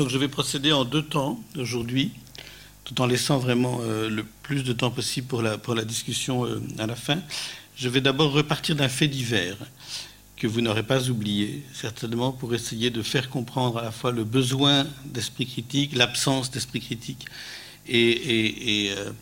[0.00, 2.12] Donc je vais procéder en deux temps aujourd'hui,
[2.84, 6.46] tout en laissant vraiment euh, le plus de temps possible pour la, pour la discussion
[6.46, 7.18] euh, à la fin.
[7.76, 9.58] Je vais d'abord repartir d'un fait divers
[10.38, 14.24] que vous n'aurez pas oublié, certainement pour essayer de faire comprendre à la fois le
[14.24, 17.26] besoin d'esprit critique, l'absence d'esprit critique
[17.86, 19.12] et, et, et, euh,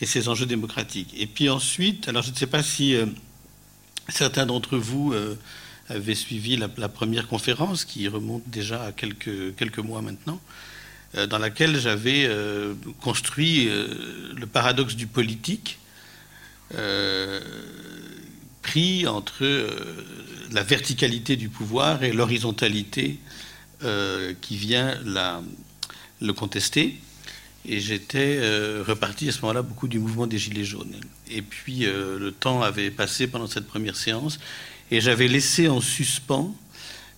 [0.00, 1.14] et, ses enjeux démocratiques.
[1.18, 2.94] Et puis ensuite, alors je ne sais pas si
[4.08, 5.12] certains d'entre vous
[5.88, 10.40] avait suivi la, première conférence qui remonte déjà à quelques, quelques mois maintenant,
[11.14, 15.78] euh, dans laquelle j'avais euh, construit euh, le paradoxe du politique
[18.60, 19.46] pris entre
[20.52, 23.18] la verticalité du pouvoir et l'horizontalité
[24.42, 24.94] qui vient
[26.20, 27.00] le contester.
[27.64, 28.38] Et j'étais
[28.86, 30.94] reparti à ce moment-là beaucoup du mouvement des Gilets jaunes.
[31.30, 34.38] Et puis le temps avait passé pendant cette première séance
[34.90, 36.54] et j'avais laissé en suspens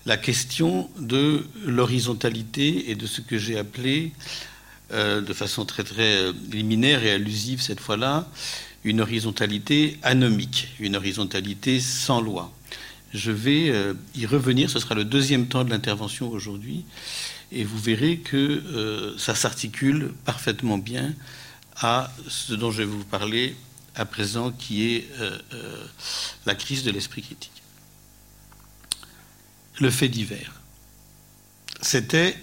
[0.06, 4.12] la question de l'horizontalité et de ce que j'ai appelé,
[4.92, 8.28] euh, de façon très très liminaire et allusive cette fois-là,
[8.82, 12.52] une horizontalité anomique, une horizontalité sans loi.
[13.12, 16.84] Je vais euh, y revenir, ce sera le deuxième temps de l'intervention aujourd'hui,
[17.52, 21.14] et vous verrez que euh, ça s'articule parfaitement bien
[21.76, 23.56] à ce dont je vais vous parler
[23.94, 25.84] à présent, qui est euh, euh,
[26.46, 27.59] la crise de l'esprit critique
[29.80, 30.52] le fait divers.
[31.80, 32.36] C'était,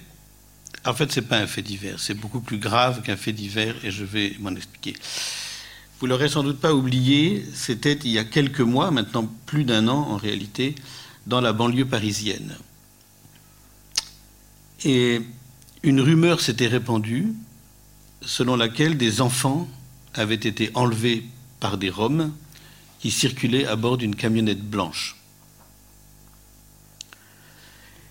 [0.85, 3.91] en fait, c'est pas un fait divers, c'est beaucoup plus grave qu'un fait divers, et
[3.91, 4.95] je vais m'en expliquer.
[5.99, 9.87] Vous l'aurez sans doute pas oublié, c'était il y a quelques mois, maintenant plus d'un
[9.87, 10.75] an en réalité,
[11.25, 12.55] dans la banlieue parisienne.
[14.83, 15.21] Et
[15.83, 17.33] une rumeur s'était répandue
[18.21, 19.67] selon laquelle des enfants
[20.13, 21.25] avaient été enlevés
[21.59, 22.33] par des Roms
[22.99, 25.16] qui circulaient à bord d'une camionnette blanche.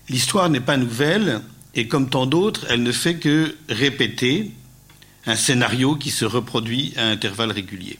[0.09, 1.41] L'histoire n'est pas nouvelle
[1.75, 4.51] et comme tant d'autres, elle ne fait que répéter
[5.25, 7.99] un scénario qui se reproduit à intervalles réguliers.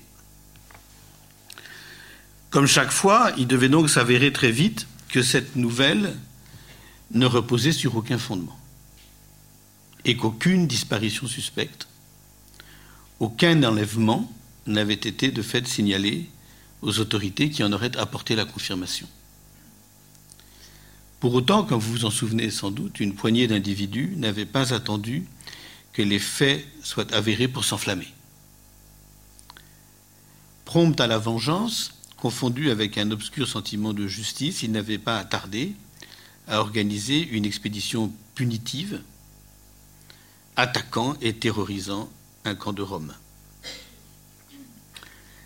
[2.50, 6.16] Comme chaque fois, il devait donc s'avérer très vite que cette nouvelle
[7.12, 8.58] ne reposait sur aucun fondement
[10.06, 11.88] et qu'aucune disparition suspecte,
[13.20, 14.32] aucun enlèvement
[14.66, 16.30] n'avait été de fait signalé
[16.82, 19.08] aux autorités qui en auraient apporté la confirmation.
[21.20, 25.26] Pour autant, comme vous vous en souvenez sans doute, une poignée d'individus n'avait pas attendu
[25.94, 28.08] que les faits soient avérés pour s'enflammer.
[30.66, 35.73] Prompt à la vengeance, confondu avec un obscur sentiment de justice, il n'avait pas attardé
[36.48, 39.02] à organiser une expédition punitive,
[40.55, 42.10] attaquant et terrorisant
[42.45, 43.14] un camp de Rome.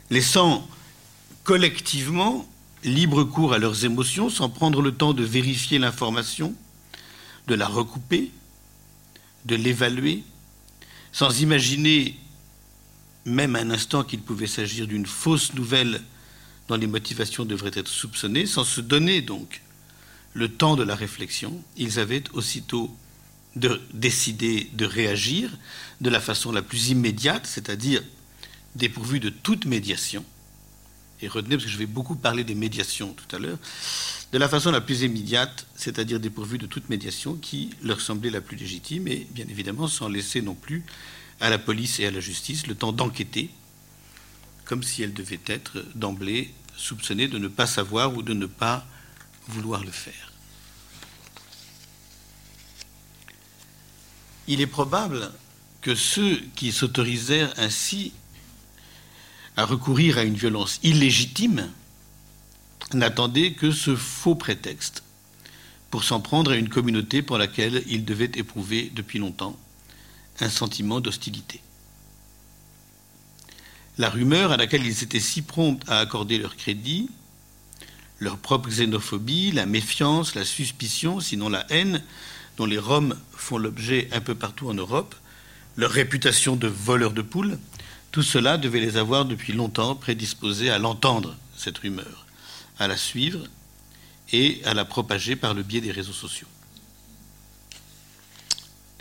[0.09, 0.67] Laissant
[1.43, 2.45] collectivement
[2.83, 6.55] libre cours à leurs émotions sans prendre le temps de vérifier l'information,
[7.47, 8.31] de la recouper,
[9.45, 10.23] de l'évaluer,
[11.11, 12.17] sans imaginer
[13.25, 16.01] même un instant qu'il pouvait s'agir d'une fausse nouvelle
[16.67, 19.61] dont les motivations devraient être soupçonnées, sans se donner donc
[20.33, 22.95] le temps de la réflexion, ils avaient aussitôt
[23.55, 25.49] de décider de réagir
[25.99, 28.01] de la façon la plus immédiate, c'est-à-dire
[28.75, 30.23] dépourvu de toute médiation,
[31.21, 33.57] et retenez, parce que je vais beaucoup parler des médiations tout à l'heure,
[34.31, 38.41] de la façon la plus immédiate, c'est-à-dire dépourvue de toute médiation qui leur semblait la
[38.41, 40.83] plus légitime, et bien évidemment sans laisser non plus
[41.39, 43.49] à la police et à la justice le temps d'enquêter,
[44.65, 48.85] comme si elles devaient être d'emblée soupçonnées de ne pas savoir ou de ne pas
[49.47, 50.31] vouloir le faire.
[54.47, 55.31] Il est probable
[55.81, 58.13] que ceux qui s'autorisèrent ainsi
[59.57, 61.69] à recourir à une violence illégitime
[62.93, 65.03] n'attendait que ce faux prétexte
[65.89, 69.57] pour s'en prendre à une communauté pour laquelle il devait éprouver depuis longtemps
[70.39, 71.61] un sentiment d'hostilité.
[73.97, 77.09] La rumeur à laquelle ils étaient si prompts à accorder leur crédit,
[78.19, 82.01] leur propre xénophobie, la méfiance, la suspicion, sinon la haine,
[82.57, 85.15] dont les Roms font l'objet un peu partout en Europe,
[85.75, 87.57] leur réputation de voleurs de poules,
[88.11, 92.25] tout cela devait les avoir depuis longtemps prédisposés à l'entendre, cette rumeur,
[92.77, 93.45] à la suivre
[94.33, 96.47] et à la propager par le biais des réseaux sociaux.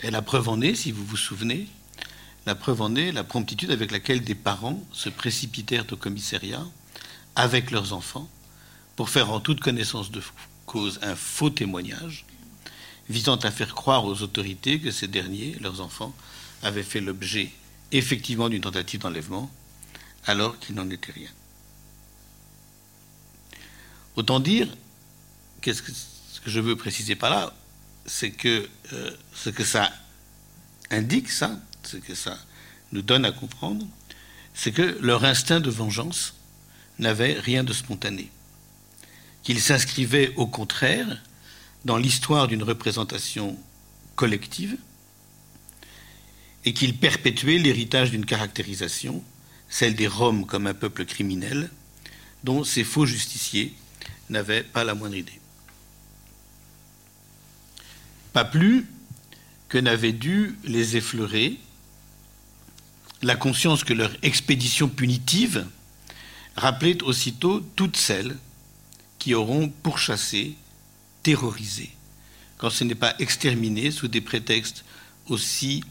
[0.01, 1.67] Et la preuve en est, si vous vous souvenez,
[2.45, 6.65] la preuve en est la promptitude avec laquelle des parents se précipitèrent au commissariat
[7.35, 8.29] avec leurs enfants
[8.95, 10.21] pour faire en toute connaissance de
[10.65, 12.25] cause un faux témoignage
[13.09, 16.15] visant à faire croire aux autorités que ces derniers, leurs enfants,
[16.63, 17.51] avaient fait l'objet
[17.91, 19.51] effectivement d'une tentative d'enlèvement,
[20.25, 21.29] alors qu'il n'en était rien.
[24.15, 24.67] Autant dire,
[25.63, 27.53] ce que je veux préciser par là,
[28.05, 29.91] c'est que euh, ce que ça
[30.89, 32.37] indique ça, ce que ça
[32.91, 33.85] nous donne à comprendre,
[34.53, 36.35] c'est que leur instinct de vengeance
[36.99, 38.29] n'avait rien de spontané,
[39.43, 41.21] qu'il s'inscrivait au contraire
[41.85, 43.57] dans l'histoire d'une représentation
[44.15, 44.77] collective
[46.65, 49.23] et qu'il perpétuait l'héritage d'une caractérisation,
[49.69, 51.69] celle des Roms comme un peuple criminel,
[52.43, 53.73] dont ces faux justiciers
[54.29, 55.39] n'avaient pas la moindre idée.
[58.33, 58.85] Pas plus
[59.69, 61.57] que n'avait dû les effleurer
[63.21, 65.65] la conscience que leur expédition punitive
[66.55, 68.35] rappelait aussitôt toutes celles
[69.19, 70.55] qui auront pourchassé,
[71.23, 71.91] terrorisé,
[72.57, 74.83] quand ce n'est pas exterminé sous des prétextes
[75.27, 75.83] aussi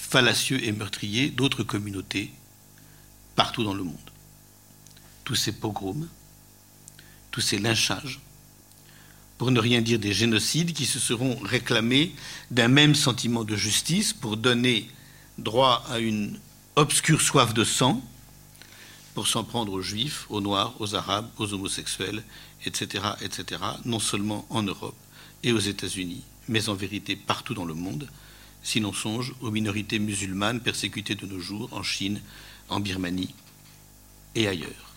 [0.00, 2.32] fallacieux et meurtriers d'autres communautés
[3.36, 3.96] partout dans le monde.
[5.24, 6.08] Tous ces pogroms,
[7.30, 8.20] tous ces lynchages,
[9.38, 12.14] pour ne rien dire des génocides qui se seront réclamés
[12.50, 14.90] d'un même sentiment de justice pour donner
[15.38, 16.38] droit à une
[16.76, 18.02] obscure soif de sang,
[19.14, 22.24] pour s'en prendre aux juifs, aux noirs, aux arabes, aux homosexuels,
[22.64, 24.96] etc., etc., non seulement en Europe
[25.42, 28.08] et aux États-Unis, mais en vérité partout dans le monde,
[28.62, 32.20] si l'on songe aux minorités musulmanes persécutées de nos jours en Chine,
[32.68, 33.34] en Birmanie
[34.34, 34.94] et ailleurs.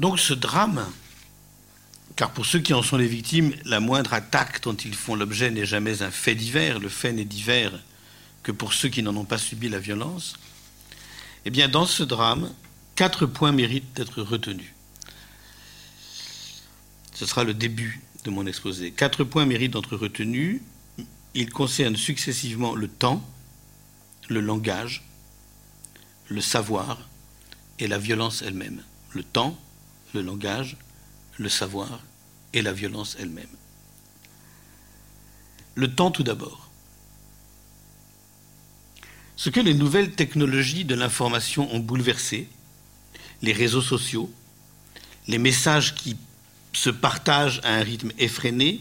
[0.00, 0.86] Donc ce drame,
[2.16, 5.50] car pour ceux qui en sont les victimes, la moindre attaque dont ils font l'objet
[5.50, 7.78] n'est jamais un fait divers, le fait n'est divers
[8.42, 10.34] que pour ceux qui n'en ont pas subi la violence,
[11.44, 12.52] eh bien dans ce drame,
[12.94, 14.72] quatre points méritent d'être retenus.
[17.14, 18.90] Ce sera le début de mon exposé.
[18.90, 20.60] Quatre points méritent d'être retenus.
[21.34, 23.22] Ils concernent successivement le temps,
[24.28, 25.04] le langage,
[26.28, 27.08] le savoir
[27.78, 28.82] et la violence elle-même.
[29.12, 29.58] Le temps,
[30.14, 30.76] le langage,
[31.38, 32.00] le savoir
[32.52, 33.46] et la violence elle-même.
[35.74, 36.70] Le temps tout d'abord.
[39.36, 42.48] Ce que les nouvelles technologies de l'information ont bouleversé,
[43.42, 44.32] les réseaux sociaux,
[45.26, 46.16] les messages qui
[46.74, 48.80] se partagent à un rythme effréné,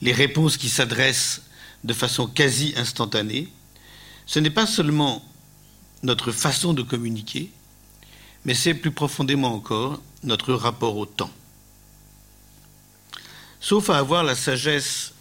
[0.00, 1.42] les réponses qui s'adressent
[1.84, 3.48] de façon quasi instantanée,
[4.26, 5.24] ce n'est pas seulement
[6.02, 7.50] notre façon de communiquer,
[8.44, 11.30] mais c'est plus profondément encore notre rapport au temps.
[13.60, 15.12] Sauf à avoir la sagesse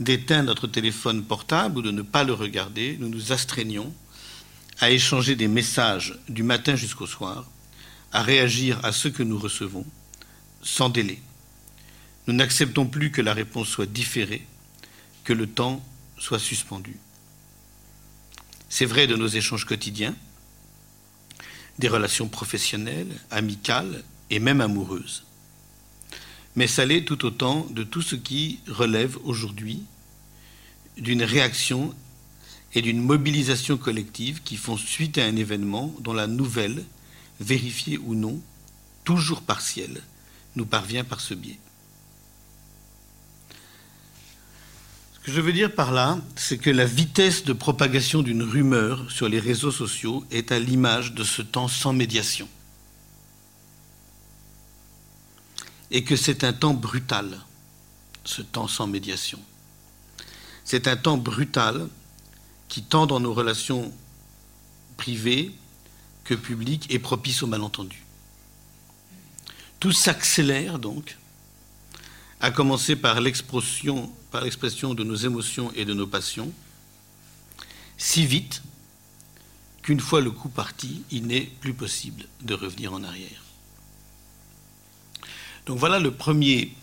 [0.00, 3.92] d'éteindre notre téléphone portable ou de ne pas le regarder, nous nous astreignons
[4.80, 7.48] à échanger des messages du matin jusqu'au soir,
[8.12, 9.86] à réagir à ce que nous recevons,
[10.64, 11.20] sans délai.
[12.26, 14.44] Nous n'acceptons plus que la réponse soit différée,
[15.22, 15.84] que le temps
[16.18, 16.96] soit suspendu.
[18.68, 20.16] C'est vrai de nos échanges quotidiens,
[21.78, 25.24] des relations professionnelles, amicales et même amoureuses.
[26.56, 29.82] Mais ça l'est tout autant de tout ce qui relève aujourd'hui
[30.96, 31.94] d'une réaction
[32.74, 36.84] et d'une mobilisation collective qui font suite à un événement dont la nouvelle,
[37.40, 38.40] vérifiée ou non,
[39.04, 40.00] toujours partielle,
[40.56, 41.58] nous parvient par ce biais.
[45.14, 49.10] Ce que je veux dire par là, c'est que la vitesse de propagation d'une rumeur
[49.10, 52.48] sur les réseaux sociaux est à l'image de ce temps sans médiation.
[55.90, 57.40] Et que c'est un temps brutal,
[58.24, 59.40] ce temps sans médiation.
[60.64, 61.88] C'est un temps brutal
[62.68, 63.92] qui, tant dans nos relations
[64.96, 65.52] privées
[66.24, 68.03] que publiques, est propice au malentendu.
[69.80, 71.16] Tout s'accélère donc,
[72.40, 76.52] à commencer par l'expression, de nos émotions et de nos passions,
[77.96, 78.62] si vite
[79.82, 83.42] qu'une fois le coup parti, il n'est plus possible de revenir en arrière.
[85.66, 86.74] Donc voilà le premier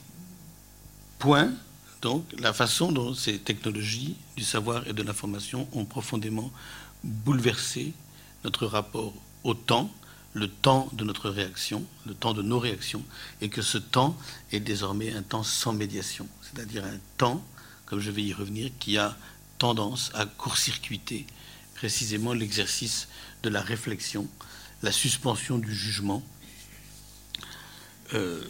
[1.20, 1.54] point,
[2.02, 6.52] donc la façon dont ces technologies du savoir et de l'information ont profondément
[7.04, 7.94] bouleversé
[8.44, 9.92] notre rapport au temps,
[10.34, 13.04] le temps de notre réaction, le temps de nos réactions,
[13.42, 14.18] et que ce temps
[14.52, 17.44] est désormais un temps sans médiation, c'est-à-dire un temps,
[17.86, 19.18] comme je vais y revenir, qui a
[19.58, 21.28] tendance à court-circuiter
[21.76, 23.08] précisément l'exercice
[23.44, 24.28] de la réflexion,
[24.84, 26.24] la suspension du jugement,
[28.14, 28.44] euh,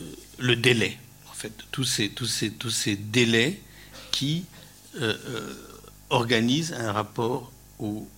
[0.00, 0.04] euh,
[0.38, 0.98] le délai,
[1.30, 3.60] en fait, tous ces, tous ces, tous ces délais
[4.12, 4.44] qui
[4.96, 5.54] euh,
[6.10, 8.08] organisent un rapport au,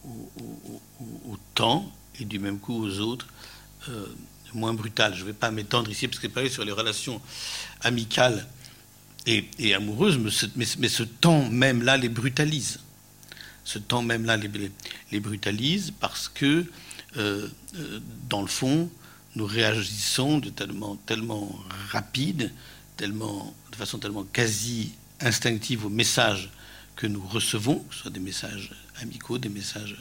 [1.01, 3.27] au temps et du même coup aux autres
[3.89, 4.07] euh,
[4.55, 5.15] moins brutales.
[5.15, 7.21] Je ne vais pas m'étendre ici parce que parler sur les relations
[7.83, 8.47] amicales
[9.27, 10.19] et, amoureuses,
[10.57, 12.81] mais ce, temps même-là les brutalise.
[13.65, 16.65] Ce temps même-là les, brutalise parce que,
[17.19, 18.91] euh, euh, dans le fond,
[19.37, 21.55] nous réagissons de tellement, tellement
[21.91, 22.51] rapide
[22.99, 26.51] de façon tellement quasi instinctive aux messages
[26.97, 29.97] que nous recevons, que ce soit des messages amicaux, des messages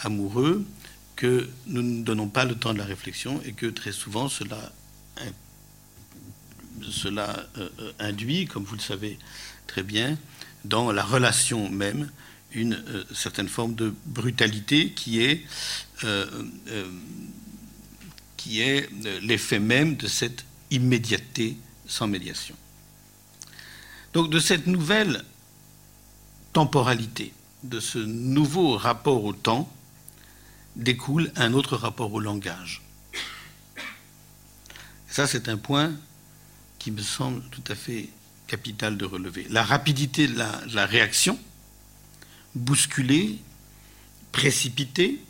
[0.00, 0.64] amoureux,
[1.16, 4.72] que nous ne donnons pas le temps de la réflexion et que très souvent cela,
[7.58, 9.18] euh, induit, comme vous le savez
[9.66, 10.16] très bien,
[10.64, 12.10] dans la relation même,
[12.52, 12.82] une
[13.12, 15.44] certaine forme de brutalité qui est
[19.22, 21.56] l'effet même de cette immédiateté
[21.86, 22.54] sans médiation.
[24.12, 25.24] Donc de cette nouvelle
[26.52, 29.72] temporalité, de ce nouveau rapport au temps,
[30.76, 32.82] découle un autre rapport au langage.
[35.08, 35.92] ça, c'est un point
[36.78, 38.08] qui me semble tout à fait
[38.46, 39.46] capital de relever.
[39.50, 41.38] La rapidité de la, réaction,
[42.54, 43.38] bousculée,
[44.32, 45.20] précipitée,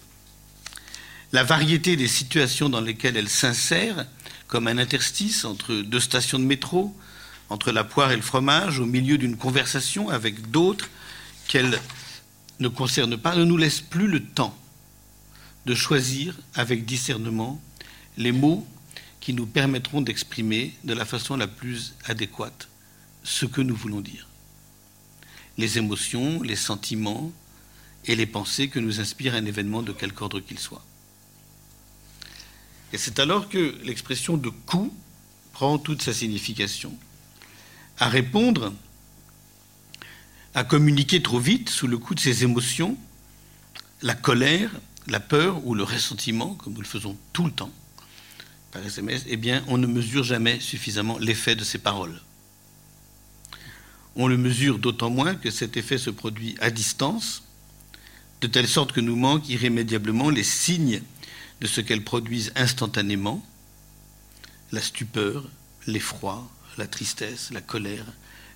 [1.32, 4.06] la variété des situations dans lesquelles elle s'insère,
[4.47, 6.94] comme un interstice entre deux stations de métro,
[7.50, 10.88] entre la poire et le fromage, au milieu d'une conversation avec d'autres
[11.49, 11.80] qu'elle
[12.60, 14.56] ne concerne pas, ne nous laisse plus le temps
[15.66, 17.60] de choisir avec discernement
[18.16, 18.66] les mots
[19.20, 22.68] qui nous permettront d'exprimer de la façon la plus adéquate
[23.22, 24.26] ce que nous voulons dire.
[25.58, 27.32] Les émotions, les sentiments
[28.06, 30.84] et les pensées que nous inspire un événement de quelque ordre qu'il soit.
[32.92, 34.94] Et c'est alors que l'expression de coup
[35.52, 36.96] prend toute sa signification
[37.98, 38.72] à répondre,
[40.55, 42.97] à communiquer trop vite sous le coup de ses émotions,
[44.02, 44.71] la colère,
[45.07, 47.73] la peur ou le ressentiment, comme nous le faisons tout le temps
[48.71, 52.21] par SMS, eh bien, on ne mesure jamais suffisamment l'effet de ces paroles.
[54.14, 57.45] On le mesure d'autant moins que cet effet se produit à distance,
[58.40, 61.02] de telle sorte que nous manquent irrémédiablement les signes
[61.61, 63.45] de ce qu'elles produisent instantanément,
[64.71, 65.49] la stupeur,
[65.87, 68.05] l'effroi, la tristesse, la colère,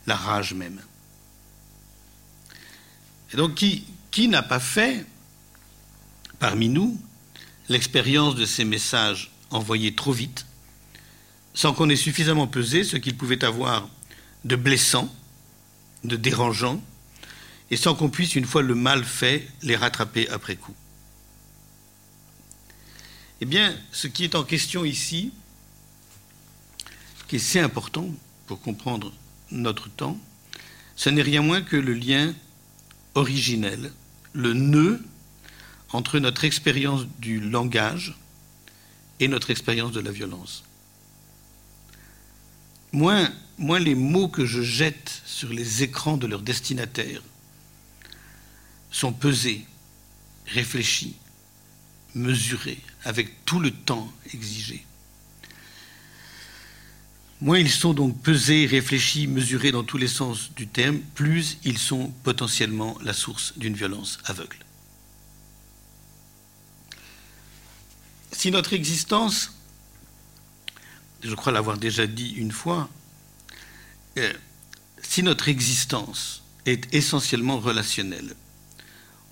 [0.07, 0.81] la rage même.
[3.33, 5.07] Et donc qui, n'a pas fait
[6.39, 7.01] parmi nous
[7.69, 10.47] l'expérience de ces messages envoyés trop vite,
[11.55, 13.89] sans qu'on ait suffisamment pesé ce qu'ils pouvaient avoir
[14.45, 15.15] de blessant,
[16.05, 16.83] de dérangeant,
[17.71, 20.75] et sans qu'on puisse, une fois le mal fait, les rattraper après coup?
[23.41, 25.33] Eh bien, ce qui est en question ici,
[27.29, 28.09] qui est si important
[28.47, 29.13] pour comprendre
[29.51, 30.19] notre temps,
[30.97, 32.35] ce n'est rien moins que le lien
[33.15, 33.93] originel,
[34.33, 35.03] le nœud
[35.93, 38.17] entre notre expérience du langage
[39.21, 40.65] et notre expérience de la violence.
[42.93, 47.23] Moins, moins les mots que je jette sur les écrans de leurs destinataires
[48.91, 49.67] sont pesés,
[50.47, 51.17] réfléchis,
[52.15, 54.85] mesurés, avec tout le temps exigé,
[57.43, 61.77] Moins ils sont donc pesés, réfléchis, mesurés dans tous les sens du terme, plus ils
[61.77, 64.59] sont potentiellement la source d'une violence aveugle.
[68.31, 69.55] Si notre existence,
[71.25, 72.89] je crois l'avoir déjà dit une fois,
[74.19, 74.33] euh,
[75.03, 78.37] si notre existence est essentiellement relationnelle,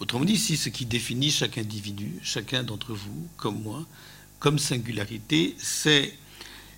[0.00, 3.86] autrement dit, si ce qui définit chaque individu, chacun d'entre vous, comme moi,
[4.40, 6.18] comme singularité, c'est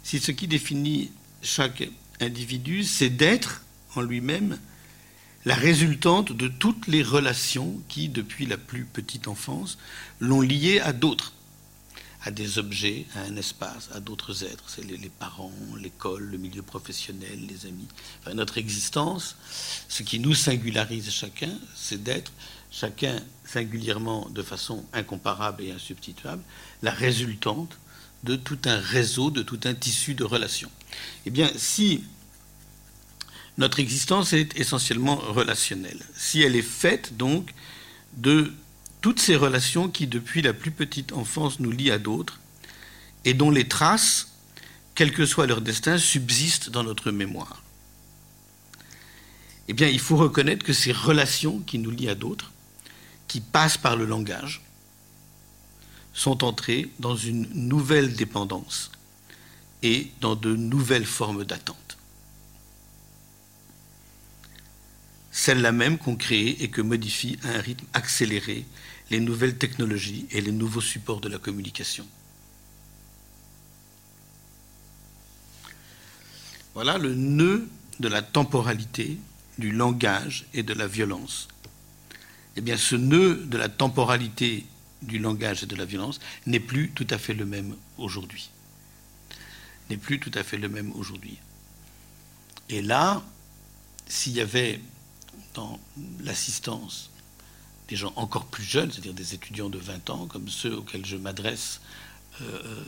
[0.03, 1.11] si ce qui définit
[1.43, 1.83] chaque
[2.21, 3.63] individu, c'est d'être
[3.95, 4.59] en lui-même
[5.45, 9.77] la résultante de toutes les relations qui, depuis la plus petite enfance,
[10.21, 11.33] l'ont lié à d'autres,
[12.23, 14.65] à des objets, à un espace, à d'autres êtres.
[14.69, 17.89] C'est les, parents, l'école, le milieu professionnel, les amis.
[18.35, 19.37] notre existence,
[19.89, 22.33] ce qui nous singularise chacun, c'est d'être
[22.71, 26.43] chacun singulièrement de façon incomparable et insubstituable,
[26.83, 27.79] la résultante
[28.23, 30.71] de tout un réseau, de tout un tissu de relations.
[31.27, 32.05] Eh bien, si
[33.59, 37.53] notre existence est essentiellement relationnelle, si elle est faite donc
[38.17, 38.53] de
[39.01, 42.41] toutes ces relations qui, depuis la plus petite enfance, nous lient à d'autres,
[43.25, 44.29] et dont les traces,
[44.95, 47.63] quel que soit leur destin, subsistent dans notre mémoire.
[49.69, 52.53] Eh bien, il faut reconnaître que ces relations qui nous lient à d'autres,
[53.29, 54.63] qui passent par le langage,
[56.15, 58.91] sont entrés dans une nouvelle dépendance
[59.83, 61.99] et dans de nouvelles formes d'attente.
[65.31, 68.67] Celles-là même qu'ont créé et que modifient à un rythme accéléré
[69.11, 72.07] les nouvelles technologies et les nouveaux supports de la communication.
[76.75, 77.69] Voilà le nœud
[78.01, 79.19] de la temporalité,
[79.59, 81.49] du langage et de la violence.
[82.57, 84.65] Eh bien, ce nœud de la temporalité
[85.03, 88.51] du langage et de la violence n'est plus tout à fait le même aujourd'hui.
[89.91, 91.39] N'est plus tout à fait le même aujourd'hui.
[92.69, 93.23] Et là,
[94.07, 94.81] s'il y avait
[95.55, 95.79] dans
[96.21, 97.11] l'assistance
[97.89, 101.17] des gens encore plus jeunes, c'est-à-dire des étudiants de 20 ans, comme ceux auxquels je
[101.17, 101.81] m'adresse
[102.41, 102.85] euh,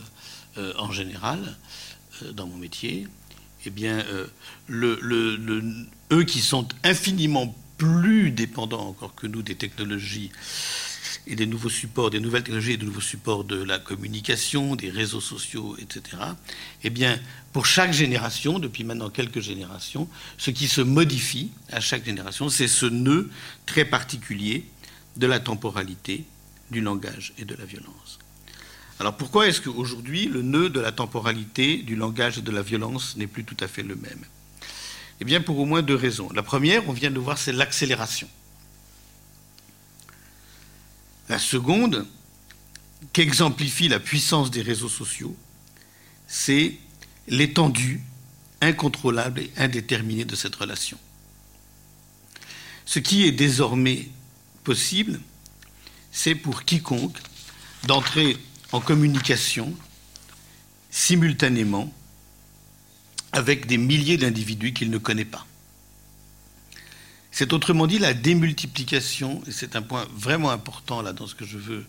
[0.57, 1.57] euh, en général
[2.23, 3.07] euh, dans mon métier,
[3.67, 4.05] eh bien,
[4.71, 10.31] eux qui sont infiniment plus dépendants encore que nous des technologies
[11.27, 14.91] et des nouveaux supports, des nouvelles technologies et des nouveaux supports de la communication, des
[14.91, 16.19] réseaux sociaux, etc.,
[16.83, 17.19] eh bien,
[17.53, 22.69] pour chaque génération, depuis maintenant quelques générations, ce qui se modifie à chaque génération, c'est
[22.69, 23.31] ce nœud
[23.67, 24.67] très particulier
[25.17, 26.25] de la temporalité,
[26.71, 28.19] du langage et de la violence.
[29.01, 33.17] Alors pourquoi est-ce qu'aujourd'hui le nœud de la temporalité, du langage et de la violence
[33.17, 34.25] n'est plus tout à fait le même?
[35.21, 36.29] Eh bien pour au moins deux raisons.
[36.35, 38.29] La première, on vient de voir, c'est l'accélération.
[41.29, 42.07] La seconde,
[43.13, 45.37] qu'exemplifie la puissance des réseaux sociaux,
[46.27, 46.77] c'est
[47.29, 48.03] l'étendue
[48.61, 50.99] incontrôlable et indéterminée de cette relation.
[52.87, 54.09] Ce qui est désormais
[54.63, 55.21] possible,
[56.13, 57.19] c'est pour quiconque
[57.87, 58.37] d'entrer
[58.73, 59.75] en communication
[60.91, 61.93] simultanément
[63.33, 65.47] avec des milliers d'individus qu'il ne connaît pas.
[67.37, 71.45] C'est autrement dit la démultiplication, et c'est un point vraiment important là dans ce que
[71.45, 71.85] je veux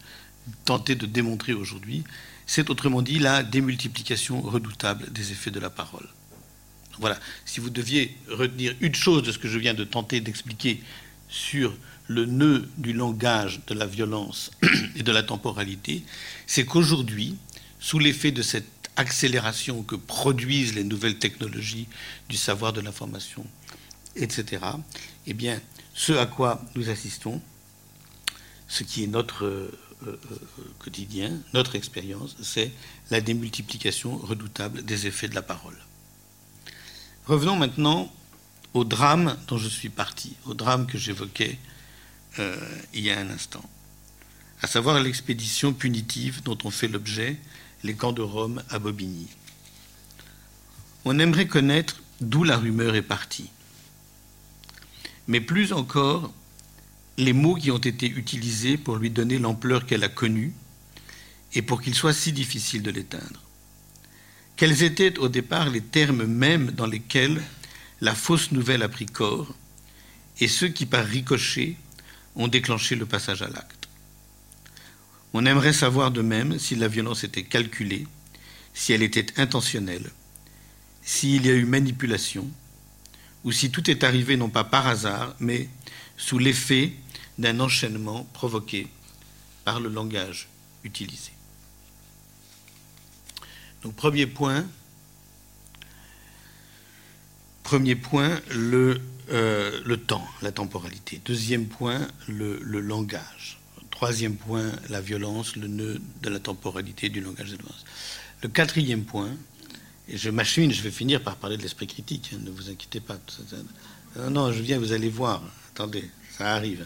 [0.65, 2.03] tenter de démontrer aujourd'hui,
[2.47, 6.07] c'est autrement dit la démultiplication redoutable des effets de la parole.
[6.97, 10.81] Voilà, si vous deviez retenir une chose de ce que je viens de tenter d'expliquer
[11.29, 14.49] sur le nœud du langage, de la violence
[14.95, 16.01] et de la temporalité,
[16.47, 17.35] c'est qu'aujourd'hui,
[17.79, 21.87] sous l'effet de cette accélération que produisent les nouvelles technologies
[22.29, 23.45] du savoir de l'information,
[24.15, 24.63] etc.,
[25.27, 25.59] eh bien,
[25.93, 27.41] ce à quoi nous assistons,
[28.67, 29.71] ce qui est notre euh,
[30.07, 30.17] euh,
[30.79, 32.71] quotidien, notre expérience, c'est
[33.11, 35.77] la démultiplication redoutable des effets de la parole.
[37.25, 38.11] Revenons maintenant
[38.73, 41.57] au drame dont je suis parti, au drame que j'évoquais
[42.39, 42.55] euh,
[42.93, 43.63] il y a un instant,
[44.61, 47.37] à savoir l'expédition punitive dont ont fait l'objet
[47.83, 49.27] les camps de Rome à Bobigny.
[51.05, 53.49] On aimerait connaître d'où la rumeur est partie,
[55.27, 56.33] mais plus encore
[57.17, 60.53] les mots qui ont été utilisés pour lui donner l'ampleur qu'elle a connue
[61.53, 63.41] et pour qu'il soit si difficile de l'éteindre.
[64.55, 67.41] Quels étaient au départ les termes mêmes dans lesquels
[68.01, 69.53] la fausse nouvelle a pris corps
[70.39, 71.77] et ceux qui, par ricochet,
[72.35, 73.87] ont déclenché le passage à l'acte?
[75.33, 78.07] On aimerait savoir de même si la violence était calculée,
[78.73, 80.09] si elle était intentionnelle,
[81.01, 82.49] s'il y a eu manipulation,
[83.45, 85.69] ou si tout est arrivé non pas par hasard, mais
[86.17, 86.91] sous l'effet
[87.37, 88.87] d'un enchaînement provoqué
[89.63, 90.49] par le langage
[90.83, 91.31] utilisé.
[93.83, 94.65] Donc premier point,
[97.63, 98.99] premier point, le
[99.31, 101.19] euh, le temps, la temporalité.
[101.25, 103.57] Deuxième point, le, langage.
[103.89, 107.85] Troisième point, la violence, le nœud de la temporalité du langage de violence.
[108.43, 109.31] Le quatrième point,
[110.07, 112.99] et je m'achemine, je vais finir par parler de l'esprit critique, hein, ne vous inquiétez
[112.99, 113.17] pas.
[114.15, 115.41] Non, non, je viens, vous allez voir.
[115.73, 116.85] Attendez, ça arrive.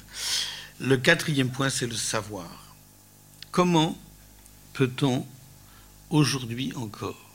[0.79, 2.75] Le quatrième point, c'est le savoir.
[3.51, 3.97] Comment
[4.73, 5.25] peut-on,
[6.09, 7.29] aujourd'hui encore,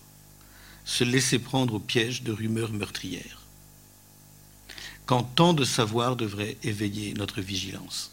[0.86, 3.40] se laisser prendre au piège de rumeurs meurtrières
[5.06, 8.12] quand tant de savoir devrait éveiller notre vigilance?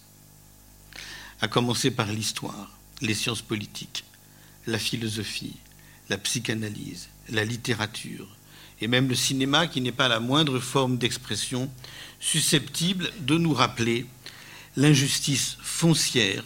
[1.40, 4.04] À commencer par l'histoire, les sciences politiques,
[4.68, 5.56] la philosophie,
[6.10, 8.28] la psychanalyse, la littérature,
[8.82, 11.72] et même le cinéma qui n'est pas la moindre forme d'expression
[12.20, 14.06] susceptible de nous rappeler
[14.76, 16.44] l'injustice foncière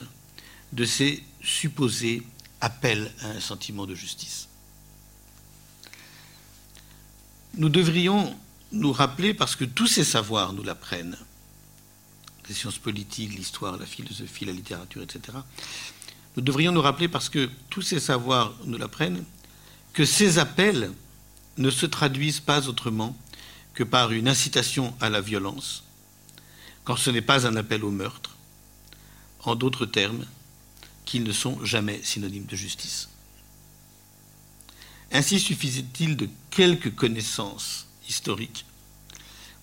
[0.74, 2.24] de ces supposés
[2.62, 4.48] appels à un sentiment de justice.
[7.58, 8.38] Nous devrions
[8.71, 11.17] nous rappeler, parce que tous ces savoirs nous l'apprennent,
[12.50, 15.38] les sciences politiques, l'histoire, la philosophie, la littérature, etc.,
[16.36, 19.24] nous devrions nous rappeler, parce que tous ces savoirs nous l'apprennent,
[19.96, 20.92] que ces appels
[21.58, 23.18] ne se traduisent pas autrement
[23.74, 25.86] que par une incitation à la violence,
[26.84, 28.36] quand ce n'est pas un appel au meurtre,
[29.46, 30.26] en d'autres termes,
[31.06, 33.08] qu'ils ne sont jamais synonymes de justice.
[35.14, 38.66] Ainsi suffisait-il de quelques connaissances historique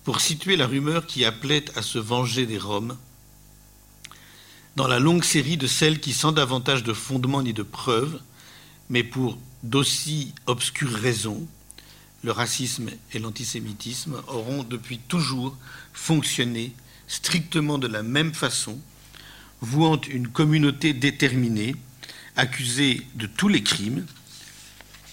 [0.03, 2.97] pour situer la rumeur qui appelait à se venger des Roms
[4.77, 8.19] dans la longue série de celles qui, sans davantage de fondement ni de preuves,
[8.89, 11.47] mais pour d'aussi obscures raisons,
[12.23, 15.57] le racisme et l'antisémitisme auront depuis toujours
[15.93, 16.73] fonctionné
[17.07, 18.79] strictement de la même façon,
[19.61, 21.75] vouant une communauté déterminée,
[22.35, 24.05] accusée de tous les crimes,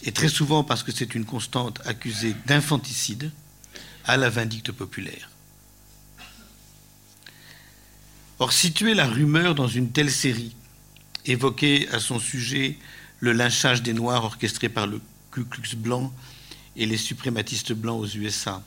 [0.05, 3.33] et très souvent parce que c'est une constante accusée d'infanticide,
[4.05, 5.31] à la vindicte populaire.
[8.39, 10.57] Or, situer la rumeur dans une telle série,
[11.27, 12.79] évoquer à son sujet
[13.21, 16.13] le lynchage des Noirs orchestré par le Ku Klux Blanc
[16.77, 18.63] et les suprématistes blancs aux USA,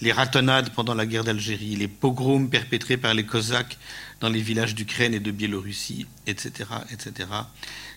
[0.00, 3.78] les ratonnades pendant la guerre d'Algérie, les pogroms perpétrés par les Cosaques
[4.20, 7.28] dans les villages d'Ukraine et de Biélorussie, etc., etc.,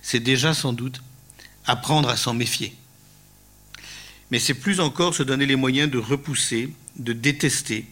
[0.01, 1.01] c'est déjà sans doute
[1.65, 2.75] apprendre à s'en méfier.
[4.31, 7.87] Mais c'est plus encore se donner les moyens de repousser, de détester,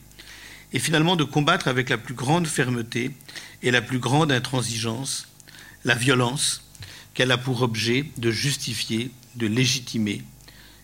[0.74, 3.12] et finalement de combattre avec la plus grande fermeté
[3.62, 5.28] et la plus grande intransigeance
[5.84, 6.64] la violence
[7.14, 10.24] qu'elle a pour objet de justifier, de légitimer,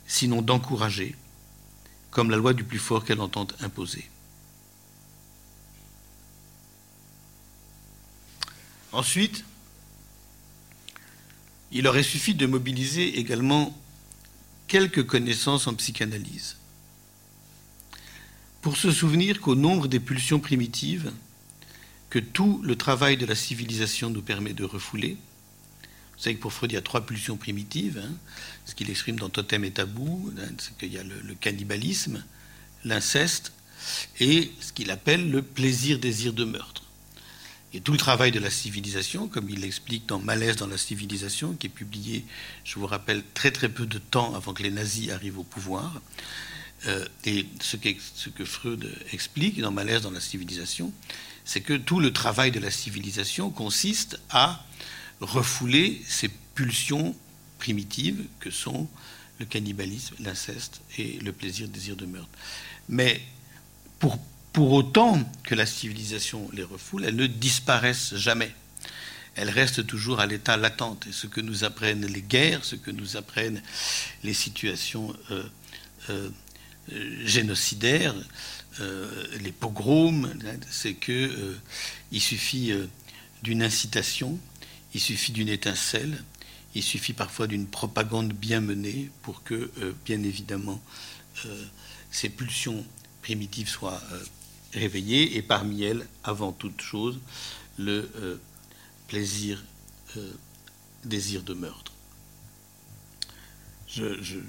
[0.08, 1.16] sinon d'encourager,
[2.12, 4.10] comme la loi du plus fort qu'elle entend imposer.
[8.92, 9.44] Ensuite,
[11.72, 13.78] il aurait suffi de mobiliser également
[14.68, 16.58] quelques connaissances en psychanalyse
[18.62, 21.12] pour se souvenir qu'au nombre des pulsions primitives,
[22.10, 25.18] que tout le travail de la civilisation nous permet de refouler,
[26.18, 28.02] vous savez que pour Freud, il y a trois pulsions primitives.
[28.04, 28.12] Hein.
[28.66, 32.24] Ce qu'il exprime dans Totem et Tabou, hein, c'est qu'il y a le, cannibalisme,
[32.84, 33.52] l'inceste
[34.20, 36.84] et ce qu'il appelle le plaisir-désir de meurtre.
[37.74, 41.54] Et tout le travail de la civilisation, comme il l'explique dans Malaise dans la civilisation,
[41.54, 42.26] qui est publié,
[42.64, 46.02] je vous rappelle, très très peu de temps avant que les nazis arrivent au pouvoir,
[46.88, 50.92] euh, et ce que, ce que, Freud explique dans Malaise dans la civilisation,
[51.46, 54.66] c'est que tout le travail de la civilisation consiste à
[55.22, 57.16] refouler ces pulsions
[57.58, 58.88] primitives que sont
[59.40, 62.30] le cannibalisme, l'inceste et le plaisir, désir de meurtre.
[62.90, 63.22] Mais
[64.00, 64.18] pour,
[64.54, 68.54] pour autant que la civilisation les refoule, elles ne disparaissent jamais.
[69.36, 71.06] Elles restent toujours à l'état latente.
[71.08, 73.62] Et ce que nous apprennent les guerres, ce que nous apprennent
[74.24, 75.44] les situations euh,
[76.10, 76.30] euh,
[77.24, 78.16] génocidaires,
[78.80, 80.34] euh, les pogroms,
[80.72, 81.56] c'est qu'il
[82.12, 82.74] il suffit
[83.44, 84.40] d'une incitation,
[84.98, 86.24] il suffit d'une étincelle,
[86.74, 90.82] il suffit parfois d'une propagande bien menée pour que, euh, bien évidemment,
[91.46, 91.66] euh,
[92.10, 92.84] ces pulsions
[93.22, 94.24] primitives soient euh,
[94.74, 97.20] réveillées, et parmi elles, avant toute chose,
[97.78, 98.40] le
[99.08, 99.64] plaisir,
[101.06, 101.94] désir de meurtre.
[103.88, 104.40] Je, je,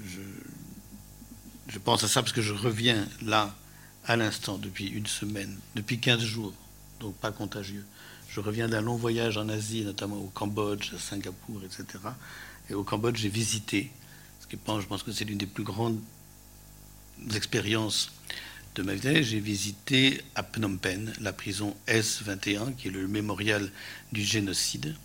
[1.77, 3.55] pense à ça parce que je reviens là,
[4.03, 6.55] à l'instant, depuis une semaine, depuis 15 jours,
[6.99, 7.85] donc pas contagieux,
[8.29, 11.85] je reviens d'un long voyage en Asie, notamment au Cambodge, à Singapour, etc.
[12.69, 13.91] Et au Cambodge, j'ai visité,
[14.39, 15.99] ce qui je pense que c'est l'une des plus grandes
[17.35, 18.11] expériences
[18.75, 19.23] de ma vie.
[19.23, 23.71] J'ai visité à Phnom Penh la prison S21, qui est le mémorial
[24.11, 24.95] du génocide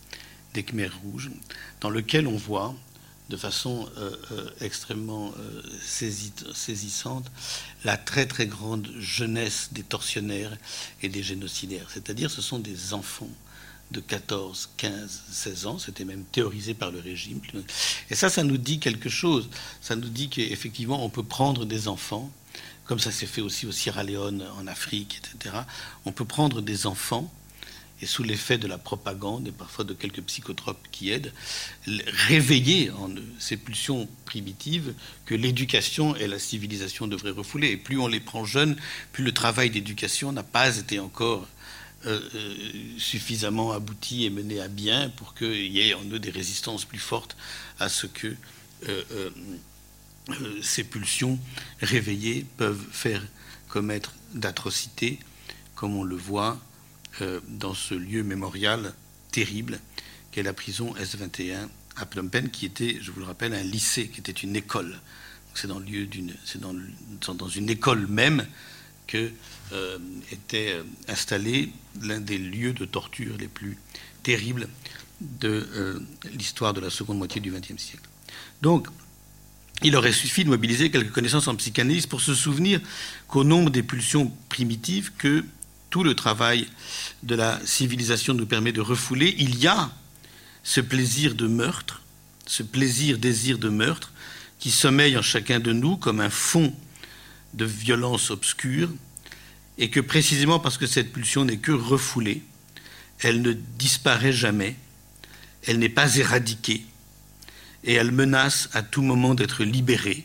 [0.53, 1.31] des Khmers rouges,
[1.81, 2.75] dans lequel on voit
[3.31, 7.31] de façon euh, euh, extrêmement euh, saisissante
[7.85, 10.57] la très très grande jeunesse des tortionnaires
[11.03, 11.87] et des génocidaires.
[11.93, 13.31] C'est-à-dire ce sont des enfants
[13.93, 17.41] de 14, 15, 16 ans, c'était même théorisé par le régime.
[18.11, 19.49] Et ça, ça nous dit quelque chose.
[19.81, 22.31] Ça nous dit qu'effectivement, on peut prendre des enfants,
[22.87, 25.57] comme ça s'est fait aussi au Sierra Leone, en Afrique, etc.
[26.07, 27.33] On peut prendre des enfants
[28.07, 31.33] sous l'effet de la propagande et parfois de quelques psychotropes qui aident,
[31.87, 34.95] réveiller en ces pulsions primitives
[35.27, 37.71] que l'éducation et la civilisation devraient refouler.
[37.71, 38.77] Et plus on les prend jeunes,
[39.13, 41.47] plus le travail d'éducation n'a pas été encore
[42.07, 42.55] euh, euh,
[42.99, 46.99] suffisamment abouti et mené à bien pour qu'il y ait en eux des résistances plus
[46.99, 47.35] fortes
[47.81, 48.35] à ce que
[48.89, 49.31] euh,
[50.63, 51.39] ces pulsions
[51.81, 53.23] réveillées peuvent faire
[53.69, 55.19] commettre d'atrocités,
[55.75, 56.59] comme on le voit
[57.49, 58.93] dans ce lieu mémorial
[59.31, 59.79] terrible
[60.31, 64.09] qu'est la prison S21 à Phnom Penh, qui était, je vous le rappelle, un lycée,
[64.09, 64.99] qui était une école.
[65.55, 68.45] C'est dans, dans, dans, une école même
[69.07, 69.31] que
[69.73, 69.99] euh,
[70.33, 71.71] était euh, installé
[72.03, 73.79] l'un des lieux de torture les plus
[74.25, 74.69] terribles
[75.21, 78.09] de l'histoire de la seconde moitié du XXe siècle.
[78.63, 78.89] Donc,
[79.83, 82.81] il aurait suffi de mobiliser quelques connaissances en psychanalyse pour se souvenir
[83.29, 85.45] qu'au nombre des pulsions primitives que
[85.95, 86.67] tout le travail
[87.23, 89.93] de la civilisation nous permet de refouler, il y a
[90.65, 92.03] ce plaisir de meurtre,
[92.49, 94.13] ce plaisir désir de meurtre
[94.59, 96.75] qui sommeille en chacun de nous comme un fond
[97.53, 98.91] de violence obscure,
[99.79, 102.43] et que précisément parce que cette pulsion n'est que refoulée,
[103.21, 104.75] elle ne disparaît jamais,
[105.65, 106.85] elle n'est pas éradiquée,
[107.85, 110.25] et elle menace à tout moment d'être libérée,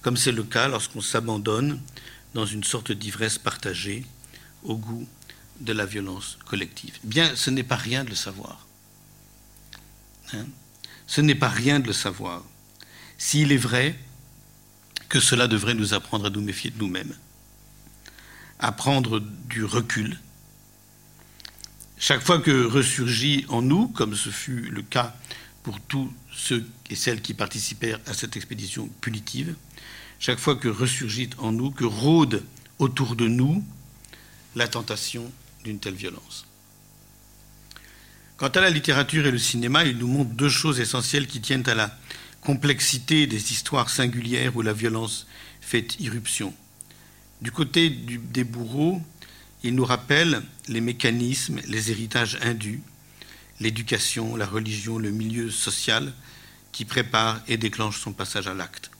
[0.00, 1.82] comme c'est le cas lorsqu'on s'abandonne
[2.32, 4.06] dans une sorte d'ivresse partagée
[4.64, 5.06] au goût
[5.60, 6.98] de la violence collective.
[7.04, 8.66] Bien, ce n'est pas rien de le savoir.
[10.32, 10.46] Hein.
[11.06, 12.42] ce n'est pas rien de le savoir.
[13.18, 13.96] s'il est vrai
[15.08, 17.14] que cela devrait nous apprendre à nous méfier de nous-mêmes,
[18.58, 20.18] à prendre du recul.
[21.98, 25.14] Chaque fois que ressurgit en nous, comme ce fut le cas
[25.62, 29.54] pour tous ceux et celles qui participèrent à cette expédition punitive,
[30.18, 32.42] chaque fois que ressurgit en nous, que rôde
[32.78, 33.64] autour de nous
[34.54, 35.30] la tentation
[35.64, 36.46] d'une telle violence.
[38.36, 41.68] Quant à la littérature et le cinéma, ils nous montrent deux choses essentielles qui tiennent
[41.68, 41.96] à la
[42.40, 45.26] complexité des histoires singulières où la violence
[45.60, 46.52] fait irruption.
[47.40, 49.00] Du côté des bourreaux,
[49.62, 52.82] ils nous rappellent les mécanismes, les héritages indus,
[53.60, 56.12] l'éducation, la religion, le milieu social
[56.72, 58.90] qui prépare et déclenche son passage à l'acte.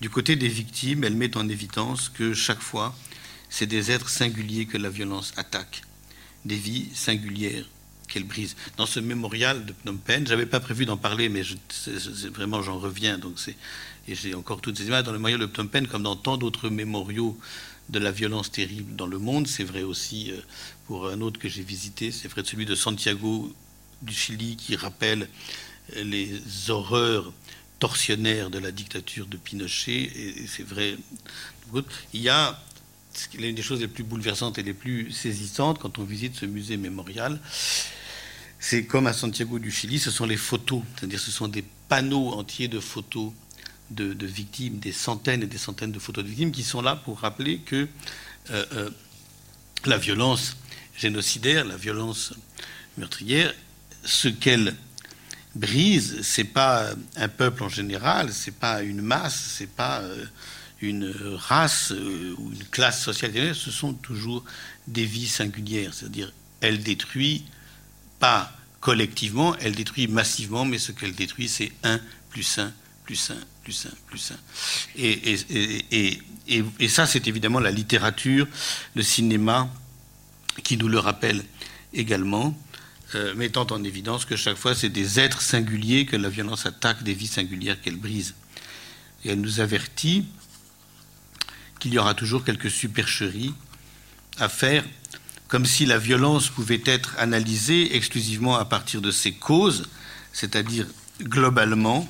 [0.00, 2.94] Du côté des victimes, elle met en évidence que chaque fois,
[3.48, 5.82] c'est des êtres singuliers que la violence attaque,
[6.44, 7.64] des vies singulières
[8.06, 8.56] qu'elle brise.
[8.76, 11.42] Dans ce mémorial de Phnom Penh, j'avais pas prévu d'en parler, mais
[12.32, 13.18] vraiment j'en reviens.
[13.18, 13.34] Donc
[14.08, 16.36] et j'ai encore toutes ces images dans le mémorial de Phnom Penh, comme dans tant
[16.36, 17.38] d'autres mémoriaux
[17.88, 19.46] de la violence terrible dans le monde.
[19.46, 20.40] C'est vrai aussi euh,
[20.86, 23.52] pour un autre que j'ai visité, c'est vrai de celui de Santiago
[24.02, 25.28] du Chili qui rappelle
[25.96, 27.32] euh, les horreurs
[27.78, 30.10] tortionnaires de la dictature de Pinochet.
[30.14, 30.96] Et c'est vrai.
[32.12, 32.60] Il y a
[33.34, 36.76] l'une des choses les plus bouleversantes et les plus saisissantes quand on visite ce musée
[36.76, 37.40] mémorial,
[38.58, 42.32] c'est comme à Santiago du Chili, ce sont les photos, c'est-à-dire ce sont des panneaux
[42.32, 43.32] entiers de photos
[43.90, 47.20] de, victimes, des centaines et des centaines de photos de victimes qui sont là pour
[47.20, 47.86] rappeler que
[48.50, 48.90] euh, euh,
[49.84, 50.56] la violence
[50.96, 52.34] génocidaire, la violence
[52.98, 53.54] meurtrière,
[54.04, 54.74] ce qu'elle
[55.54, 60.24] brise, c'est pas un peuple en général, c'est pas une masse, c'est pas euh,
[60.80, 61.92] une race
[62.38, 64.44] ou une classe sociale, ce sont toujours
[64.86, 67.44] des vies singulières, c'est-à-dire elle détruit
[68.18, 72.72] pas collectivement, elle détruit massivement, mais ce qu'elle détruit, c'est un plus un
[73.04, 73.36] plus un
[73.66, 74.36] plus sain, plus sain.
[74.94, 78.46] Et, et, et, et ça, c'est évidemment la littérature,
[78.94, 79.68] le cinéma
[80.62, 81.42] qui nous le rappelle
[81.92, 82.56] également,
[83.16, 87.02] euh, mettant en évidence que chaque fois, c'est des êtres singuliers que la violence attaque,
[87.02, 88.34] des vies singulières qu'elle brise.
[89.24, 90.26] Et elle nous avertit
[91.86, 93.54] qu'il y aura toujours quelques supercheries
[94.38, 94.84] à faire,
[95.46, 99.88] comme si la violence pouvait être analysée exclusivement à partir de ses causes,
[100.32, 100.84] c'est-à-dire
[101.22, 102.08] globalement,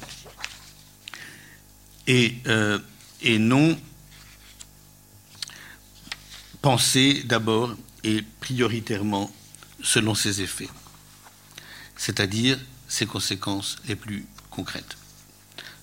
[2.09, 2.79] euh,
[3.21, 3.79] et, non
[6.63, 9.31] penser d'abord et prioritairement
[9.83, 10.71] selon ses effets,
[11.99, 12.59] c'est-à-dire
[12.89, 14.97] ses conséquences les plus concrètes.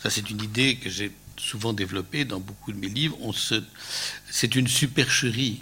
[0.01, 3.17] Ça, c'est une idée que j'ai souvent développée dans beaucoup de mes livres.
[4.29, 5.61] c'est une supercherie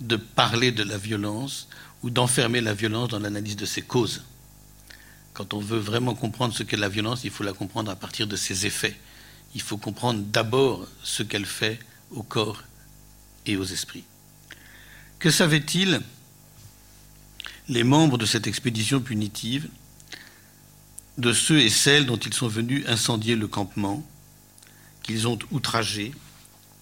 [0.00, 1.68] de parler de la violence
[2.02, 4.24] ou d'enfermer la violence dans l'analyse de ses causes.
[5.32, 8.26] Quand on veut vraiment comprendre ce qu'est la violence, il faut la comprendre à partir
[8.26, 8.96] de ses effets
[9.56, 11.78] il faut comprendre d'abord ce qu'elle fait
[12.10, 12.62] au corps
[13.46, 14.04] et aux esprits.
[15.18, 16.02] Que savaient-ils
[17.70, 19.70] les membres de cette expédition punitive
[21.16, 24.06] de ceux et celles dont ils sont venus incendier le campement,
[25.06, 26.12] qu'ils ont outragé,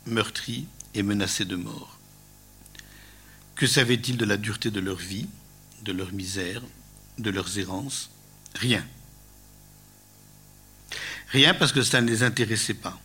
[0.06, 1.98] meurtri et menacé de mort
[3.54, 5.28] Que savaient-ils de la dureté de leur vie,
[5.82, 6.62] de leur misère,
[7.18, 8.10] de leurs errances?
[8.54, 8.84] Rien.
[11.28, 12.98] Rien parce que ça ne les intéressait pas.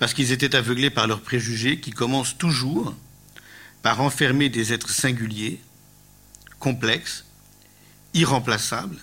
[0.00, 2.92] Parce qu'ils étaient aveuglés par leurs préjugés qui commencent toujours
[3.82, 5.60] par enfermer des êtres singuliers,
[6.58, 7.24] complexes,
[8.14, 8.98] irremplaçables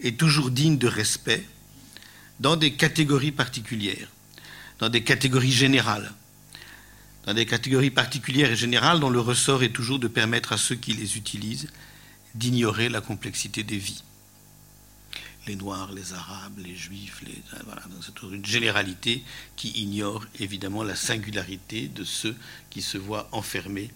[0.00, 1.46] et toujours dignes de respect
[2.40, 4.08] dans des catégories particulières,
[4.78, 6.12] dans des catégories générales,
[7.26, 10.76] dans des catégories particulières et générales dont le ressort est toujours de permettre à ceux
[10.76, 11.68] qui les utilisent
[12.34, 14.02] d'ignorer la complexité des vies
[15.48, 19.24] les Noirs, les Arabes, les Juifs, les, euh, voilà, c'est une généralité
[19.56, 22.36] qui ignore évidemment la singularité de ceux
[22.70, 23.90] qui se voient enfermés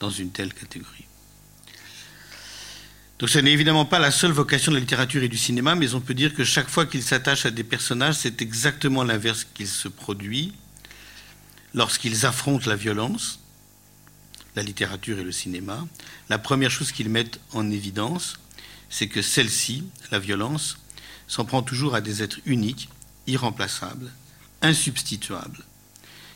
[0.00, 1.07] dans une telle catégorie.
[3.18, 5.94] Donc ce n'est évidemment pas la seule vocation de la littérature et du cinéma, mais
[5.94, 9.66] on peut dire que chaque fois qu'ils s'attachent à des personnages, c'est exactement l'inverse qu'il
[9.66, 10.52] se produit
[11.74, 13.40] lorsqu'ils affrontent la violence,
[14.54, 15.84] la littérature et le cinéma.
[16.28, 18.38] La première chose qu'ils mettent en évidence,
[18.88, 20.78] c'est que celle-ci, la violence,
[21.26, 22.88] s'en prend toujours à des êtres uniques,
[23.26, 24.12] irremplaçables,
[24.62, 25.64] insubstituables,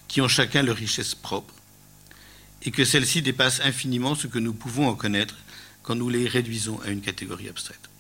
[0.09, 1.55] qui ont chacun leur richesse propre,
[2.63, 5.37] et que celle-ci dépasse infiniment ce que nous pouvons en connaître
[5.83, 7.91] quand nous les réduisons à une catégorie abstraite.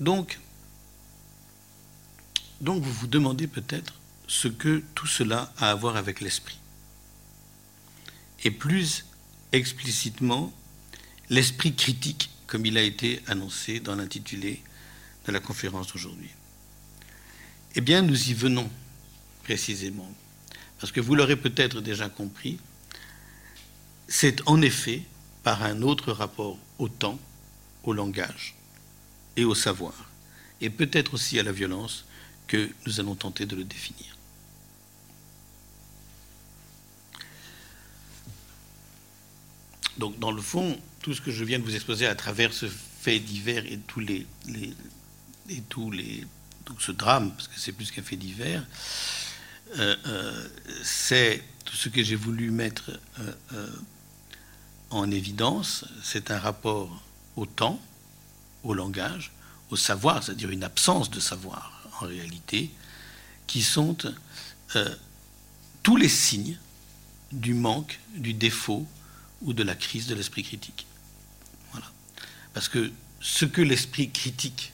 [0.00, 0.38] Donc,
[2.60, 3.94] donc vous vous demandez peut-être
[4.26, 6.58] ce que tout cela a à voir avec l'esprit.
[8.44, 9.04] Et plus
[9.52, 10.52] explicitement,
[11.28, 14.62] l'esprit critique comme il a été annoncé dans l'intitulé
[15.26, 16.30] de la conférence d'aujourd'hui.
[17.74, 18.68] Eh bien, nous y venons
[19.44, 20.12] précisément.
[20.78, 22.58] Parce que vous l'aurez peut-être déjà compris,
[24.08, 25.02] c'est en effet
[25.42, 27.18] par un autre rapport au temps,
[27.84, 28.54] au langage
[29.36, 30.10] et au savoir,
[30.60, 32.04] et peut-être aussi à la violence,
[32.46, 34.16] que nous allons tenter de le définir.
[39.98, 42.66] Donc, dans le fond, tout ce que je viens de vous exposer à travers ce
[42.66, 44.26] fait divers et tous les,
[45.48, 46.26] et tous les
[46.64, 48.64] tout ce drame, parce que c'est plus qu'un fait divers,
[49.78, 50.48] euh, euh,
[50.82, 52.90] c'est tout ce que j'ai voulu mettre
[53.52, 53.66] euh,
[54.94, 55.84] en évidence.
[56.02, 57.02] C'est un rapport
[57.36, 57.80] au temps,
[58.62, 59.32] au langage,
[59.70, 62.70] au savoir, c'est-à-dire une absence de savoir en réalité,
[63.46, 63.96] qui sont
[65.82, 66.58] tous les signes
[67.32, 68.86] du manque, du défaut
[69.40, 70.86] ou de la crise de l'esprit critique.
[72.54, 74.71] Parce que ce que l'esprit critique,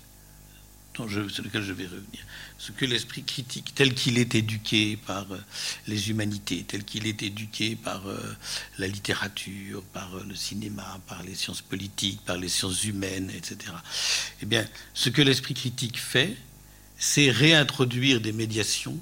[1.06, 2.20] sur lequel je vais revenir,
[2.58, 5.38] ce que l'esprit critique, tel qu'il est éduqué par euh,
[5.86, 8.36] les humanités, tel qu'il est éduqué par euh,
[8.78, 13.72] la littérature, par euh, le cinéma, par les sciences politiques, par les sciences humaines, etc.
[14.42, 16.36] Eh bien, ce que l'esprit critique fait,
[16.96, 18.98] c'est réintroduire des médiations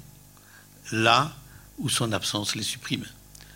[0.91, 1.35] là
[1.79, 3.05] où son absence les supprime.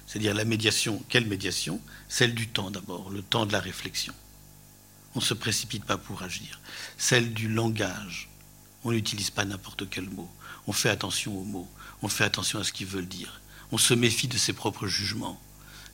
[0.07, 1.79] C'est-à-dire la médiation, quelle médiation?
[2.09, 4.13] Celle du temps d'abord, le temps de la réflexion.
[5.15, 6.59] On ne se précipite pas pour agir.
[6.97, 8.30] Celle du langage.
[8.83, 10.29] On n'utilise pas n'importe quel mot.
[10.67, 11.69] On fait attention aux mots.
[12.01, 13.41] On fait attention à ce qu'ils veulent dire.
[13.71, 15.39] On se méfie de ses propres jugements.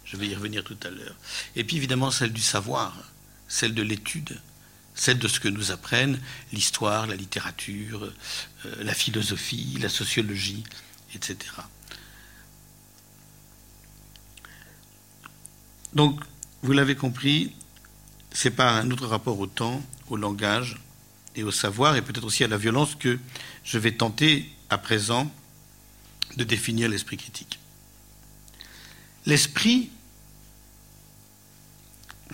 [0.06, 1.16] Je vais y revenir tout à l'heure.
[1.56, 2.96] Et puis évidemment celle du savoir,
[3.48, 4.40] celle de l'étude,
[4.96, 6.20] celle de ce que nous apprennent
[6.54, 8.04] l'histoire, la littérature,
[8.66, 10.64] euh, la philosophie, la sociologie,
[11.14, 11.38] etc.
[15.94, 16.22] Donc,
[16.62, 17.54] vous l'avez compris,
[18.32, 20.78] c'est par un autre rapport au temps, au langage
[21.38, 23.20] et au savoir, et peut-être aussi à la violence, que
[23.64, 25.32] je vais tenter à présent
[26.36, 27.60] de définir l'esprit critique.
[29.26, 29.92] L'esprit,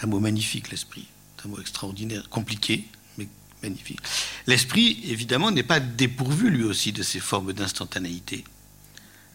[0.02, 1.06] un mot magnifique, l'esprit,
[1.44, 2.86] un mot extraordinaire, compliqué,
[3.18, 3.28] mais
[3.62, 4.00] magnifique.
[4.48, 8.46] L'esprit, évidemment, n'est pas dépourvu lui aussi de ces formes d'instantanéité.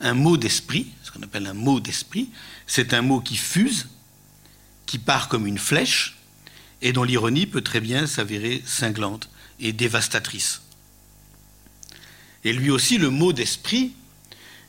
[0.01, 2.31] Un mot d'esprit, ce qu'on appelle un mot d'esprit,
[2.67, 3.89] c'est un mot qui fuse
[4.87, 6.17] qui part comme une flèche
[6.81, 9.29] et dont l'ironie peut très bien s'avérer cinglante
[9.61, 10.63] et dévastatrice.
[12.45, 13.93] Et lui aussi, le mot d'esprit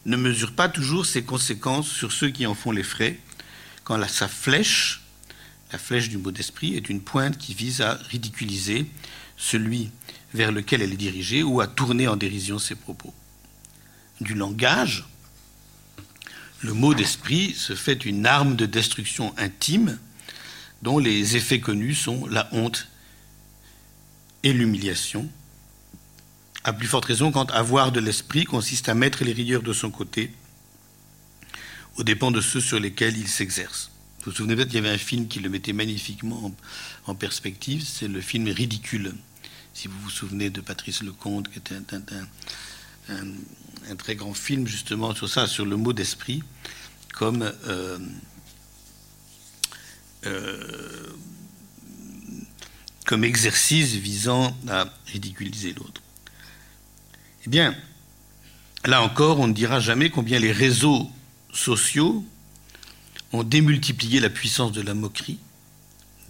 [0.05, 3.19] ne mesure pas toujours ses conséquences sur ceux qui en font les frais,
[3.83, 5.01] quand sa flèche,
[5.71, 8.85] la flèche du mot d'esprit, est une pointe qui vise à ridiculiser
[9.37, 9.91] celui
[10.33, 13.13] vers lequel elle est dirigée ou à tourner en dérision ses propos.
[14.21, 15.05] Du langage,
[16.61, 19.97] le mot d'esprit se fait une arme de destruction intime
[20.81, 22.88] dont les effets connus sont la honte
[24.43, 25.29] et l'humiliation.
[26.63, 29.91] À plus forte raison quand avoir de l'esprit consiste à mettre les rieurs de son
[29.91, 30.31] côté
[31.97, 33.91] aux dépens de ceux sur lesquels il s'exerce.
[34.19, 36.53] Vous vous souvenez peut-être qu'il y avait un film qui le mettait magnifiquement
[37.07, 39.13] en, perspective, c'est le film Ridicule.
[39.73, 41.75] Si vous vous souvenez de Patrice Lecomte, qui était
[43.09, 46.43] un, très grand film justement sur ça, sur le mot d'esprit,
[47.13, 47.97] comme euh,
[50.25, 51.07] euh,
[53.09, 55.99] comme exercice visant à ridiculiser l'autre.
[57.43, 57.75] Eh bien,
[58.85, 61.09] là encore, on ne dira jamais combien les réseaux
[61.51, 62.23] sociaux
[63.33, 65.39] ont démultiplié la puissance de la moquerie,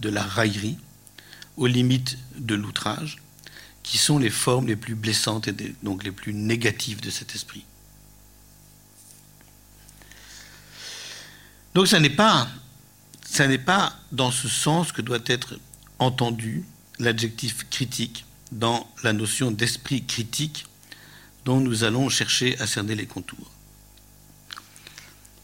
[0.00, 0.78] de la raillerie,
[1.58, 3.18] aux limites de l'outrage,
[3.82, 7.66] qui sont les formes les plus blessantes et donc les plus négatives de cet esprit.
[11.74, 12.48] Donc ça n'est pas
[13.66, 15.58] pas dans ce sens que doit être
[16.00, 16.64] entendu
[16.98, 20.66] l'adjectif critique dans la notion d'esprit critique
[21.44, 23.50] dont nous allons chercher à cerner les contours.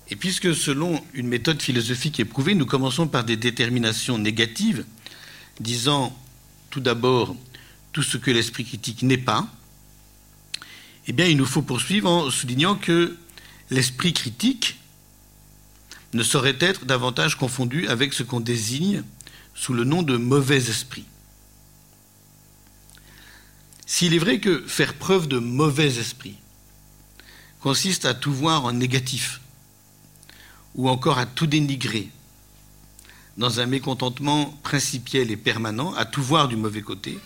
[0.08, 4.84] Et puisque selon une méthode philosophique éprouvée, nous commençons par des déterminations négatives,
[5.60, 6.16] disant
[6.70, 7.36] tout d'abord
[7.92, 9.48] tout ce que l'esprit critique n'est pas,
[11.06, 13.16] eh bien il nous faut poursuivre en soulignant que
[13.70, 14.78] l'esprit critique
[16.12, 19.02] ne saurait être davantage confondu avec ce qu'on désigne
[19.56, 21.06] sous le nom de mauvais esprit.
[23.86, 26.36] S'il est vrai que faire preuve de mauvais esprit
[27.60, 29.40] consiste à tout voir en négatif,
[30.76, 32.10] ou encore à tout dénigrer,
[33.36, 37.18] dans un mécontentement principiel et permanent, à tout voir du mauvais côté,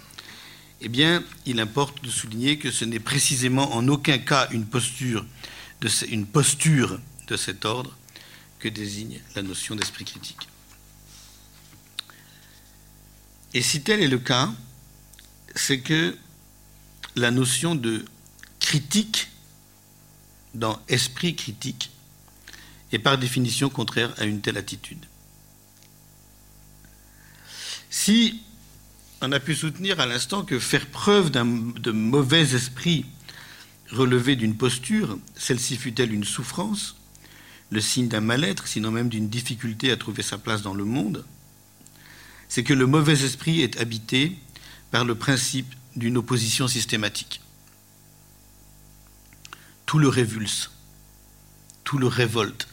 [0.80, 5.26] eh bien, il importe de souligner que ce n'est précisément en aucun cas une posture
[5.80, 5.88] de,
[7.36, 7.96] cet ordre,
[8.58, 10.49] que désigne la notion d'esprit critique.
[13.54, 14.52] Et si tel est le cas,
[15.54, 16.16] c'est que
[17.16, 18.04] la notion de
[18.60, 19.28] critique
[20.54, 21.90] dans esprit critique
[22.92, 25.04] est par définition contraire à une telle attitude.
[27.88, 28.40] Si
[29.20, 33.06] on a pu soutenir à l'instant que faire preuve de mauvais esprit
[33.90, 36.96] relevait d'une posture, celle-ci fut-elle une souffrance,
[37.70, 41.24] le signe d'un mal-être, sinon même d'une difficulté à trouver sa place dans le monde,
[42.50, 44.36] c'est que le mauvais esprit est habité
[44.90, 47.40] par le principe d'une opposition systématique.
[49.86, 50.72] Tout le révulse,
[51.84, 52.66] tout le révolte,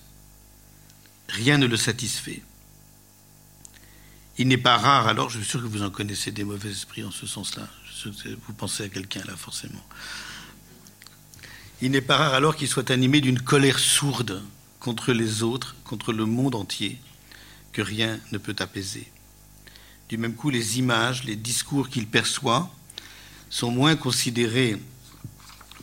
[1.30, 2.41] rien ne le satisfait.
[4.39, 7.03] Il n'est pas rare, alors je suis sûr que vous en connaissez des mauvais esprits
[7.03, 7.69] en ce sens-là,
[8.47, 9.86] vous pensez à quelqu'un là forcément.
[11.82, 14.43] Il n'est pas rare alors qu'il soit animé d'une colère sourde
[14.80, 16.97] contre les autres, contre le monde entier,
[17.73, 19.07] que rien ne peut apaiser.
[20.10, 22.74] Du même coup, les images, les discours qu'il perçoit
[23.49, 24.78] sont moins considérés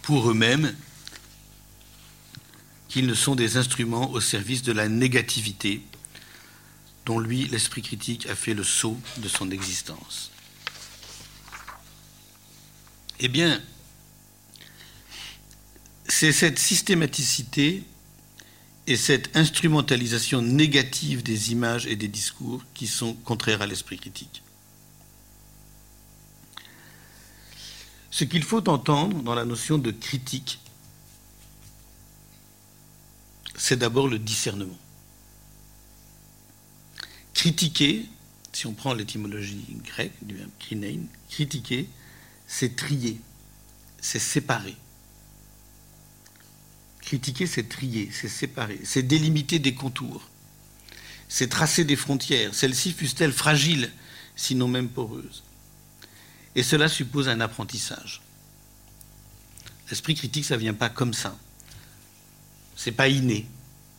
[0.02, 0.74] pour eux-mêmes
[2.88, 5.82] qu'ils ne sont des instruments au service de la négativité
[7.06, 10.30] dont lui, l'esprit critique, a fait le saut de son existence.
[13.20, 13.62] Eh bien,
[16.08, 17.84] c'est cette systématicité
[18.86, 24.42] et cette instrumentalisation négative des images et des discours qui sont contraires à l'esprit critique.
[28.10, 30.60] Ce qu'il faut entendre dans la notion de critique,
[33.56, 34.78] c'est d'abord le discernement.
[37.32, 38.06] Critiquer,
[38.52, 41.88] si on prend l'étymologie grecque du verbe krinein, critiquer,
[42.46, 43.20] c'est trier,
[44.00, 44.76] c'est séparer.
[47.14, 50.28] Critiquer, c'est trier, c'est séparer, c'est délimiter des contours,
[51.28, 52.52] c'est tracer des frontières.
[52.52, 53.92] Celles-ci fussent-elles fragiles,
[54.34, 55.44] sinon même poreuses?
[56.56, 58.20] Et cela suppose un apprentissage.
[59.88, 61.38] L'esprit critique, ça ne vient pas comme ça.
[62.74, 63.46] C'est pas inné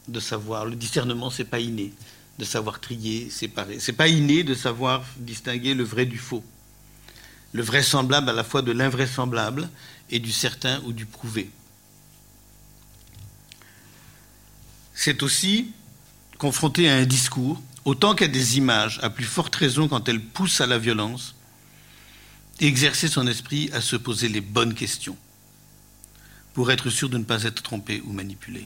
[0.10, 0.66] de savoir.
[0.66, 1.94] Le discernement, c'est pas inné
[2.38, 3.80] de savoir trier, séparer.
[3.80, 6.44] C'est pas inné de savoir distinguer le vrai du faux.
[7.54, 9.70] Le vraisemblable à la fois de l'invraisemblable
[10.10, 11.50] et du certain ou du prouvé.
[14.96, 15.72] C'est aussi
[16.40, 20.62] confronté à un discours, autant qu'à des images, à plus forte raison quand elles poussent
[20.62, 21.36] à la violence,
[22.60, 25.18] exercer son esprit à se poser les bonnes questions,
[26.54, 28.66] pour être sûr de ne pas être trompé ou manipulé.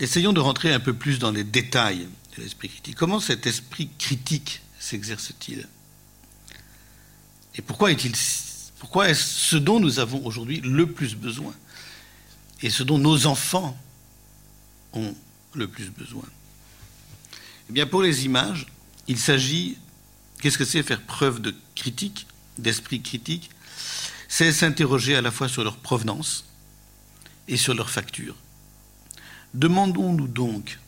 [0.00, 2.96] Essayons de rentrer un peu plus dans les détails de l'esprit critique.
[2.96, 5.68] Comment cet esprit critique s'exerce-t-il?
[7.56, 8.14] Et pourquoi est-il
[8.78, 11.52] pourquoi est-ce ce dont nous avons aujourd'hui le plus besoin
[12.62, 13.76] et ce dont nos enfants
[14.92, 15.14] ont
[15.54, 16.24] le plus besoin?
[17.68, 18.66] Eh bien, pour les images,
[19.08, 19.76] il s'agit,
[20.40, 22.26] qu'est-ce que c'est faire preuve de critique,
[22.56, 23.50] d'esprit critique?
[24.28, 26.44] C'est s'interroger à la fois sur leur provenance
[27.46, 28.36] et sur leur facture.
[29.54, 30.78] Demandons-nous donc,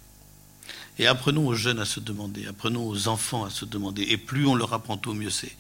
[0.98, 4.46] et apprenons aux jeunes à se demander, apprenons aux enfants à se demander, et plus
[4.46, 5.56] on leur apprend tôt, mieux c'est.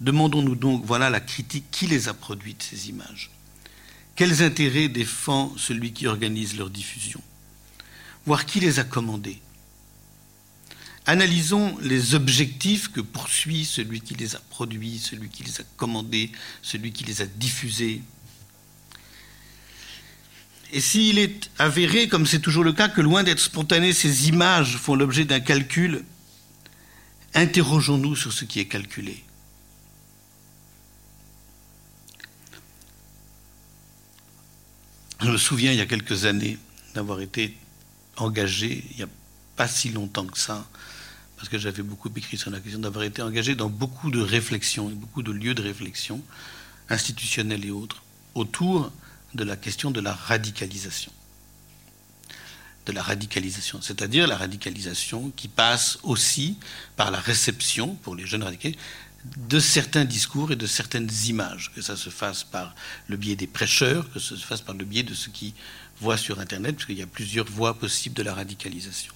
[0.00, 3.30] Demandons-nous donc, voilà la critique, qui les a produites, ces images
[4.14, 7.20] Quels intérêts défend celui qui organise leur diffusion?
[8.26, 9.40] Voir qui les a commandées?
[11.06, 16.32] Analysons les objectifs que poursuit celui qui les a produits, celui qui les a commandés,
[16.62, 18.02] celui qui les a diffusés.
[20.72, 24.76] Et s'il est avéré, comme c'est toujours le cas, que loin d'être spontané, ces images
[24.76, 26.04] font l'objet d'un calcul,
[27.34, 29.22] interrogeons-nous sur ce qui est calculé.
[35.20, 36.58] Je me souviens il y a quelques années
[36.94, 37.56] d'avoir été
[38.16, 39.08] engagé, il n'y a
[39.56, 40.66] pas si longtemps que ça,
[41.36, 44.88] parce que j'avais beaucoup écrit sur la question, d'avoir été engagé dans beaucoup de réflexions,
[44.90, 46.22] beaucoup de lieux de réflexion,
[46.88, 48.02] institutionnels et autres,
[48.34, 48.92] autour
[49.34, 51.12] de la question de la radicalisation.
[52.84, 56.58] De la radicalisation, c'est-à-dire la radicalisation qui passe aussi
[56.94, 58.78] par la réception, pour les jeunes radicalisés,
[59.48, 62.74] de certains discours et de certaines images, que ça se fasse par
[63.08, 65.54] le biais des prêcheurs, que ça se fasse par le biais de ceux qui
[66.00, 69.12] voient sur Internet, parce qu'il y a plusieurs voies possibles de la radicalisation.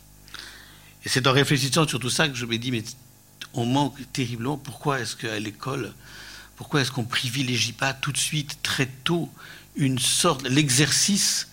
[1.04, 2.84] Et c'est en réfléchissant sur tout ça que je me dis, mais
[3.54, 5.92] on manque terriblement, pourquoi est-ce qu'à l'école,
[6.56, 9.30] pourquoi est-ce qu'on privilégie pas tout de suite, très tôt,
[9.76, 11.48] une sorte, l'exercice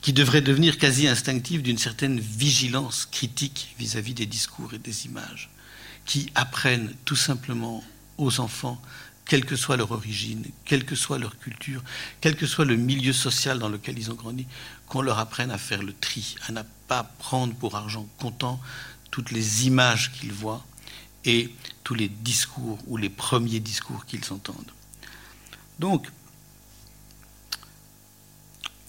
[0.00, 4.78] qui devrait devenir quasi instinctif d'une certaine vigilance critique vis à -vis des discours et
[4.78, 5.50] des images?
[6.08, 7.84] Qui apprennent tout simplement
[8.16, 8.80] aux enfants,
[9.26, 11.84] quelle que soit leur origine, quelle que soit leur culture,
[12.22, 14.46] quel que soit le milieu social dans lequel ils ont grandi,
[14.88, 18.58] qu'on leur apprenne à faire le tri, à ne pas prendre pour argent comptant
[19.10, 20.64] toutes les images qu'ils voient
[21.26, 21.54] et
[21.84, 24.72] tous les discours ou les premiers discours qu'ils entendent.
[25.78, 26.08] Donc,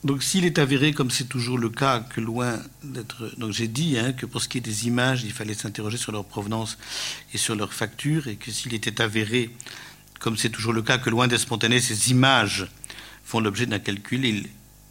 [0.03, 3.33] donc s'il est avéré, comme c'est toujours le cas, que loin d'être...
[3.37, 6.11] Donc j'ai dit hein, que pour ce qui est des images, il fallait s'interroger sur
[6.11, 6.77] leur provenance
[7.33, 9.53] et sur leur facture, et que s'il était avéré,
[10.19, 12.67] comme c'est toujours le cas, que loin d'être spontané, ces images
[13.25, 14.47] font l'objet d'un calcul, il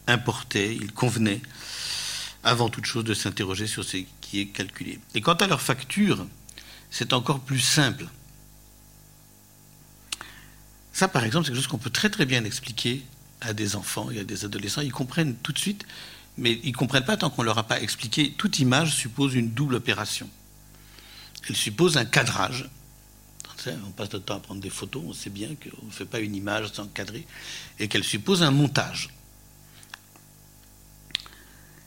[0.06, 1.40] importait, il convenait,
[2.44, 4.98] avant toute chose, de s'interroger sur ce qui est calculé.
[5.14, 6.26] Et quant à leur facture,
[6.90, 8.06] c'est encore plus simple.
[10.92, 13.02] Ça, par exemple, c'est quelque chose qu'on peut très très bien expliquer
[13.40, 14.80] à des enfants et à des adolescents.
[14.80, 15.86] Ils comprennent tout de suite,
[16.36, 18.32] mais ils ne comprennent pas tant qu'on ne leur a pas expliqué.
[18.36, 20.28] Toute image suppose une double opération.
[21.48, 22.68] Elle suppose un cadrage.
[23.66, 26.20] On passe notre temps à prendre des photos, on sait bien qu'on ne fait pas
[26.20, 27.26] une image sans cadrer,
[27.78, 29.10] et qu'elle suppose un montage.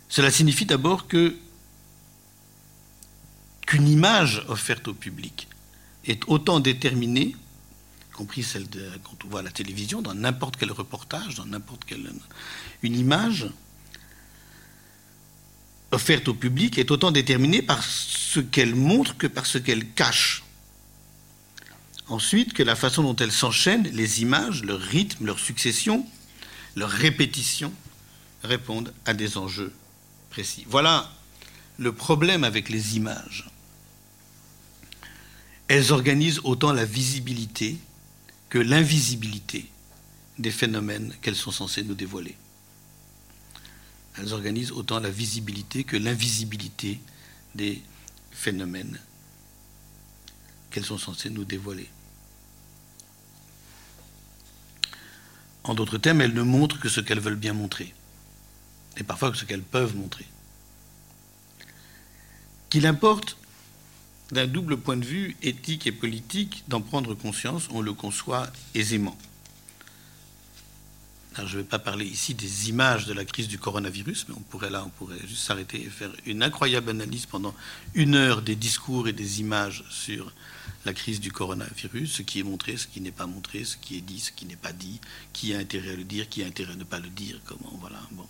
[0.09, 1.37] Cela signifie d'abord que
[3.65, 5.47] qu'une image offerte au public
[6.05, 7.35] est autant déterminée,
[8.21, 8.67] compris celle
[9.03, 12.07] quand on voit la télévision, dans n'importe quel reportage, dans n'importe quelle
[12.83, 13.47] une image
[15.91, 20.43] offerte au public est autant déterminée par ce qu'elle montre que par ce qu'elle cache.
[22.09, 26.05] Ensuite, que la façon dont elles s'enchaînent, les images, leur rythme, leur succession,
[26.75, 27.73] leur répétition,
[28.43, 29.73] répondent à des enjeux
[30.29, 30.63] précis.
[30.67, 31.11] Voilà
[31.79, 33.49] le problème avec les images.
[35.67, 37.79] Elles organisent autant la visibilité
[38.51, 39.71] que l'invisibilité
[40.37, 42.35] des phénomènes qu'elles sont censées nous dévoiler.
[44.17, 46.99] Elles organisent autant la visibilité que l'invisibilité
[47.55, 47.81] des
[48.31, 48.99] phénomènes
[50.69, 51.87] qu'elles sont censées nous dévoiler.
[55.63, 57.93] En d'autres termes, elles ne montrent que ce qu'elles veulent bien montrer,
[58.97, 60.27] et parfois que ce qu'elles peuvent montrer.
[62.69, 63.37] Qu'il importe
[64.31, 69.17] d'un double point de vue éthique et politique d'en prendre conscience, on le conçoit aisément.
[71.37, 74.41] Je ne vais pas parler ici des images de la crise du coronavirus, mais on
[74.41, 77.55] pourrait là, on pourrait juste s'arrêter et faire une incroyable analyse pendant
[77.93, 80.33] une heure des discours et des images sur
[80.83, 83.97] la crise du coronavirus, ce qui est montré, ce qui n'est pas montré, ce qui
[83.97, 84.99] est dit, ce qui n'est pas dit,
[85.31, 87.77] qui a intérêt à le dire, qui a intérêt à ne pas le dire, comment,
[87.79, 88.27] voilà, bon.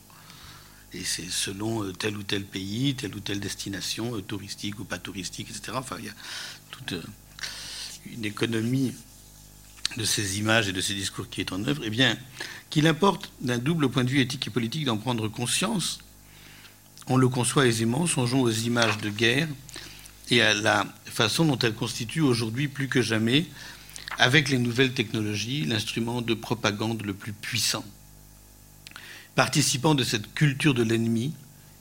[0.94, 4.84] Et c'est selon euh, tel ou tel pays, telle ou telle destination, euh, touristique ou
[4.84, 5.74] pas touristique, etc.
[5.76, 6.14] Enfin, il y a
[6.70, 7.04] toute euh,
[8.12, 8.94] une économie
[9.96, 11.84] de ces images et de ces discours qui est en œuvre.
[11.86, 12.18] Eh bien,
[12.70, 16.00] qu'il importe d'un double point de vue éthique et politique d'en prendre conscience,
[17.08, 18.06] on le conçoit aisément.
[18.06, 19.48] Songeons aux images de guerre
[20.30, 23.46] et à la façon dont elles constituent aujourd'hui plus que jamais,
[24.18, 27.86] avec les nouvelles technologies, l'instrument de propagande le plus puissant
[29.36, 31.34] participant de cette culture de l'ennemi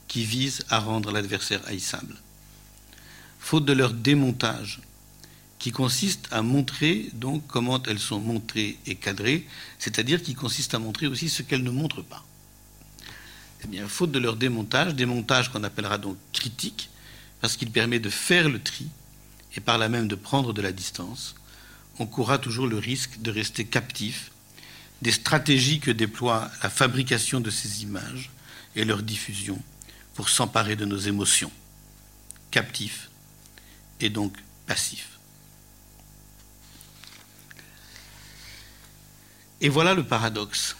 [0.07, 2.15] qui vise à rendre l'adversaire haïssable.
[3.39, 4.81] Faute de leur démontage,
[5.59, 9.45] qui consiste à montrer donc comment elles sont montrées et cadrées,
[9.77, 12.25] c'est-à-dire qui consiste à montrer aussi ce qu'elles ne montrent pas.
[13.63, 16.89] Eh bien, faute de leur démontage, démontage qu'on appellera donc critique,
[17.41, 18.87] parce qu'il permet de faire le tri
[19.55, 21.35] et par là même de prendre de la distance,
[21.99, 24.31] on courra toujours le risque de rester captif
[25.01, 28.29] des stratégies que déploie la fabrication de ces images
[28.75, 29.61] et leur diffusion
[30.13, 31.51] pour s'emparer de nos émotions,
[32.51, 33.09] captifs
[33.99, 34.37] et donc
[34.67, 35.19] passifs.
[39.59, 40.75] Et voilà le paradoxe.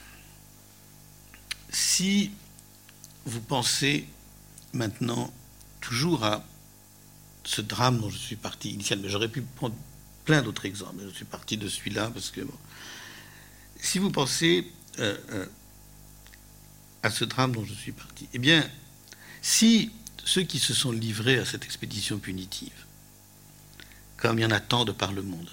[1.69, 2.31] Si
[3.25, 4.07] vous pensez
[4.73, 5.31] maintenant
[5.79, 6.43] toujours à
[7.43, 9.75] ce drame dont je suis parti initialement, j'aurais pu prendre
[10.25, 12.41] plein d'autres exemples, je suis parti de celui-là parce que
[13.81, 15.45] si vous pensez euh, euh,
[17.03, 18.69] à ce drame dont je suis parti, eh bien,
[19.41, 19.91] si
[20.23, 22.85] ceux qui se sont livrés à cette expédition punitive,
[24.17, 25.49] comme il y en a tant de par le monde,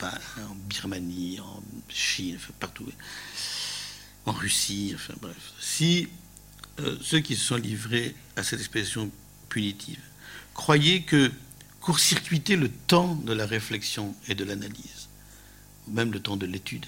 [0.00, 2.86] en Birmanie, en Chine, partout,
[4.26, 6.08] en Russie, enfin bref, si
[6.80, 9.10] euh, ceux qui se sont livrés à cette expédition
[9.48, 10.00] punitive
[10.54, 11.32] croyaient que
[11.80, 15.08] court-circuiter le temps de la réflexion et de l'analyse,
[15.88, 16.86] même le temps de l'étude,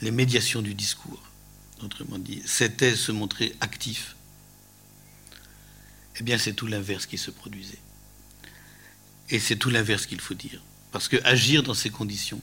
[0.00, 1.22] les médiations du discours,
[1.82, 4.16] autrement dit, c'était se montrer actif.
[6.18, 7.78] Eh bien, c'est tout l'inverse qui se produisait.
[9.28, 10.62] Et c'est tout l'inverse qu'il faut dire.
[10.92, 12.40] Parce que agir dans ces conditions,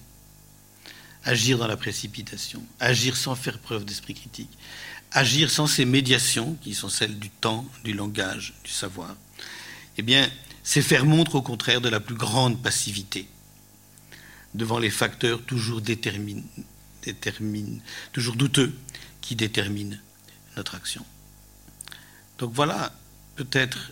[1.23, 4.51] agir dans la précipitation, agir sans faire preuve d'esprit critique,
[5.11, 9.15] agir sans ces médiations qui sont celles du temps, du langage, du savoir,
[9.97, 10.29] eh bien,
[10.63, 13.27] c'est faire montre au contraire de la plus grande passivité
[14.53, 16.43] devant les facteurs toujours déterminés
[17.03, 17.81] détermine,
[18.11, 18.73] toujours douteux,
[19.21, 19.99] qui détermine
[20.57, 21.05] notre action.
[22.39, 22.93] Donc voilà,
[23.35, 23.91] peut-être,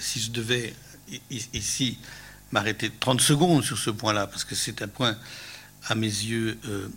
[0.00, 0.74] si je devais
[1.30, 1.98] ici
[2.52, 5.16] m'arrêter 30 secondes sur ce point-là, parce que c'est un point,
[5.86, 6.88] à mes yeux, euh,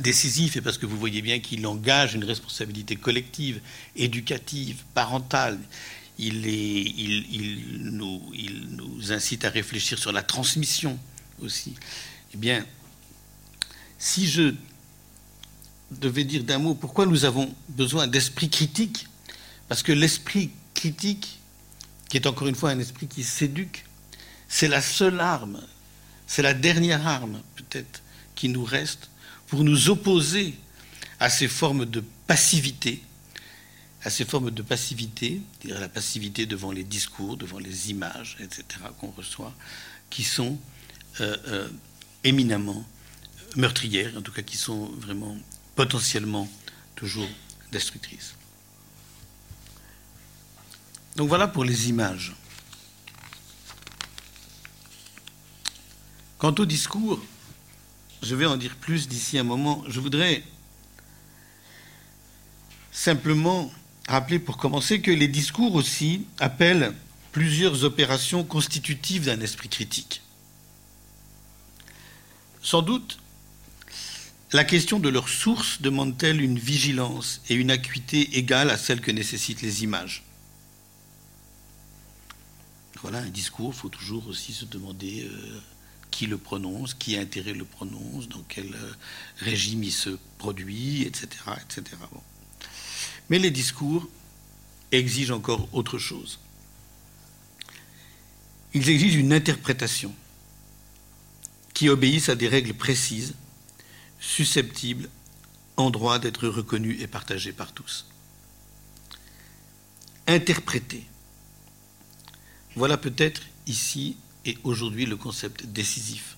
[0.00, 3.60] décisif, et parce que vous voyez bien qu'il engage une responsabilité collective,
[3.94, 5.58] éducative, parentale.
[6.18, 10.98] Il, est, il, nous, il nous incite à réfléchir sur la transmission
[11.42, 11.74] aussi.
[12.34, 12.64] Eh bien,
[13.98, 14.54] si je
[15.90, 19.06] devais dire d'un mot pourquoi nous avons besoin d'esprit critique,
[19.68, 21.40] parce que l'esprit critique,
[22.08, 23.84] qui est encore une fois un esprit qui s'éduque,
[24.48, 25.60] c'est la seule arme,
[26.26, 28.02] c'est la dernière arme peut-être
[28.34, 29.10] qui nous reste
[29.46, 30.54] pour nous opposer
[31.20, 33.02] à ces formes de passivité,
[34.02, 38.64] à ces formes de passivité, dire la passivité devant les discours, devant les images, etc.,
[39.00, 39.54] qu'on reçoit,
[40.10, 40.58] qui sont
[41.20, 41.68] euh, euh,
[42.22, 42.84] éminemment
[43.56, 45.36] meurtrières, en tout cas qui sont vraiment
[45.74, 46.48] potentiellement
[46.94, 47.28] toujours
[47.72, 48.34] destructrices.
[51.16, 52.34] Donc voilà pour les images.
[56.38, 57.20] Quant au discours,
[58.22, 59.82] je vais en dire plus d'ici un moment.
[59.88, 60.42] Je voudrais
[62.92, 63.72] simplement
[64.08, 66.94] rappeler pour commencer que les discours aussi appellent
[67.32, 70.22] plusieurs opérations constitutives d'un esprit critique.
[72.62, 73.18] Sans doute,
[74.56, 79.10] la question de leur source demande-t-elle une vigilance et une acuité égale à celle que
[79.10, 80.24] nécessitent les images?
[83.02, 85.60] Voilà, un discours, il faut toujours aussi se demander euh,
[86.10, 88.92] qui le prononce, qui a intérêt le prononce, dans quel euh,
[89.40, 91.28] régime il se produit, etc.
[91.62, 91.98] etc.
[93.28, 94.08] Mais les discours
[94.90, 96.38] exigent encore autre chose.
[98.72, 100.14] Ils exigent une interprétation
[101.74, 103.34] qui obéisse à des règles précises,
[104.20, 105.08] susceptibles,
[105.76, 108.06] en droit d'être reconnues et partagées par tous.
[110.26, 111.06] Interpréter.
[112.74, 116.36] Voilà peut-être ici est aujourd'hui le concept décisif.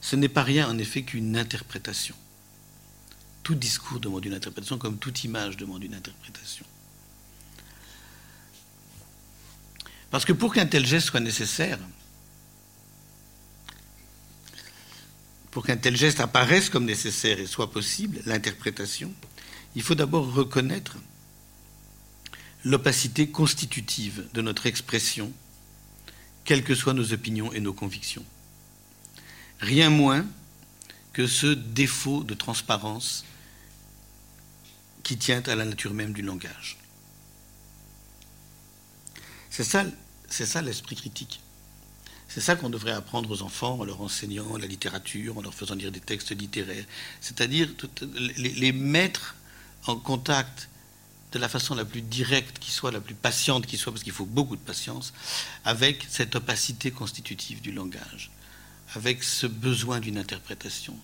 [0.00, 2.14] Ce n'est pas rien en effet qu'une interprétation.
[3.42, 6.66] Tout discours demande une interprétation comme toute image demande une interprétation.
[10.10, 11.78] Parce que pour qu'un tel geste soit nécessaire,
[15.56, 19.10] pour qu'un tel geste apparaisse comme nécessaire et soit possible, l'interprétation,
[19.74, 20.98] il faut d'abord reconnaître
[22.62, 25.32] l'opacité constitutive de notre expression
[26.44, 28.22] quelles que soient nos opinions et nos convictions.
[29.58, 30.26] Rien moins
[31.14, 33.24] que ce défaut de transparence
[35.04, 36.76] qui tient à la nature même du langage.
[39.48, 39.86] C'est ça,
[40.28, 41.40] ça l'esprit critique.
[42.28, 45.74] C'est ça qu'on devrait apprendre aux enfants en leur enseignant la littérature, en leur faisant
[45.74, 46.84] lire des textes littéraires.
[47.20, 47.68] C'est-à-dire
[48.36, 49.36] les, mettre
[49.86, 50.68] en contact
[51.32, 54.12] de la façon la plus directe qui soit, la plus patiente qui soit, parce qu'il
[54.12, 55.12] faut beaucoup de patience,
[55.64, 58.30] avec cette opacité constitutive du langage,
[58.94, 60.96] avec ce besoin d'une interprétation,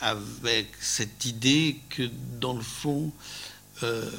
[0.00, 3.12] avec cette idée que, dans le fond,
[3.82, 4.10] euh,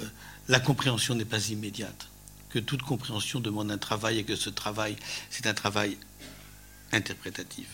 [0.47, 2.07] la compréhension n'est pas immédiate,
[2.49, 4.95] que toute compréhension demande un travail et que ce travail,
[5.29, 5.97] c'est un travail
[6.93, 7.67] interprétatif.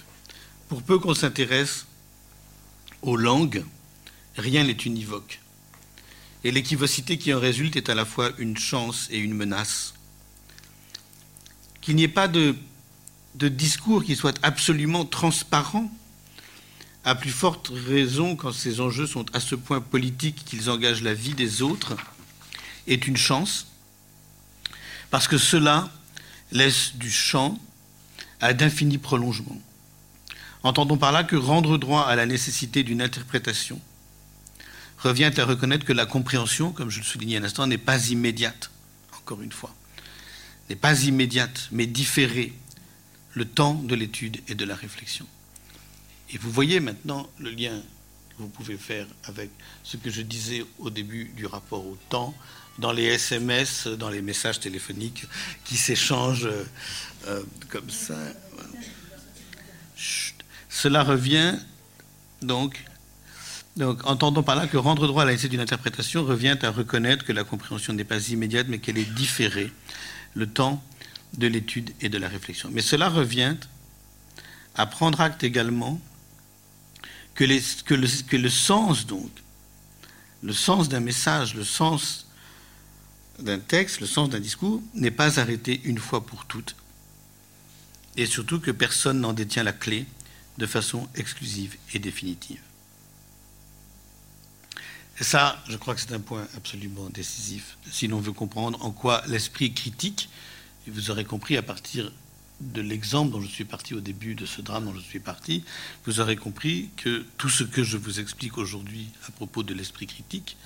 [0.68, 1.86] Pour peu qu'on s'intéresse
[3.02, 3.64] aux langues,
[4.38, 5.40] rien n'est univoque.
[6.44, 9.94] Et l'équivocité qui en résulte est à la fois une chance et une menace.
[11.82, 12.56] Qu'il n'y ait pas de,
[13.36, 15.92] discours qui soit absolument transparent,
[17.04, 21.14] à plus forte raison quand ces enjeux sont à ce point politiques qu'ils engagent la
[21.14, 21.96] vie des autres,
[22.88, 23.68] est une chance,
[25.10, 25.92] parce que cela
[26.52, 27.60] laisse du champ
[28.42, 29.62] à d'infinis prolongements.
[30.64, 33.80] Entendons par là que rendre droit à la nécessité d'une interprétation
[34.98, 38.70] revient à reconnaître que la compréhension, comme je le soulignais à l'instant, n'est pas immédiate,
[39.18, 39.74] encore une fois,
[40.70, 42.54] n'est pas immédiate, mais différée,
[43.34, 45.26] le temps de l'étude et de la réflexion.
[46.32, 47.82] Et vous voyez maintenant le lien
[48.30, 49.50] que vous pouvez faire avec
[49.84, 52.36] ce que je disais au début du rapport au temps,
[52.78, 55.26] dans les SMS, dans les messages téléphoniques
[55.66, 56.50] qui s'échangent
[57.28, 58.18] euh, comme ça.
[60.70, 61.56] Cela revient
[62.42, 62.86] donc
[63.80, 67.32] donc, entendons par là que rendre droit à la d'une interprétation revient à reconnaître que
[67.32, 69.72] la compréhension n'est pas immédiate, mais qu'elle est différée,
[70.34, 70.84] le temps
[71.38, 72.70] de l'étude et de la réflexion.
[72.74, 73.56] Mais cela revient
[74.76, 76.02] à prendre acte également
[77.36, 77.46] que,
[77.84, 79.32] que, le, que le sens, donc,
[80.44, 82.28] le sens d'un message, le sens
[83.40, 86.76] d'un texte, le sens d'un discours, n'est pas arrêté une fois pour toutes.
[88.20, 90.06] Et surtout que personne n'en détient la clé
[90.58, 92.60] de façon exclusive et définitive.
[95.22, 98.92] Et ça, je crois que c'est un point absolument décisif, si l'on veut comprendre en
[98.92, 100.28] quoi l'esprit critique,
[100.86, 102.12] et vous aurez compris à partir
[102.60, 105.64] de l'exemple dont je suis parti au début de ce drame dont je suis parti,
[106.04, 110.08] vous aurez compris que tout ce que je vous explique aujourd'hui à propos de l'esprit
[110.08, 110.58] critique,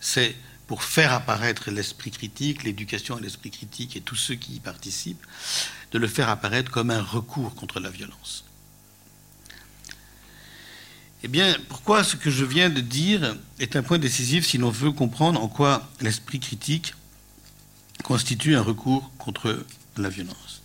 [0.00, 0.36] c'est
[0.66, 5.26] pour faire apparaître l'esprit critique, l'éducation à l'esprit critique et tous ceux qui y participent,
[5.92, 8.44] de le faire apparaître comme un recours contre la violence.
[11.22, 14.70] Eh bien, pourquoi ce que je viens de dire est un point décisif si l'on
[14.70, 16.94] veut comprendre en quoi l'esprit critique
[18.04, 19.64] constitue un recours contre
[19.98, 20.62] la violence?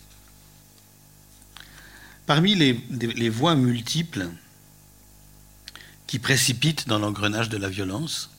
[2.24, 4.28] Parmi les, voies multiples
[6.06, 8.30] qui précipitent dans l'engrenage de la violence,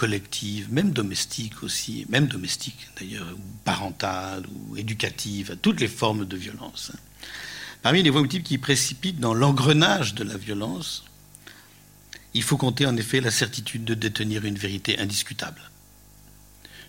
[0.00, 6.24] collective, même domestique aussi, même domestique d'ailleurs, ou parentale, ou éducative, à toutes les formes
[6.24, 6.92] de violence.
[7.82, 11.04] Parmi les voies multiples qui précipitent dans l'engrenage de la violence,
[12.32, 15.60] il faut compter en effet la certitude de détenir une vérité indiscutable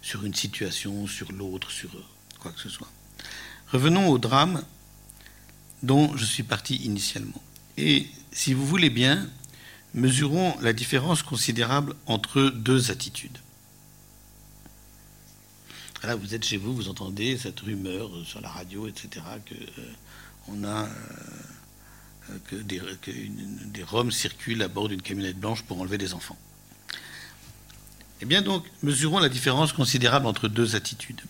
[0.01, 1.89] sur une situation, sur l'autre, sur
[2.39, 2.89] quoi que ce soit.
[3.73, 4.63] Revenons au drame
[5.83, 7.43] dont je suis parti initialement.
[7.75, 9.27] Et si vous voulez bien,
[9.93, 13.37] mesurons la différence considérable entre deux attitudes.
[16.03, 20.85] Là, vous êtes chez vous, vous entendez cette rumeur sur la radio, etc., que euh,
[22.53, 26.37] euh, des Roms circulent à bord d'une camionnette blanche pour enlever des enfants.
[28.21, 31.21] Eh bien donc, mesurons la différence considérable entre deux attitudes.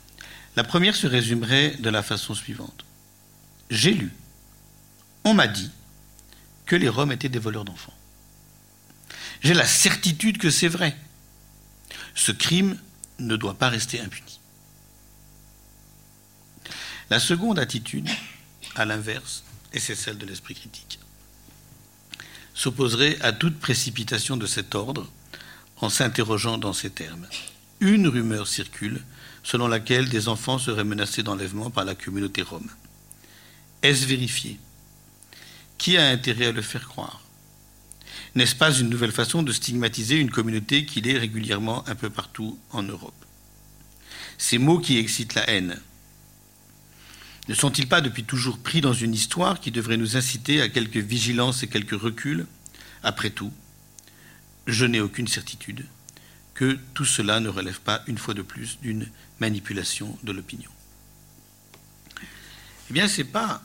[0.55, 2.85] La première se résumerait de la façon suivante.
[3.69, 4.11] J'ai lu,
[5.23, 5.71] on m'a dit
[6.65, 7.93] que les Roms étaient des voleurs d'enfants.
[9.41, 10.95] J'ai la certitude que c'est vrai.
[12.15, 12.77] Ce crime
[13.19, 14.39] ne doit pas rester impuni.
[17.09, 18.09] La seconde attitude
[18.75, 20.99] à l'inverse, et c'est celle de l'esprit critique,
[22.53, 25.09] s'opposerait à toute précipitation de cet ordre
[25.77, 27.27] en s'interrogeant dans ces termes.
[27.79, 29.03] Une rumeur circule
[29.43, 32.69] selon laquelle des enfants seraient menacés d'enlèvement par la communauté rome.
[33.81, 34.59] Est-ce vérifié?
[35.79, 37.21] Qui a intérêt à le faire croire?
[38.35, 42.57] N'est-ce pas une nouvelle façon de stigmatiser une communauté qui l'est régulièrement un peu partout
[42.71, 43.25] en Europe?
[44.37, 45.79] Ces mots qui excitent la haine,
[47.47, 50.99] ne sont-ils pas depuis toujours pris dans une histoire qui devrait nous inciter à quelque
[50.99, 52.45] vigilance et quelque recul?
[53.03, 53.51] Après tout,
[54.67, 55.85] je n'ai aucune certitude
[56.53, 59.09] que tout cela ne relève pas, une fois de plus, d'une
[59.39, 60.69] manipulation de l'opinion.
[62.89, 63.61] Eh bien, ce n'est pas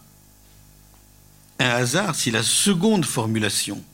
[1.59, 3.85] un hasard si la seconde formulation,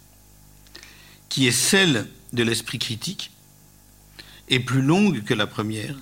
[1.33, 3.31] qui est celle de l'esprit critique,
[4.49, 5.97] est plus longue que la première,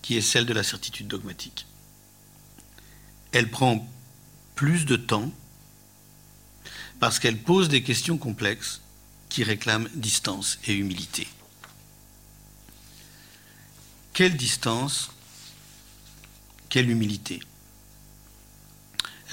[0.00, 1.66] qui est celle de la certitude dogmatique
[3.34, 3.86] elle prend
[4.54, 5.30] plus de temps
[7.00, 8.80] parce qu'elle pose des questions complexes
[9.28, 11.26] qui réclament distance et humilité.
[14.12, 15.10] Quelle distance
[16.68, 17.40] Quelle humilité?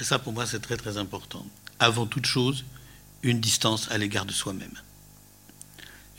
[0.00, 1.46] Et ça, pour moi, c'est très très important.
[1.78, 2.64] Avant toute chose,
[3.22, 4.74] une distance à l'égard de soi-même.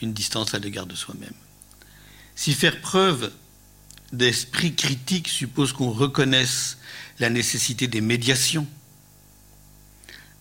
[0.04, 1.34] Une distance à l'égard de soi-même.
[2.36, 3.32] Si faire preuve
[4.12, 6.78] d'esprit critique suppose qu'on reconnaisse
[7.20, 8.68] la nécessité des médiations,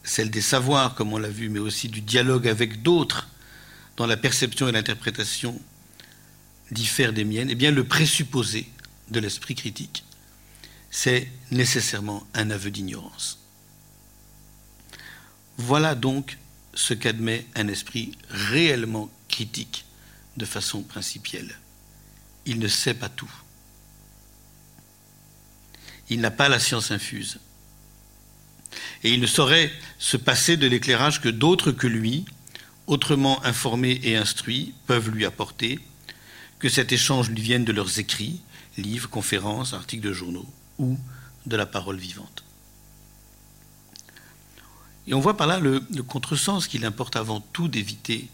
[0.03, 3.29] celle des savoirs, comme on l'a vu, mais aussi du dialogue avec d'autres,
[3.97, 5.61] dont la perception et l'interprétation
[6.73, 8.69] diffèrent des miennes, eh bien le présupposé
[9.13, 10.03] de l'esprit critique,
[10.91, 13.39] c'est nécessairement un aveu d'ignorance.
[15.57, 16.37] Voilà donc
[16.75, 19.85] ce qu'admet un esprit réellement critique
[20.37, 21.59] de façon principielle.
[22.47, 23.33] Il ne sait pas tout
[26.13, 27.39] il n'a pas la science infuse.
[29.03, 32.25] Et il ne saurait se passer de l'éclairage que d'autres que lui,
[32.87, 35.81] autrement informés et instruits, peuvent lui apporter,
[36.59, 38.41] que cet échange lui vienne de leurs écrits,
[38.77, 40.99] livres, conférences, articles de journaux, ou
[41.47, 42.45] de la parole vivante.
[45.07, 48.29] Et on voit par là le, contresens qu'il importe avant tout d'éviter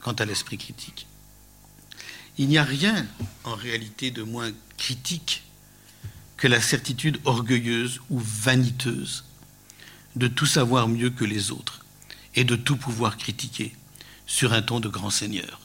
[0.00, 1.06] quant à l'esprit critique.
[2.38, 3.06] Il n'y a rien
[3.44, 5.44] en réalité de moins critique
[6.36, 9.24] que la certitude orgueilleuse ou vaniteuse
[10.16, 11.84] de tout savoir mieux que les autres
[12.34, 13.74] et de tout pouvoir critiquer
[14.26, 15.60] sur un ton de grand seigneur.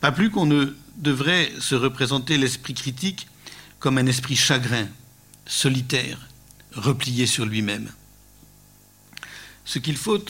[0.00, 3.26] Pas plus qu'on ne devrait se représenter l'esprit critique
[3.80, 4.86] comme un esprit chagrin,
[5.46, 6.28] solitaire,
[6.72, 7.90] replié sur lui-même.
[9.64, 10.24] Ce qu'il faut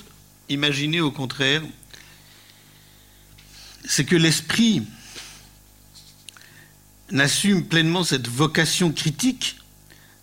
[0.49, 1.63] imaginer au contraire,
[3.85, 4.83] c'est que l'esprit
[7.11, 9.57] n'assume pleinement cette vocation critique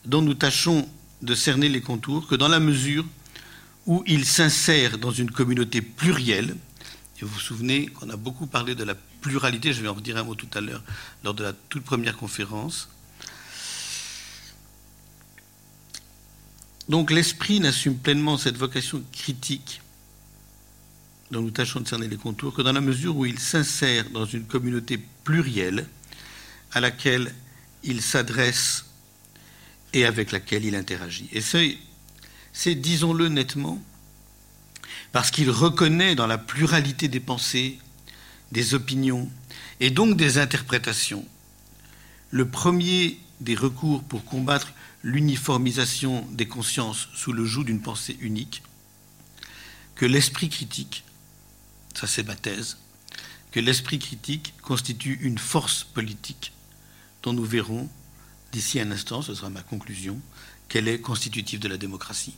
[0.06, 0.88] dont nous tâchons
[1.22, 3.06] de cerner les contours que dans la mesure
[3.86, 6.56] où il s'insère dans une communauté plurielle.
[7.18, 10.18] Et vous vous souvenez qu'on a beaucoup parlé de la pluralité, je vais en redire
[10.18, 10.84] un mot tout à l'heure
[11.24, 12.90] lors de la toute première conférence.
[16.90, 19.82] Donc l'esprit n'assume pleinement cette vocation critique
[21.32, 24.26] dont nous tâchons de cerner les contours que dans la mesure où il s'insère dans
[24.26, 25.88] une communauté plurielle
[26.72, 27.34] à laquelle
[27.84, 28.86] il s'adresse
[29.94, 31.30] et avec laquelle il interagit.
[31.32, 33.82] Et c'est, disons-le nettement,
[35.12, 37.80] parce qu'il reconnaît dans la pluralité des pensées,
[38.52, 39.30] des opinions
[39.80, 41.26] et donc des interprétations
[42.36, 44.74] le premier des recours pour combattre
[45.04, 48.62] l'uniformisation des consciences sous le joug d'une pensée unique,
[49.96, 51.05] que l'esprit critique,
[51.96, 52.78] ça c'est ma thèse,
[53.52, 56.52] que l'esprit critique constitue une force politique
[57.24, 57.89] dont nous verrons
[58.52, 60.20] d'ici un instant, ce sera ma conclusion,
[60.70, 62.36] qu'elle est constitutive de la démocratie.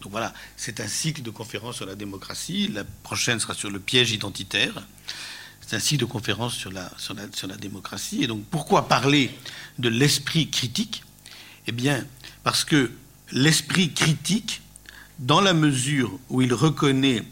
[0.00, 2.68] Donc voilà, c'est un cycle de conférences sur la démocratie.
[2.68, 4.82] La prochaine sera sur le piège identitaire.
[5.60, 8.22] C'est un cycle de conférences sur la, sur la, sur la démocratie.
[8.22, 9.30] Et donc pourquoi parler
[9.78, 11.04] de l'esprit critique?
[11.66, 12.06] Eh bien,
[12.42, 12.90] parce que
[13.30, 14.62] l'esprit critique,
[15.18, 17.24] dans la mesure où il reconnaît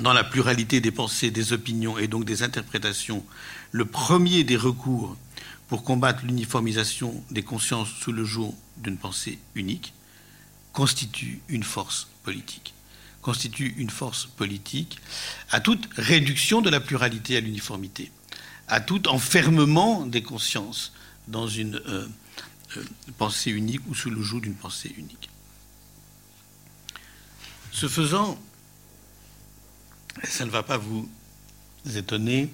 [0.00, 3.24] dans la pluralité des pensées, des opinions et donc des interprétations,
[3.72, 5.16] le premier des recours
[5.68, 9.94] pour combattre l'uniformisation des consciences sous le jour d'une pensée unique,
[10.72, 12.74] constitue une force politique.
[13.22, 14.98] Constitue une force politique
[15.50, 18.12] à toute réduction de la pluralité à l'uniformité,
[18.68, 20.92] à tout enfermement des consciences
[21.26, 22.06] dans une euh,
[22.76, 22.84] euh,
[23.18, 25.30] pensée unique ou sous le joug d'une pensée unique.
[27.72, 28.38] Ce faisant,
[30.24, 31.08] ça ne va pas vous
[31.94, 32.50] étonner,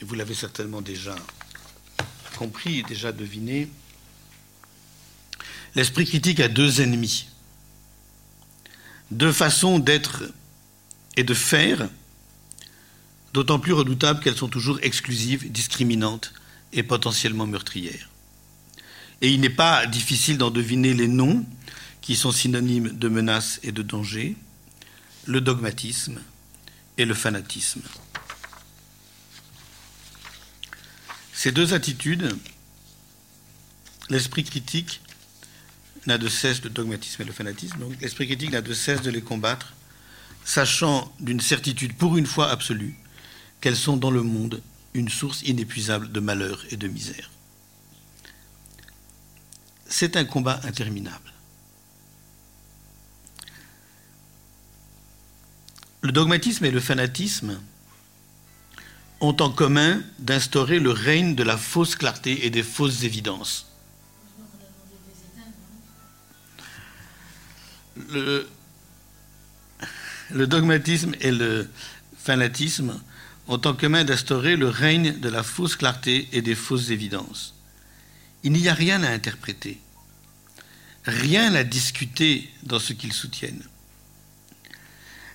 [0.00, 1.14] vous l'avez certainement déjà
[2.36, 3.68] compris et déjà deviné,
[5.74, 7.28] l'esprit critique a deux ennemis,
[9.10, 10.24] deux façons d'être
[11.16, 11.88] et de faire,
[13.32, 16.32] d'autant plus redoutables qu'elles sont toujours exclusives, discriminantes
[16.72, 18.08] et potentiellement meurtrières.
[19.20, 21.46] Et il n'est pas difficile d'en deviner les noms
[22.00, 24.36] qui sont synonymes de menace et de danger,
[25.26, 26.20] le dogmatisme
[26.98, 27.82] et le fanatisme.
[31.32, 32.36] Ces deux attitudes,
[34.08, 35.00] l'esprit critique
[36.06, 39.10] n'a de cesse, le dogmatisme et le fanatisme, donc l'esprit critique n'a de cesse de
[39.10, 39.72] les combattre,
[40.44, 42.96] sachant d'une certitude pour une fois absolue
[43.60, 44.62] qu'elles sont dans le monde
[44.94, 47.30] une source inépuisable de malheur et de misère.
[49.88, 51.31] C'est un combat interminable.
[56.02, 57.60] Le dogmatisme et le fanatisme
[59.20, 63.68] ont en commun d'instaurer le règne de la fausse clarté et des fausses évidences.
[68.10, 68.48] Le,
[70.32, 71.70] dogmatisme et le
[72.18, 73.00] fanatisme
[73.46, 77.54] ont en commun d'instaurer le règne de la fausse clarté et des fausses évidences.
[78.42, 79.78] Il n'y a rien à interpréter,
[81.04, 83.62] rien à discuter dans ce qu'ils soutiennent.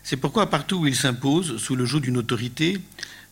[0.10, 2.80] C'est pourquoi partout où ils s'imposent, sous le joug d'une autorité,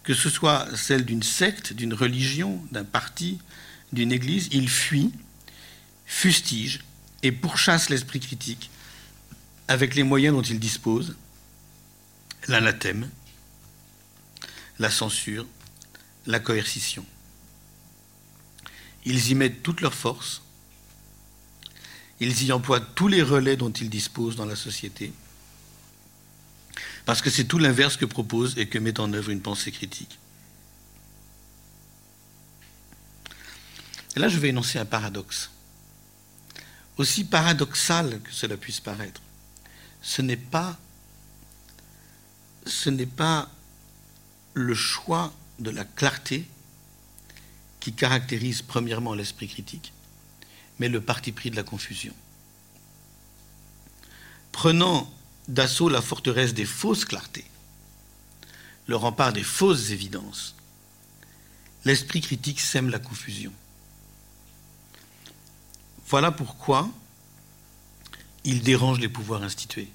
[0.03, 3.39] que ce soit celle d'une secte, d'une religion, d'un parti,
[3.93, 5.13] d'une église, il fuit,
[6.05, 6.83] fustige
[7.23, 8.71] et pourchasse l'esprit critique
[9.69, 11.15] avec les moyens dont il dispose,
[12.49, 13.09] l'anathème,
[14.77, 15.47] la censure,
[16.25, 17.05] la coercition.
[19.05, 20.41] Ils y mettent toute leur force,
[22.19, 25.13] ils y emploient tous les relais dont ils disposent dans la société,
[27.05, 30.19] parce que c'est tout l'inverse que propose et que met en œuvre une pensée critique.
[34.15, 35.51] Et là, je vais énoncer un paradoxe.
[36.97, 39.21] Aussi paradoxal que cela puisse paraître,
[40.01, 40.79] ce n'est pas,
[42.65, 43.49] ce n'est pas
[44.53, 46.47] le choix de la clarté
[47.81, 49.93] qui caractérise premièrement l'esprit critique,
[50.79, 52.13] mais le parti pris de la confusion.
[54.53, 55.11] Prenant
[55.47, 57.45] d'assaut la forteresse des fausses clartés,
[58.87, 60.55] le rempart des fausses évidences.
[61.83, 63.53] L'esprit critique sème la confusion.
[66.07, 66.89] Voilà pourquoi
[68.43, 69.89] il dérange les pouvoirs institués.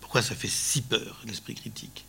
[0.00, 2.04] Pourquoi ça fait si peur, l'esprit critique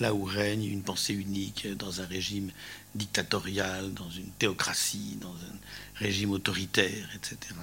[0.00, 2.50] Là où règne une pensée unique, dans un régime
[2.94, 5.58] dictatorial, dans une théocratie, dans un
[5.96, 7.54] régime autoritaire, etc.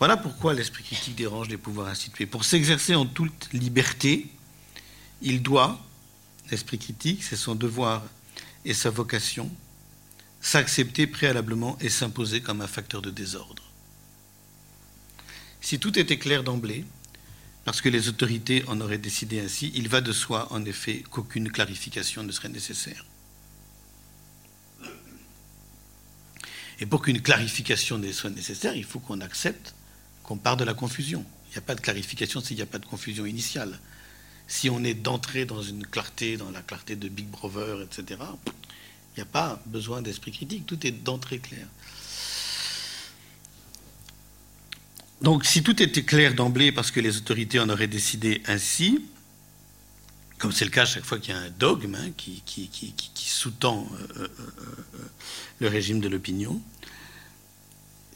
[0.00, 2.24] Voilà pourquoi l'esprit critique dérange les pouvoirs institués.
[2.24, 4.28] Pour s'exercer en toute liberté,
[5.20, 5.78] il doit,
[6.50, 8.02] l'esprit critique, c'est son devoir
[8.64, 9.50] et sa vocation,
[10.40, 13.62] s'accepter préalablement et s'imposer comme un facteur de désordre.
[15.60, 16.86] Si tout était clair d'emblée,
[17.66, 21.52] parce que les autorités en auraient décidé ainsi, il va de soi en effet qu'aucune
[21.52, 23.04] clarification ne serait nécessaire.
[26.78, 29.74] Et pour qu'une clarification soit nécessaire, il faut qu'on accepte
[30.30, 31.24] qu'on part de la confusion.
[31.48, 33.80] Il n'y a pas de clarification s'il n'y a pas de confusion initiale.
[34.46, 39.16] Si on est d'entrer dans une clarté, dans la clarté de Big Brother, etc., il
[39.16, 40.66] n'y a pas besoin d'esprit critique.
[40.66, 41.66] Tout est d'entrée clair.
[45.20, 49.04] Donc si tout était clair d'emblée parce que les autorités en auraient décidé ainsi,
[50.38, 52.40] comme c'est le cas chaque fois qu'il y a un dogme hein, qui,
[53.16, 55.08] sous-tend euh, euh, euh,
[55.58, 56.62] le régime de l'opinion,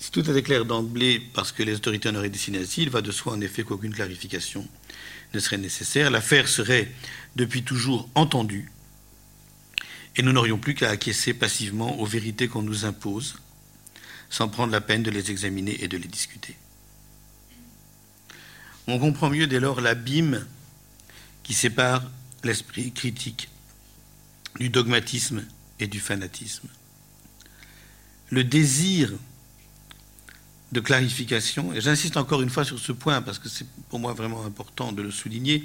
[0.04, 3.00] si tout était clair d'emblée parce que les autorités en auraient décidé ainsi, il va
[3.00, 4.68] de soi en effet qu'aucune clarification
[5.32, 6.10] ne serait nécessaire.
[6.10, 6.92] L'affaire serait
[7.36, 8.70] depuis toujours entendue
[10.14, 13.36] et nous n'aurions plus qu'à acquiescer passivement aux vérités qu'on nous impose
[14.28, 16.54] sans prendre la peine de les examiner et de les discuter.
[18.86, 20.46] On comprend mieux dès lors l'abîme
[21.42, 22.02] qui sépare
[22.42, 23.48] l'esprit critique
[24.60, 25.46] du dogmatisme
[25.80, 26.68] et du fanatisme.
[28.28, 29.10] Le désir
[30.74, 34.12] de clarification, et j'insiste encore une fois sur ce point parce que c'est pour moi
[34.12, 35.64] vraiment important de le souligner,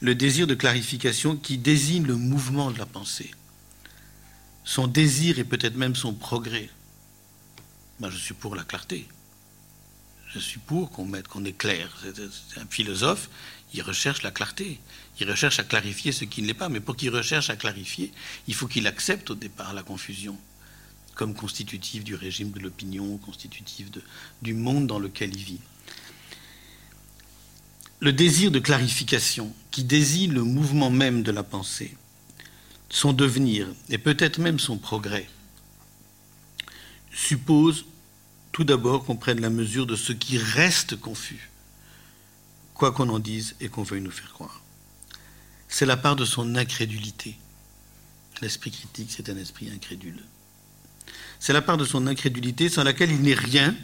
[0.00, 3.30] le désir de clarification qui désigne le mouvement de la pensée,
[4.62, 6.68] son désir et peut-être même son progrès.
[8.00, 9.08] Ben, je suis pour la clarté.
[10.28, 11.96] Je suis pour qu'on mette, qu'on est clair.
[12.02, 13.30] C'est un philosophe,
[13.72, 14.78] il recherche la clarté.
[15.20, 16.68] Il recherche à clarifier ce qui ne l'est pas.
[16.68, 18.12] Mais pour qu'il recherche à clarifier,
[18.46, 20.36] il faut qu'il accepte au départ la confusion
[21.14, 23.90] comme constitutive du régime de l'opinion, constitutive
[24.42, 25.60] du monde dans lequel il vit.
[28.00, 31.96] Le désir de clarification qui désigne le mouvement même de la pensée,
[32.90, 35.28] son devenir et peut-être même son progrès,
[37.12, 37.86] suppose
[38.52, 41.50] tout d'abord qu'on prenne la mesure de ce qui reste confus,
[42.74, 44.62] quoi qu'on en dise et qu'on veuille nous faire croire.
[45.68, 47.36] C'est la part de son incrédulité.
[48.42, 50.22] L'esprit critique, c'est un esprit incrédule.
[51.40, 53.74] C'est la part de son incrédulité sans laquelle il n'est rien,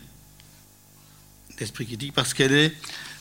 [1.59, 2.75] l'esprit critique, parce qu'elle est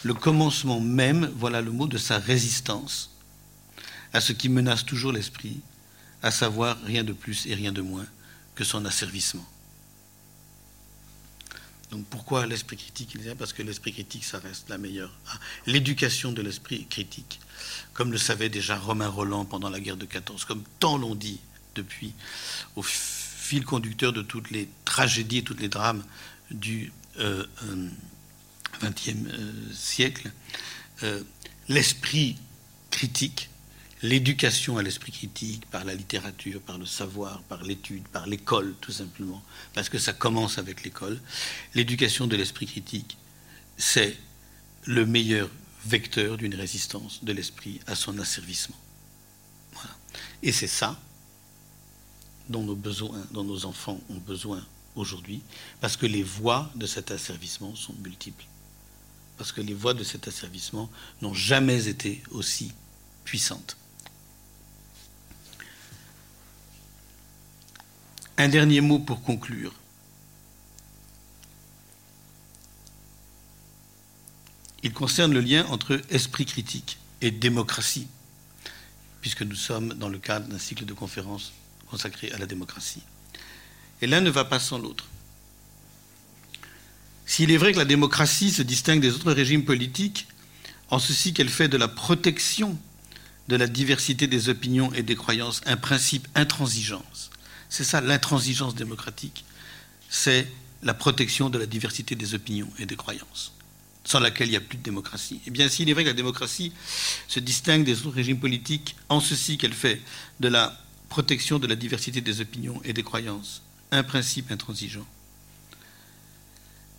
[0.04, 3.12] le commencement même, voilà le mot, de sa résistance
[4.14, 5.60] à ce qui menace toujours l'esprit,
[6.22, 8.06] à savoir rien de plus et rien de moins
[8.56, 9.46] que son asservissement.
[11.92, 15.12] Donc pourquoi l'esprit critique Parce que l'esprit critique, ça reste la meilleure.
[15.28, 17.40] Ah, l'éducation de l'esprit critique,
[17.94, 21.40] comme le savait déjà Romain Roland pendant la guerre de 14, comme tant l'ont dit
[21.76, 22.14] depuis,
[22.76, 22.84] au
[23.50, 26.04] fil conducteur de toutes les tragédies, tous les drames
[26.52, 27.80] du XXe euh, euh,
[28.84, 30.32] euh, siècle,
[31.68, 32.38] l'esprit
[32.92, 33.50] critique
[34.04, 38.92] l'éducation à l'esprit critique par la littérature, par le savoir, par l'étude, par l'école tout
[38.92, 39.44] simplement,
[39.74, 41.20] parce que ça commence avec l'école.
[41.74, 43.18] L'éducation de l'esprit critique,
[43.78, 44.16] c'est
[44.86, 45.50] le meilleur
[45.86, 48.78] vecteur d'une résistance de l'esprit à son asservissement.
[50.44, 50.98] Et c'est ça
[52.50, 55.42] dont nos enfants ont besoin aujourd'hui,
[55.82, 58.46] parce que les voies de cet asservissement sont multiples.
[59.38, 60.90] Parce que les voies de cet asservissement
[61.22, 62.74] n'ont jamais été aussi
[63.24, 63.78] puissantes.
[68.38, 69.74] Un dernier mot pour conclure.
[74.82, 78.08] Il concerne le lien entre esprit critique et démocratie,
[79.22, 81.52] puisque nous sommes dans le cadre d'un cycle de conférences
[81.90, 83.04] consacré à la démocratie.
[84.02, 85.06] Et l'un ne va pas sans l'autre.
[87.26, 90.28] S'il est vrai que la démocratie se distingue des autres régimes politiques
[90.90, 92.78] en ceci qu'elle fait de la protection
[93.48, 97.30] de la diversité des opinions et des croyances un principe intransigeance,
[97.70, 99.46] c'est ça l'intransigeance démocratique.
[100.10, 100.48] C'est
[100.82, 103.54] la protection de la diversité des opinions et des croyances,
[104.04, 105.42] sans laquelle il n'y a plus de démocratie.
[105.46, 106.72] Eh bien, s'il est vrai que la démocratie
[107.28, 110.02] se distingue des autres régimes politiques en ceci qu'elle fait
[110.40, 110.80] de la
[111.10, 115.08] protection de la diversité des opinions et des croyances un principe intransigeant,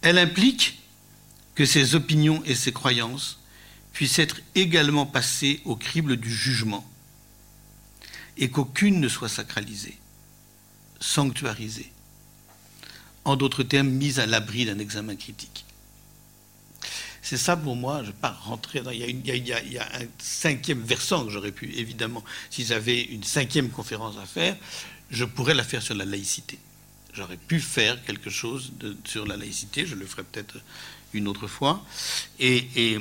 [0.02, 0.80] elle implique
[1.54, 3.38] que ces opinions et ces croyances
[3.92, 6.84] puissent être également passées au crible du jugement
[8.36, 9.98] et qu'aucune ne soit sacralisée
[11.00, 11.90] sanctuarisée.
[13.24, 15.64] En d'autres termes, mise à l'abri d'un examen critique.
[17.30, 18.90] C'est ça pour moi, je ne vais pas rentrer dans...
[18.90, 24.16] Il y, a, un cinquième versant que j'aurais pu, évidemment, si j'avais une cinquième conférence
[24.20, 24.56] à faire,
[25.12, 26.58] je pourrais la faire sur la laïcité.
[27.12, 28.72] J'aurais pu faire quelque chose
[29.04, 30.56] sur la laïcité, je le ferai peut-être
[31.12, 31.84] une autre fois.
[32.40, 32.98] et,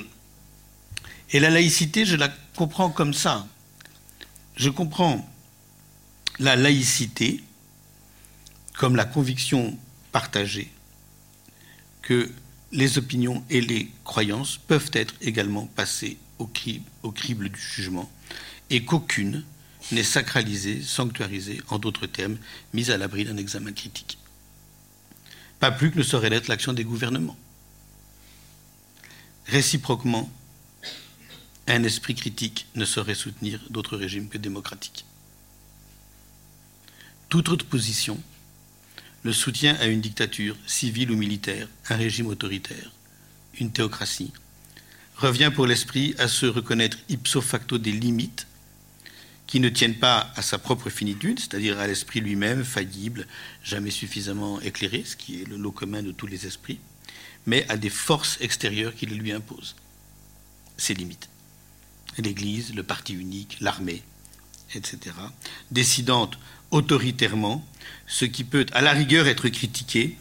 [1.32, 3.48] et la laïcité, je la comprends comme ça.
[4.56, 5.28] Je comprends
[6.38, 7.44] la laïcité
[8.78, 9.76] comme la conviction
[10.12, 10.72] partagée
[12.04, 12.30] que
[12.72, 18.10] les opinions et les croyances peuvent être également passées au, crible, du jugement
[18.70, 19.44] et qu'aucune
[19.92, 22.38] n'est sacralisée, sanctuarisée, en d'autres termes,
[22.74, 24.18] mise à l'abri d'un examen critique.
[25.60, 27.38] pas plus que ne saurait l'être l'action des gouvernements.
[29.48, 30.32] Réciproquement,
[31.68, 35.06] un esprit critique ne saurait soutenir d'autres régimes que démocratiques.
[37.30, 38.22] Toute autre position,
[39.24, 42.92] le soutien à une dictature civile ou militaire, un régime autoritaire,
[43.60, 44.32] une théocratie,
[45.18, 48.48] revient pour l'esprit à se reconnaître ipso facto des limites
[49.48, 53.28] qui ne tiennent pas à sa propre finitude, c'est-à-dire à, l'esprit lui-même, faillible,
[53.64, 56.80] jamais suffisamment éclairé, ce qui est le lot commun de tous les esprits,
[57.48, 59.76] mais à des forces extérieures qui les lui imposent,
[60.78, 61.30] ses limites.
[62.20, 64.04] L'Église, le parti unique, l'armée,
[64.76, 65.16] etc.,
[65.72, 66.30] décidant
[66.70, 67.66] autoritairement
[68.10, 70.18] ce qui peut à la rigueur être critiqué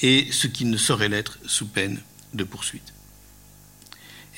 [0.00, 2.00] et ce qui ne saurait l'être sous peine
[2.32, 2.94] de poursuite.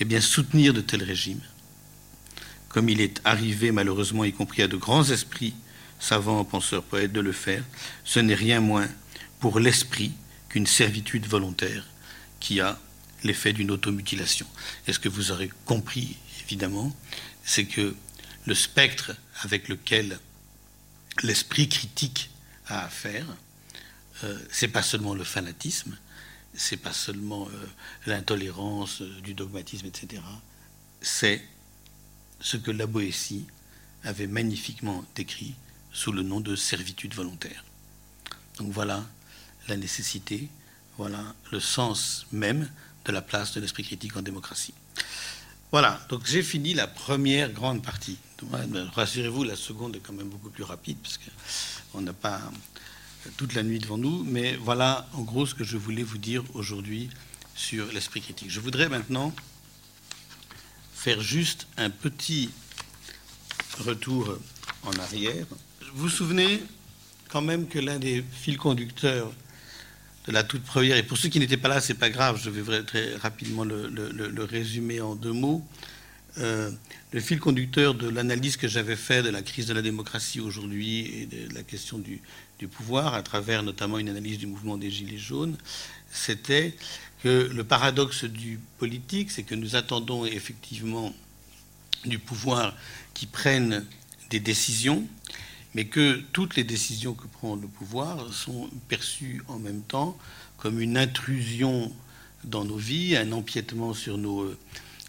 [0.00, 1.42] Eh bien, soutenir de tels régimes,
[2.70, 5.54] comme il est arrivé malheureusement, y compris à de grands esprits,
[5.98, 7.62] savants, penseurs, poètes, de le faire,
[8.04, 8.88] ce n'est rien moins
[9.40, 10.12] pour l'esprit
[10.48, 11.84] qu'une servitude volontaire
[12.40, 12.80] qui a
[13.22, 14.46] l'effet d'une automutilation.
[14.86, 16.96] Et ce que vous aurez compris, évidemment,
[17.44, 17.94] c'est que
[18.46, 19.12] le spectre
[19.42, 20.18] avec lequel
[21.22, 22.30] l'esprit critique
[22.70, 23.26] a affaire,
[24.24, 25.96] euh, c'est pas seulement le fanatisme,
[26.54, 27.66] c'est pas seulement euh,
[28.06, 30.22] l'intolérance, euh, du dogmatisme, etc.
[31.00, 31.42] C'est
[32.40, 33.46] ce que la Boétie
[34.04, 35.54] avait magnifiquement décrit
[35.92, 37.64] sous le nom de servitude volontaire.
[38.58, 39.04] Donc voilà
[39.68, 40.48] la nécessité,
[40.96, 42.68] voilà le sens même
[43.04, 44.74] de la place de l'esprit critique en démocratie.
[45.72, 48.18] Voilà, donc j'ai fini la première grande partie.
[48.94, 51.18] Rassurez-vous, la seconde est quand même beaucoup plus rapide, parce
[51.92, 52.40] qu'on n'a pas
[53.36, 56.42] toute la nuit devant nous, mais voilà en gros ce que je voulais vous dire
[56.54, 57.10] aujourd'hui
[57.54, 58.50] sur l'esprit critique.
[58.50, 59.34] Je voudrais maintenant
[60.94, 62.50] faire juste un petit
[63.80, 64.38] retour
[64.84, 65.46] en arrière.
[65.94, 66.62] Vous vous souvenez
[67.30, 69.32] quand même que l'un des fils conducteurs
[70.26, 70.96] de la toute première.
[70.96, 74.44] Et pour ceux qui n'étaient pas là, c'est pas grave, je vais très rapidement le,
[74.44, 75.64] résumer en deux mots.
[76.38, 76.70] Euh,
[77.12, 81.00] le fil conducteur de l'analyse que j'avais faite de la crise de la démocratie aujourd'hui
[81.00, 82.20] et de la question du,
[82.58, 85.56] du, pouvoir, à travers notamment une analyse du mouvement des Gilets jaunes,
[86.12, 86.74] c'était
[87.22, 91.12] que le paradoxe du politique, c'est que nous attendons effectivement
[92.04, 92.76] du pouvoir
[93.12, 93.84] qui prenne
[94.30, 95.06] des décisions,
[95.74, 100.16] mais que toutes les décisions que prend le pouvoir sont perçues en même temps
[100.58, 101.92] comme une intrusion
[102.44, 104.54] dans nos vies, un empiètement sur nos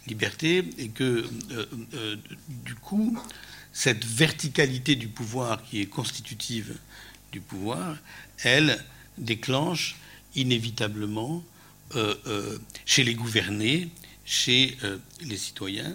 [0.02, 2.16] euh, libertés, et que euh, euh,
[2.64, 3.18] du coup,
[3.72, 6.76] cette verticalité du pouvoir qui est constitutive
[7.30, 7.96] du pouvoir,
[8.42, 8.82] elle
[9.18, 9.96] déclenche
[10.34, 11.44] inévitablement
[12.86, 13.90] chez les gouvernés,
[14.24, 14.78] chez
[15.20, 15.94] les citoyens,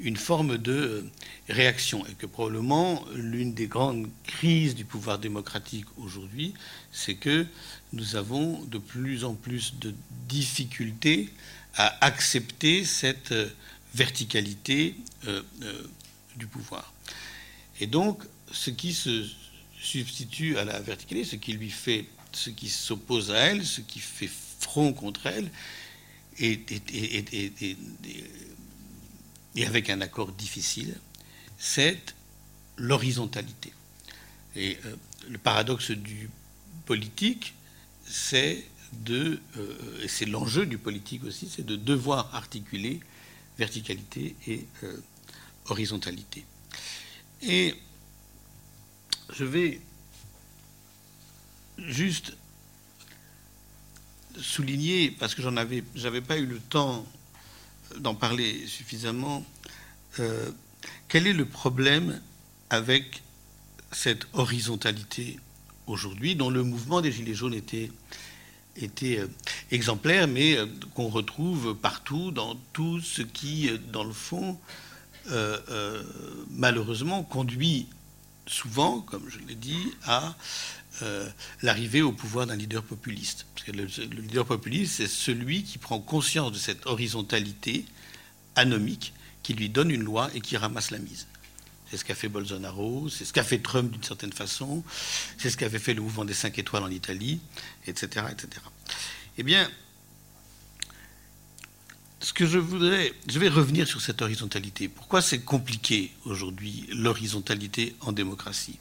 [0.00, 1.10] une forme de euh,
[1.48, 6.54] réaction et que probablement l'une des grandes crises du pouvoir démocratique aujourd'hui,
[6.90, 7.46] c'est que
[7.92, 9.94] nous avons de plus en plus de
[10.28, 11.28] difficultés
[11.76, 13.48] à accepter cette euh,
[13.94, 14.94] verticalité
[15.26, 15.42] euh,
[16.36, 16.92] du pouvoir.
[17.80, 19.26] Et donc, ce qui se
[19.80, 23.98] substitue à la verticalité, ce qui lui fait, ce qui s'oppose à elle, ce qui
[23.98, 25.50] fait front contre elle,
[26.38, 26.60] et
[29.66, 30.96] avec un accord difficile,
[31.58, 32.14] c'est
[32.76, 33.72] l'horizontalité.
[34.56, 34.96] Et euh,
[35.28, 36.30] le paradoxe du
[36.86, 37.54] politique,
[38.06, 43.00] c'est de, euh, et c'est l'enjeu du politique aussi, c'est de devoir articuler
[43.58, 44.96] verticalité et euh,
[45.66, 46.44] horizontalité.
[47.42, 47.74] Et
[49.32, 49.80] je vais
[51.78, 52.36] juste
[54.38, 57.06] souligner, parce que j'en avais, j'avais pas eu le temps
[57.98, 59.44] d'en parler suffisamment.
[60.18, 60.50] Euh,
[61.08, 62.20] quel est le problème
[62.70, 63.22] avec
[63.92, 65.38] cette horizontalité
[65.86, 67.90] aujourd'hui, dont le mouvement des Gilets jaunes était,
[68.84, 69.28] était euh,
[69.70, 74.58] exemplaire, mais euh, qu'on retrouve partout dans tout ce qui, dans le fond,
[76.50, 77.86] malheureusement, conduit
[78.46, 80.34] souvent, comme je l'ai dit, à
[81.62, 86.58] l'arrivée au pouvoir d'un leader populiste le, leader populiste, c'est celui qui prend conscience de
[86.58, 87.84] cette horizontalité
[88.56, 89.12] anomique,
[89.42, 91.26] qui lui donne une loi et qui ramasse la mise.
[91.90, 94.84] C'est ce qu'a fait Bolsonaro, c'est ce qu'a fait Trump d'une certaine façon,
[95.38, 97.40] c'est ce qu'avait fait le mouvement des cinq étoiles en Italie,
[97.86, 98.62] etc., etc.
[99.38, 99.70] Eh bien,
[102.20, 104.88] ce que je voudrais, je vais revenir sur cette horizontalité.
[104.88, 108.78] Pourquoi c'est compliqué aujourd'hui l'horizontalité en démocratie?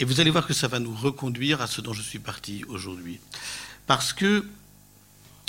[0.00, 2.64] Et vous allez voir que ça va nous reconduire à ce dont je suis parti
[2.68, 3.20] aujourd'hui.
[3.86, 4.44] Parce que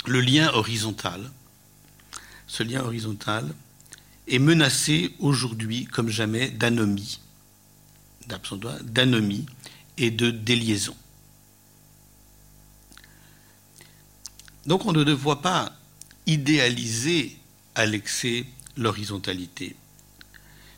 [0.06, 1.30] le lien horizontal,
[2.46, 3.52] ce lien horizontal,
[4.28, 7.20] est menacé aujourd'hui comme jamais d'anomie,
[8.82, 9.46] d'anomie
[9.98, 10.96] et de déliaison.
[14.70, 15.72] Donc on ne doit pas
[16.26, 17.36] idéaliser
[17.74, 19.74] à l'excès l'horizontalité.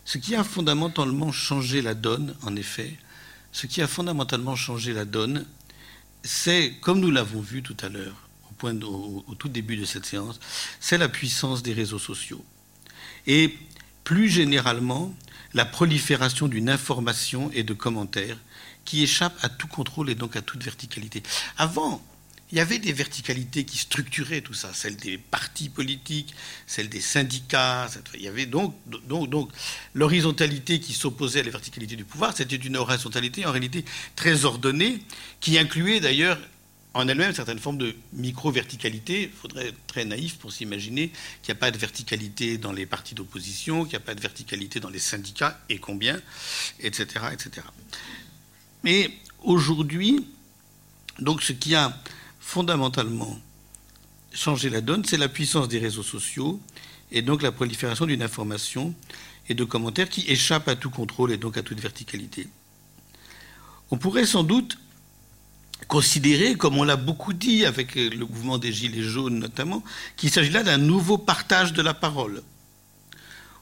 [0.06, 2.96] Ce qui a fondamentalement changé la donne, en effet,
[3.52, 5.44] ce qui a fondamentalement changé la donne,
[6.22, 8.16] c'est, comme nous l'avons vu tout à l'heure,
[8.62, 10.40] au, au, tout début de cette séance,
[10.80, 12.42] c'est la puissance des réseaux sociaux.
[13.26, 13.58] Et
[14.04, 15.14] plus généralement,
[15.52, 18.38] la prolifération d'une information et de commentaires
[18.86, 21.22] qui échappe à tout contrôle et donc à toute verticalité.
[21.58, 22.02] Avant,
[22.52, 26.34] il y avait des verticalités qui structuraient tout ça, celle des partis politiques,
[26.66, 27.88] celle des syndicats.
[28.12, 28.76] Il y avait donc,
[29.08, 29.50] donc, donc
[29.94, 32.36] l'horizontalité qui s'opposait à la verticalité du pouvoir.
[32.36, 34.98] C'était une horizontalité en réalité très ordonnée,
[35.40, 36.38] qui incluait d'ailleurs
[36.92, 39.22] en elle-même certaines formes de micro-verticalité.
[39.22, 41.08] Il faudrait être très naïf pour s'imaginer
[41.42, 44.20] qu'il n'y a pas de verticalité dans les partis d'opposition, qu'il n'y a pas de
[44.20, 46.20] verticalité dans les syndicats, et combien,
[46.80, 47.06] etc.
[47.32, 47.66] etc.
[48.84, 49.10] Mais
[49.40, 50.26] aujourd'hui,
[51.18, 51.98] donc ce qui a
[52.42, 53.40] fondamentalement
[54.34, 56.60] changé la donne, c'est la puissance des réseaux sociaux
[57.10, 58.94] et donc la prolifération d'une information
[59.48, 62.48] et de commentaires qui échappent à tout contrôle et donc à toute verticalité.
[63.90, 64.78] On pourrait sans doute
[65.88, 69.82] considérer, comme on l'a beaucoup dit avec le mouvement des Gilets jaunes notamment,
[70.16, 72.42] qu'il s'agit là d'un nouveau partage de la parole,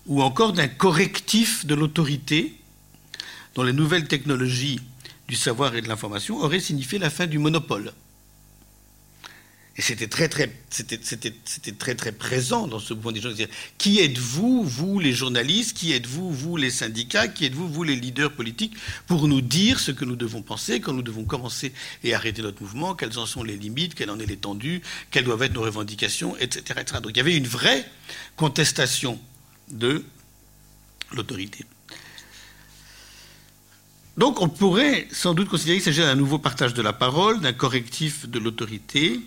[0.06, 2.54] ou encore d'un correctif de l'autorité
[3.54, 4.80] dont les nouvelles technologies
[5.28, 7.92] du savoir et de l'information auraient signifié la fin du monopole.
[9.80, 10.98] Et c'était très très, c'était,
[11.72, 13.30] très très présent dans ce mouvement des gens.
[13.78, 15.74] Qui êtes-vous, vous les journalistes?
[15.74, 17.28] Qui êtes-vous, vous les syndicats?
[17.28, 18.74] Qui êtes-vous, vous les leaders politiques?
[19.06, 21.72] Pour nous dire ce que nous devons penser, quand nous devons commencer
[22.04, 25.44] et arrêter notre mouvement, quelles en sont les limites, quelle en est l'étendue, quelles doivent
[25.44, 26.80] être nos revendications, etc.
[27.02, 27.90] Donc il y avait une vraie
[28.36, 29.18] contestation
[29.70, 30.04] de
[31.14, 31.64] l'autorité.
[34.18, 37.54] Donc on pourrait sans doute considérer qu'il s'agit d'un nouveau partage de la parole, d'un
[37.54, 39.22] correctif de l'autorité,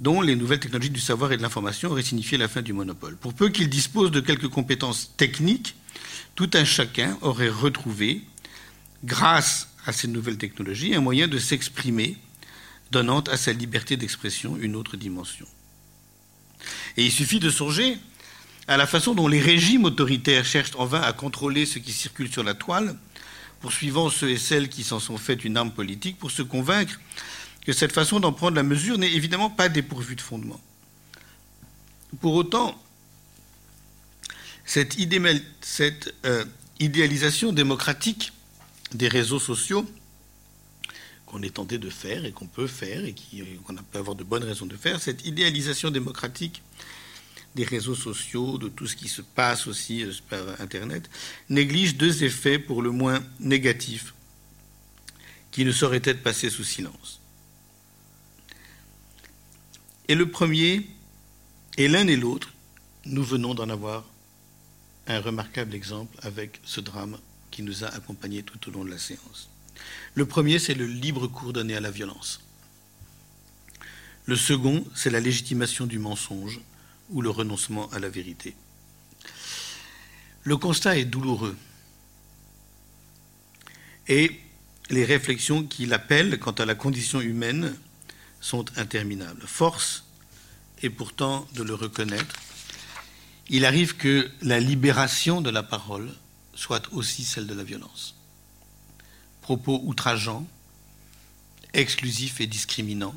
[0.00, 3.16] dont les nouvelles technologies du savoir et de l'information auraient signifié la fin du monopole.
[3.16, 5.76] Pour peu qu'il dispose de quelques compétences techniques,
[6.34, 8.22] tout un chacun aurait retrouvé,
[9.04, 12.16] grâce à ces nouvelles technologies, un moyen de s'exprimer,
[12.90, 15.46] donnant à sa liberté d'expression une autre dimension.
[16.96, 17.98] Et il suffit de songer
[18.68, 22.32] à la façon dont les régimes autoritaires cherchent en vain à contrôler ce qui circule
[22.32, 22.96] sur la toile,
[23.60, 26.98] poursuivant ceux et celles qui s'en sont fait une arme politique pour se convaincre
[27.64, 30.60] que cette façon d'en prendre la mesure n'est évidemment pas dépourvue de fondement.
[32.20, 32.80] Pour autant,
[34.64, 34.96] cette,
[36.24, 36.44] euh,
[36.78, 38.32] idéalisation démocratique
[38.92, 39.88] des réseaux sociaux
[41.26, 43.14] qu'on est tenté de faire et qu'on peut faire et
[43.64, 46.62] qu'on peut avoir de bonnes raisons de faire, cette idéalisation démocratique
[47.54, 51.10] des réseaux sociaux, de tout ce qui se passe aussi euh, par Internet,
[51.48, 54.14] néglige deux effets pour le moins négatifs
[55.50, 57.19] qui ne sauraient être passés sous silence.
[60.10, 60.88] Et le premier,
[61.78, 62.52] et l'un et l'autre,
[63.04, 64.04] nous venons d'en avoir
[65.06, 67.16] un remarquable exemple avec ce drame
[67.52, 69.48] qui nous a accompagnés tout au long de la séance.
[70.16, 72.40] Le premier, c'est le libre cours donné à la violence.
[74.26, 76.60] Le second, c'est la légitimation du mensonge
[77.10, 78.56] ou le renoncement à la vérité.
[80.42, 81.56] Le constat est douloureux.
[84.08, 84.40] Et
[84.88, 87.76] les réflexions qu'il appelle quant à la condition humaine
[88.40, 89.46] sont interminables.
[89.46, 90.04] Force
[90.82, 92.36] est pourtant de le reconnaître.
[93.48, 96.12] Il arrive que la libération de la parole
[96.54, 98.14] soit aussi celle de la violence.
[99.42, 100.46] Propos outrageants,
[101.72, 103.14] exclusifs et discriminants,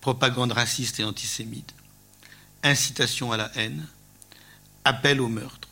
[0.00, 1.74] propagande raciste et antisémite,
[2.62, 3.86] incitation à la haine,
[4.84, 5.68] appel au meurtre.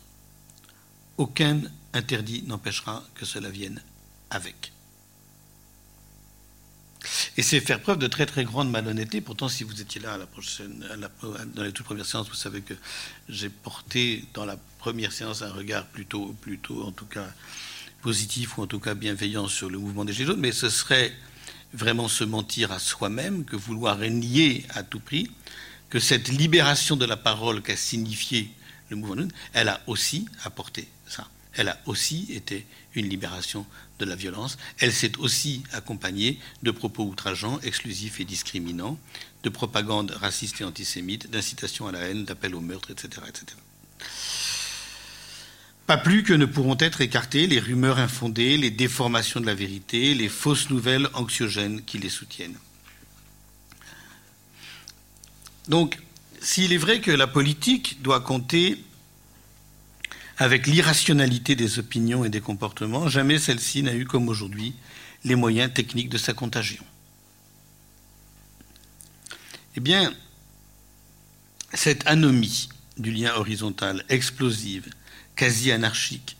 [1.17, 1.61] Aucun
[1.93, 3.81] interdit n'empêchera que cela vienne
[4.29, 4.74] avec.
[7.37, 9.21] Et c'est faire preuve de très très grande malhonnêteté.
[9.21, 10.85] Pourtant, si vous étiez là à la prochaine,
[11.53, 12.73] dans les toutes premières séances, vous savez que
[13.29, 17.27] j'ai porté dans la première séance un regard plutôt, plutôt en tout cas
[18.01, 20.39] positif ou en tout cas bienveillant sur le mouvement des Gilets jaunes.
[20.39, 21.13] Mais ce serait
[21.73, 25.29] vraiment se mentir à soi-même que vouloir nier à tout prix
[25.89, 28.49] que cette libération de la parole qu'a signifié
[28.89, 31.27] le mouvement, elle a aussi apporté ça.
[31.53, 32.65] Elle a aussi été
[32.95, 33.65] une libération
[33.99, 34.57] de la violence.
[34.79, 38.99] Elle s'est aussi accompagnée de propos outrageants, exclusifs et discriminants,
[39.43, 43.45] de propagande raciste et antisémite, d'incitation à la haine, d'appel au meurtre, etc., etc.
[45.87, 50.15] Pas plus que ne pourront être écartées les rumeurs infondées, les déformations de la vérité,
[50.15, 52.57] les fausses nouvelles anxiogènes qui les soutiennent.
[55.67, 55.99] Donc,
[56.41, 58.83] s'il est vrai que la politique doit compter
[60.37, 64.73] avec l'irrationalité des opinions et des comportements, jamais celle-ci n'a eu comme aujourd'hui
[65.23, 66.83] les moyens techniques de sa contagion.
[69.75, 70.13] Eh bien,
[71.73, 74.87] Cette anomie du lien horizontal, explosive,
[75.35, 76.37] quasi anarchique,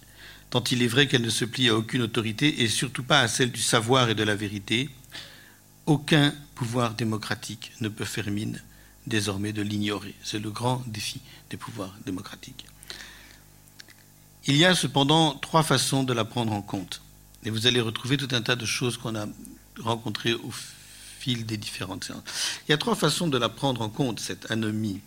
[0.50, 3.28] tant il est vrai qu'elle ne se plie à aucune autorité et surtout pas à
[3.28, 4.90] celle du savoir et de la vérité,
[5.86, 8.62] aucun pouvoir démocratique ne peut faire mine
[9.08, 10.16] désormais de l'ignorer.
[10.24, 11.20] C'est le grand défi
[11.50, 12.66] des pouvoirs démocratiques.
[14.48, 17.02] Il y a cependant trois façons de la prendre en compte.
[17.44, 19.28] Et vous allez retrouver tout un tas de choses qu'on a
[19.80, 20.52] rencontrées au
[21.20, 22.24] fil des différentes séances.
[22.68, 25.02] Il y a trois façons de la prendre en compte, cette anomie.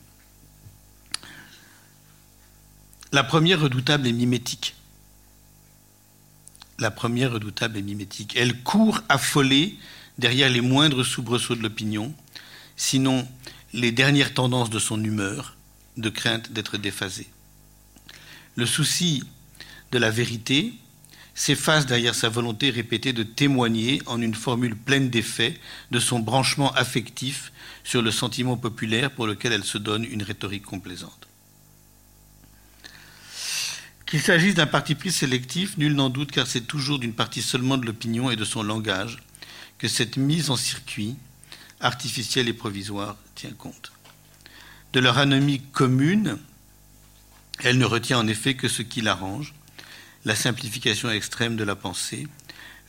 [3.13, 4.75] La première redoutable est mimétique
[6.79, 8.35] la première redoutable et mimétique.
[8.37, 9.77] Elle court affolée
[10.19, 12.15] derrière les moindres soubresauts de l'opinion,
[12.77, 13.27] sinon
[13.73, 15.57] les dernières tendances de son humeur,
[15.97, 17.29] de crainte d'être déphasée.
[18.57, 19.23] Le souci
[19.93, 20.75] de la vérité
[21.35, 25.59] s'efface derrière sa volonté répétée de témoigner en une formule pleine d'effets
[25.91, 27.53] de son branchement affectif
[27.85, 31.29] sur le sentiment populaire pour lequel elle se donne une rhétorique complaisante.
[34.05, 37.77] Qu'il s'agisse d'un parti pris sélectif, nul n'en doute, car c'est toujours d'une partie seulement
[37.77, 39.19] de l'opinion et de son langage
[39.77, 41.15] que cette mise en circuit,
[41.79, 43.93] artificielle et provisoire, tient compte.
[44.95, 46.39] De leur anomie commune,
[47.65, 49.55] elle ne retient en effet que ce qui l'arrange,
[50.25, 52.27] la simplification extrême de la pensée,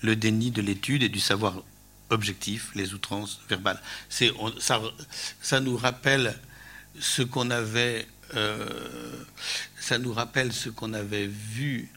[0.01, 1.63] le déni de l'étude et du savoir
[2.09, 3.81] objectif, les outrances verbales.
[4.09, 4.81] Ça,
[5.41, 6.35] ça, nous rappelle
[6.99, 9.23] ce qu'on avait euh,
[9.79, 11.89] ça nous rappelle ce qu'on avait vu,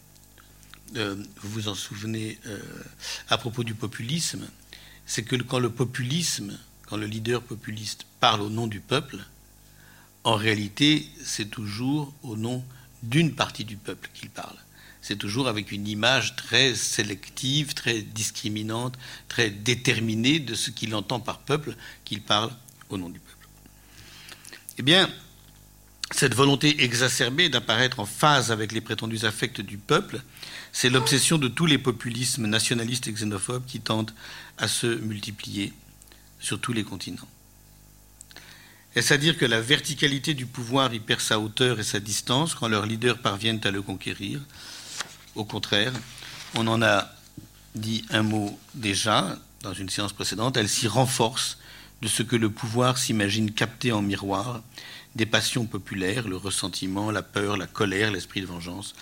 [0.97, 2.59] euh, vous vous en souvenez, euh,
[3.28, 4.49] à propos du populisme,
[5.05, 9.19] c'est que quand le populisme, quand le leader populiste parle au nom du peuple,
[10.24, 12.65] en réalité, c'est toujours au nom
[13.03, 14.57] d'une partie du peuple qu'il parle.
[15.01, 18.97] C'est toujours avec une image très sélective, très discriminante,
[19.28, 21.74] très déterminée de ce qu'il entend par peuple
[22.05, 22.53] qu'il parle
[22.89, 23.49] au nom du peuple.
[24.78, 25.11] Eh bien,
[26.12, 30.23] cette volonté exacerbée d'apparaître en phase avec les prétendus affects du peuple,
[30.70, 34.15] c'est l'obsession de tous les populismes nationalistes et xénophobes qui tentent
[34.57, 35.73] à se multiplier
[36.39, 37.28] sur tous les continents.
[38.94, 42.55] Est-ce à dire que la verticalité du pouvoir y perd sa hauteur et sa distance
[42.55, 44.40] quand leurs leaders parviennent à le conquérir?
[45.35, 45.94] Au contraire,
[46.55, 47.09] on en a
[47.74, 51.56] dit un mot déjà dans une séance précédente, elle s'y renforce
[52.02, 54.62] de ce que le pouvoir s'imagine capter en miroir
[55.14, 58.94] des passions populaires, le ressentiment, la peur, la colère, l'esprit de vengeance,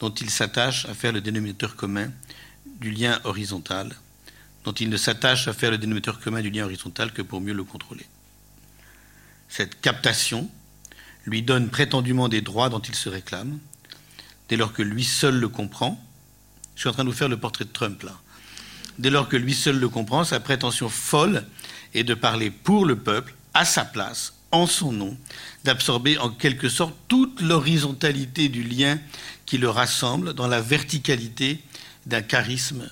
[0.00, 2.10] dont il s'attache à faire le dénominateur commun
[2.80, 3.94] du lien horizontal,
[4.64, 7.54] dont il ne s'attache à faire le dénominateur commun du lien horizontal que pour mieux
[7.54, 8.06] le contrôler.
[9.50, 10.48] Cette captation
[11.26, 13.58] lui donne prétendument des droits dont il se réclame,
[14.48, 16.02] dès lors que lui seul le comprend.
[16.76, 18.16] Je suis en train de vous faire le portrait de Trump là.
[18.98, 21.44] Dès lors que lui seul le comprend, sa prétention folle
[21.94, 25.16] est de parler pour le peuple, à sa place, en son nom,
[25.64, 28.98] d'absorber en quelque sorte toute l'horizontalité du lien
[29.46, 31.60] qui le rassemble dans la verticalité
[32.06, 32.88] d'un charisme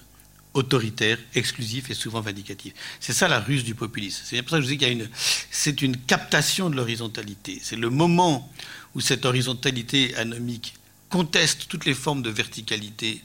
[0.54, 2.72] autoritaire, exclusif et souvent vindicatif.
[3.00, 4.22] C'est ça la ruse du populisme.
[4.24, 5.08] C'est pour ça que je dis qu'il y a une,
[5.50, 7.60] c'est une captation de l'horizontalité.
[7.62, 8.50] C'est le moment
[8.94, 10.74] où cette horizontalité anomique
[11.10, 13.22] conteste toutes les formes de verticalité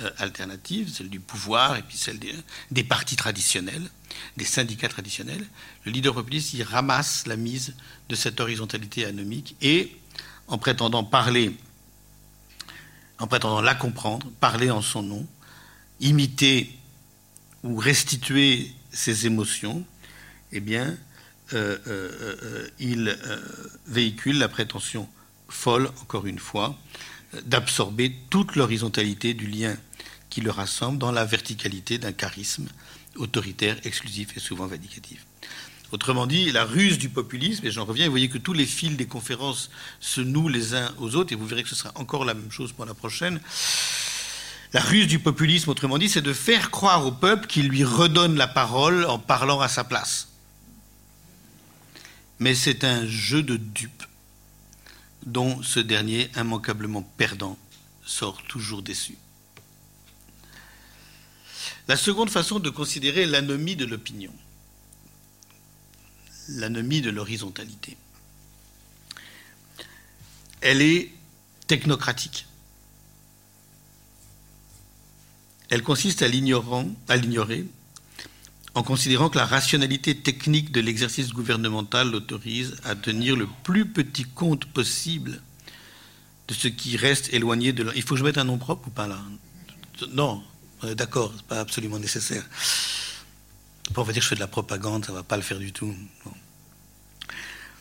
[0.00, 2.34] euh, alternative, celle du pouvoir et puis celle des,
[2.70, 3.88] des partis traditionnels,
[4.36, 5.46] des syndicats traditionnels,
[5.84, 7.74] le leader populiste y ramasse la mise
[8.08, 9.96] de cette horizontalité anomique et,
[10.48, 11.56] en prétendant parler,
[13.18, 15.26] en prétendant la comprendre, parler en son nom,
[16.04, 16.70] imiter
[17.64, 19.84] ou restituer ses émotions,
[20.52, 20.96] eh bien,
[21.52, 23.18] euh, euh, euh, il
[23.86, 25.08] véhicule la prétention
[25.48, 26.78] folle, encore une fois,
[27.46, 29.76] d'absorber toute l'horizontalité du lien
[30.30, 32.68] qui le rassemble dans la verticalité d'un charisme
[33.16, 35.26] autoritaire, exclusif et souvent vindicatif.
[35.92, 38.96] Autrement dit, la ruse du populisme, et j'en reviens, vous voyez que tous les fils
[38.96, 39.70] des conférences
[40.00, 42.50] se nouent les uns aux autres, et vous verrez que ce sera encore la même
[42.50, 43.40] chose pour la prochaine.
[44.74, 48.34] La ruse du populisme, autrement dit, c'est de faire croire au peuple qu'il lui redonne
[48.34, 50.30] la parole en parlant à sa place.
[52.40, 54.02] Mais c'est un jeu de dupes
[55.24, 57.56] dont ce dernier, immanquablement perdant,
[58.04, 59.16] sort toujours déçu.
[61.86, 64.32] La seconde façon de considérer l'anomie de l'opinion,
[66.48, 67.96] l'anomie de l'horizontalité,
[70.60, 71.12] elle est
[71.68, 72.46] technocratique.
[75.74, 77.64] Elle consiste à l'ignorer
[78.76, 84.22] en considérant que la rationalité technique de l'exercice gouvernemental l'autorise à tenir le plus petit
[84.22, 85.40] compte possible
[86.46, 87.90] de ce qui reste éloigné de...
[87.96, 89.18] Il faut que je mette un nom propre ou pas là
[90.12, 90.44] Non,
[90.96, 92.44] d'accord, c'est pas absolument nécessaire.
[93.96, 95.72] on va dire que je fais de la propagande, ça va pas le faire du
[95.72, 95.92] tout.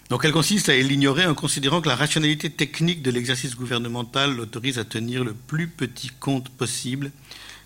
[0.10, 4.80] Donc elle consiste à l'ignorer en considérant que la rationalité technique de l'exercice gouvernemental l'autorise
[4.80, 7.12] à tenir le plus petit compte possible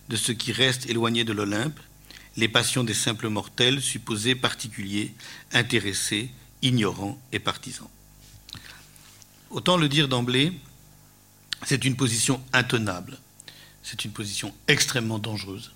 [0.09, 1.79] de ce qui reste éloigné de l'Olympe,
[2.37, 5.13] les passions des simples mortels, supposés particuliers,
[5.51, 6.29] intéressés,
[6.61, 7.89] ignorants et partisans.
[9.49, 10.53] Autant le dire d'emblée,
[11.65, 13.17] c'est une position intenable,
[13.81, 15.71] c'est une position extrêmement dangereuse,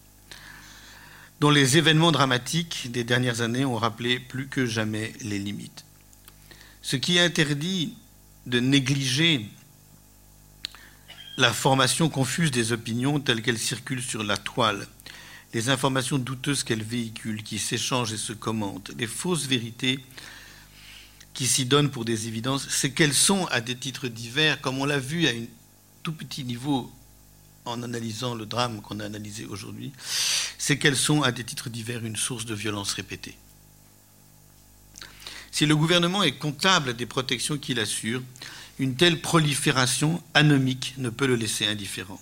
[1.40, 5.86] dont les événements dramatiques des dernières années ont rappelé plus que jamais les limites.
[6.82, 7.96] Ce qui interdit
[8.46, 9.50] de négliger
[11.42, 14.88] la formation confuse des opinions telles qu'elles circulent sur la toile,
[15.54, 20.00] les informations douteuses qu'elles véhiculent, qui s'échangent et se commentent, les fausses vérités
[21.34, 24.86] qui s'y donnent pour des évidences, c'est qu'elles sont à des titres divers, comme on
[24.86, 25.46] l'a vu à un
[26.04, 26.92] tout petit niveau
[27.66, 29.92] en analysant le drame qu'on a analysé aujourd'hui,
[30.60, 33.36] c'est qu'elles sont à des titres divers une source de violence répétée.
[35.52, 38.22] Si le gouvernement est comptable des protections qu'il assure,
[38.82, 42.20] une telle prolifération anomique ne peut le laisser indifférent.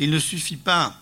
[0.00, 1.00] Il ne suffit pas,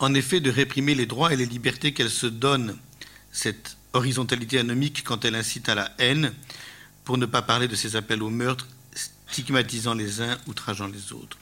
[0.00, 2.76] en effet, de réprimer les droits et les libertés qu'elle se donne,
[3.30, 6.34] cette horizontalité anomique, quand elle incite à la haine,
[7.04, 8.66] pour ne pas parler de ses appels au meurtre,
[9.28, 11.38] stigmatisant les uns, outrageant les autres.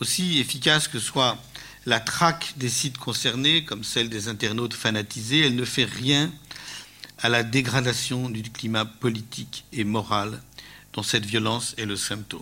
[0.00, 1.38] Aussi efficace que soit
[1.86, 6.32] la traque des sites concernés, comme celle des internautes fanatisés, elle ne fait rien
[7.18, 10.42] à la dégradation du climat politique et moral
[10.96, 12.40] dont cette violence est le symptôme.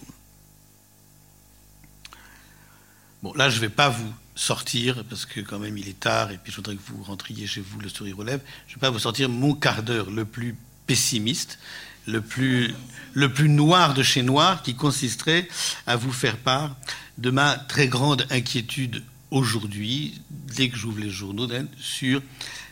[3.23, 6.31] Bon, là, je ne vais pas vous sortir, parce que quand même il est tard,
[6.31, 8.77] et puis je voudrais que vous rentriez chez vous le sourire aux lèvres, je ne
[8.77, 10.57] vais pas vous sortir mon quart d'heure le plus
[10.87, 11.59] pessimiste,
[12.07, 12.75] le plus,
[13.13, 15.49] le plus noir de chez noir, qui consisterait
[15.87, 16.77] à vous faire part
[17.19, 21.49] de ma très grande inquiétude aujourd'hui, dès que j'ouvre les journaux,
[21.81, 22.23] sur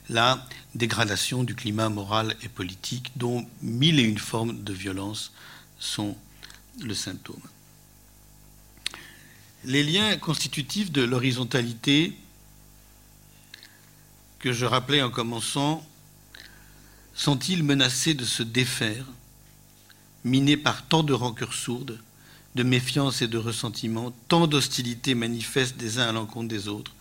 [0.09, 5.33] la dégradation du climat moral et politique dont mille et une formes de violence
[5.83, 6.17] sont
[6.81, 7.43] le symptôme.
[9.65, 12.17] Les liens constitutifs de l'horizontalité
[14.39, 15.85] que je rappelais en commençant
[17.15, 19.05] sont-ils menacés de se défaire,
[20.25, 22.01] minés par tant de rancœurs sourdes,
[22.55, 26.95] de méfiance et de ressentiment, tant d'hostilité manifestes des uns à l'encontre des autres,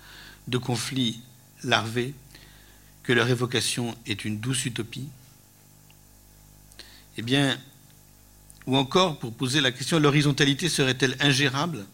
[0.47, 1.21] de conflits
[1.63, 2.13] larvés,
[3.03, 5.07] que leur évocation est une douce utopie?
[7.17, 7.59] Eh bien,
[8.67, 11.85] ou encore, pour poser la question, l'horizontalité serait-elle ingérable?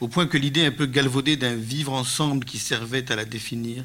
[0.00, 3.84] Au point que l'idée un peu galvaudée d'un vivre ensemble qui servait à la définir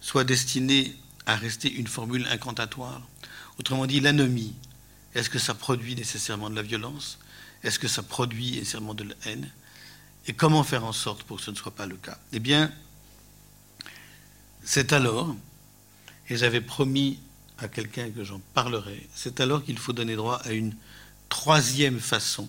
[0.00, 3.00] soit destinée à rester une formule incantatoire.
[3.58, 4.54] Autrement dit, l'anomie,
[5.14, 7.18] est-ce que ça produit nécessairement de la violence?
[7.62, 9.48] Est-ce que ça produit nécessairement de la haine?
[10.26, 12.18] Et comment faire en sorte pour que ce ne soit pas le cas?
[12.32, 12.72] Eh bien,
[14.64, 15.34] c'est alors,
[16.28, 17.18] et j'avais promis
[17.62, 20.74] à quelqu'un que j'en parlerai, c'est alors qu'il faut donner droit à une
[21.28, 22.48] troisième façon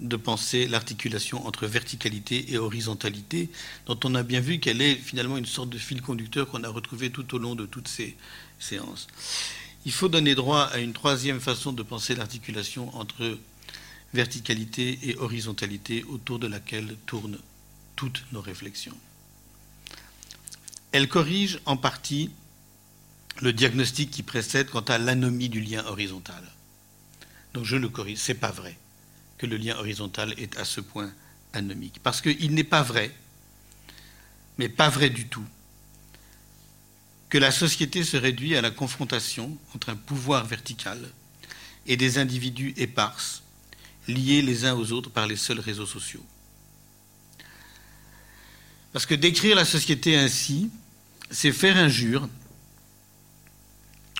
[0.00, 3.50] de penser l'articulation entre verticalité et horizontalité,
[3.86, 6.68] dont on a bien vu qu'elle est finalement une sorte de fil conducteur qu'on a
[6.68, 8.16] retrouvé tout au long de toutes ces
[8.60, 9.08] séances.
[9.84, 13.38] Il faut donner droit à une troisième façon de penser l'articulation entre
[14.14, 17.38] verticalité et horizontalité autour de laquelle tournent
[17.96, 18.96] toutes nos réflexions.
[20.92, 22.30] Elle corrige en partie
[23.40, 26.42] le diagnostic qui précède quant à l'anomie du lien horizontal.
[27.54, 28.76] Donc je le corrige, c'est pas vrai
[29.38, 31.12] que le lien horizontal est à ce point
[31.52, 32.00] anomique.
[32.02, 33.14] Parce qu'il n'est pas vrai,
[34.58, 35.44] mais pas vrai du tout,
[37.28, 40.98] que la société se réduit à la confrontation entre un pouvoir vertical
[41.86, 43.42] et des individus éparses,
[44.08, 46.24] liés les uns aux autres par les seuls réseaux sociaux.
[48.92, 50.70] Parce que décrire la société ainsi,
[51.30, 52.28] c'est faire injure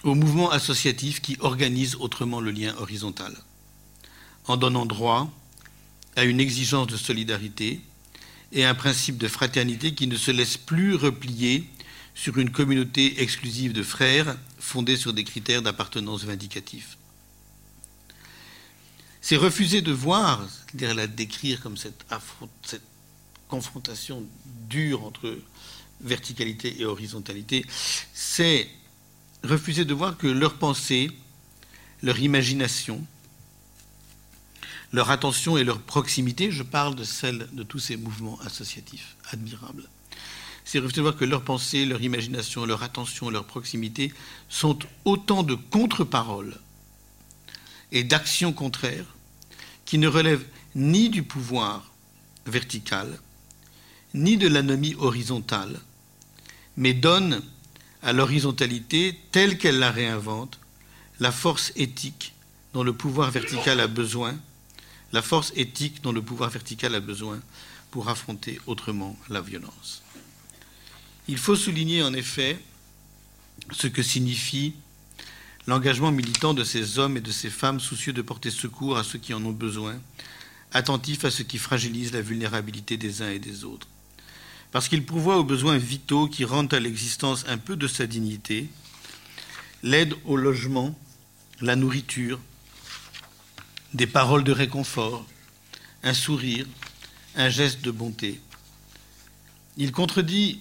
[0.08, 3.36] au mouvement associatif qui organise autrement le lien horizontal,
[4.46, 5.30] en donnant droit
[6.16, 7.80] à une exigence de solidarité
[8.52, 11.68] et un principe de fraternité qui ne se laisse plus replier
[12.14, 16.96] sur une communauté exclusive de frères fondée sur des critères d'appartenance vindicatifs.
[19.20, 22.04] C'est refuser de voir, c'est-à-dire la décrire comme cette,
[22.64, 22.82] cette
[23.46, 24.24] confrontation
[24.68, 25.38] dure entre
[26.00, 27.64] verticalité et horizontalité,
[28.14, 28.68] c'est
[29.44, 31.10] refuser de voir que leur pensée,
[32.02, 33.04] leur imagination,
[34.92, 39.88] leur attention et leur proximité, je parle de celle de tous ces mouvements associatifs admirables,
[40.64, 44.12] c'est refuser de voir que leur pensée, leur imagination, leur attention, leur proximité
[44.48, 46.58] sont autant de contre-paroles
[47.90, 49.06] et d'actions contraires
[49.84, 50.44] qui ne relèvent
[50.74, 51.90] ni du pouvoir
[52.46, 53.18] vertical,
[54.14, 55.80] ni de l'anomie horizontale,
[56.76, 57.42] mais donnent
[58.02, 60.58] à l'horizontalité telle qu'elle la réinvente,
[61.20, 62.34] la force éthique
[62.72, 64.36] dont le pouvoir vertical a besoin,
[65.12, 67.40] la force éthique dont le pouvoir vertical a besoin
[67.90, 70.02] pour affronter autrement la violence.
[71.26, 72.58] Il faut souligner en effet
[73.72, 74.74] ce que signifie
[75.66, 79.18] l'engagement militant de ces hommes et de ces femmes soucieux de porter secours à ceux
[79.18, 80.00] qui en ont besoin,
[80.72, 83.86] attentifs à ce qui fragilise la vulnérabilité des uns et des autres.
[84.70, 88.68] Parce qu'ils pourvoient aux besoins vitaux qui rendent à l'existence un peu de sa dignité,
[89.82, 90.98] l'aide au logement,
[91.60, 92.38] la nourriture,
[93.94, 95.24] des paroles de réconfort,
[96.02, 96.66] un sourire,
[97.34, 98.40] un geste de bonté.
[99.76, 100.60] Il contredit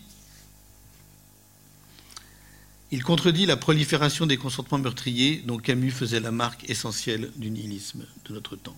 [2.91, 8.55] la prolifération des consentements meurtriers dont Camus faisait la marque essentielle du nihilisme de notre
[8.55, 8.77] temps.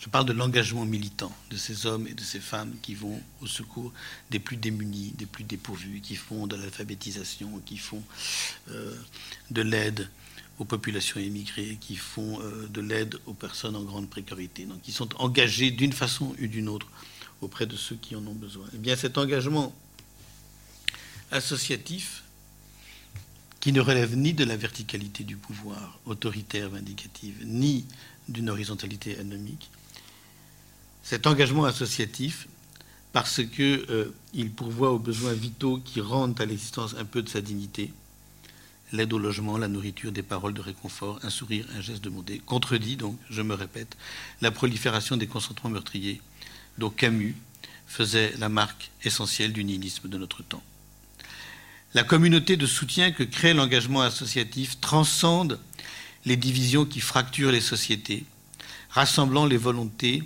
[0.00, 3.46] Je parle de l'engagement militant de ces hommes et de ces femmes qui vont au
[3.46, 3.92] secours
[4.30, 8.02] des plus démunis, des plus dépourvus, qui font de l'alphabétisation, qui font
[8.70, 8.94] euh,
[9.50, 10.08] de l'aide
[10.60, 14.92] aux populations émigrées, qui font euh, de l'aide aux personnes en grande précarité, donc qui
[14.92, 16.88] sont engagés d'une façon ou d'une autre
[17.40, 18.66] auprès de ceux qui en ont besoin.
[18.74, 19.74] Eh bien, cet engagement
[21.30, 22.22] associatif
[23.60, 27.84] qui ne relève ni de la verticalité du pouvoir autoritaire vindicative, ni
[28.28, 29.70] d'une horizontalité anomique.
[31.08, 32.48] Cet engagement associatif,
[33.14, 34.12] parce qu'il euh,
[34.54, 37.94] pourvoit aux besoins vitaux qui rendent à l'existence un peu de sa dignité,
[38.92, 42.42] l'aide au logement, la nourriture, des paroles de réconfort, un sourire, un geste de bonté,
[42.44, 43.96] contredit donc, je me répète,
[44.42, 46.20] la prolifération des consentements meurtriers
[46.76, 47.36] dont Camus
[47.86, 50.62] faisait la marque essentielle du nihilisme de notre temps.
[51.94, 55.58] La communauté de soutien que crée l'engagement associatif transcende
[56.26, 58.26] les divisions qui fracturent les sociétés,
[58.90, 60.22] rassemblant les volontés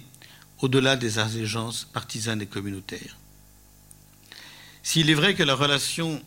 [0.62, 3.18] au-delà des allégeances partisanes et communautaires.
[4.82, 6.22] S'il est vrai que la relation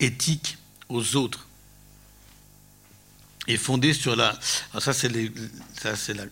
[0.00, 0.56] éthique
[0.88, 1.46] aux autres
[3.46, 4.38] est fondée sur la...
[4.78, 6.24] ça c'est la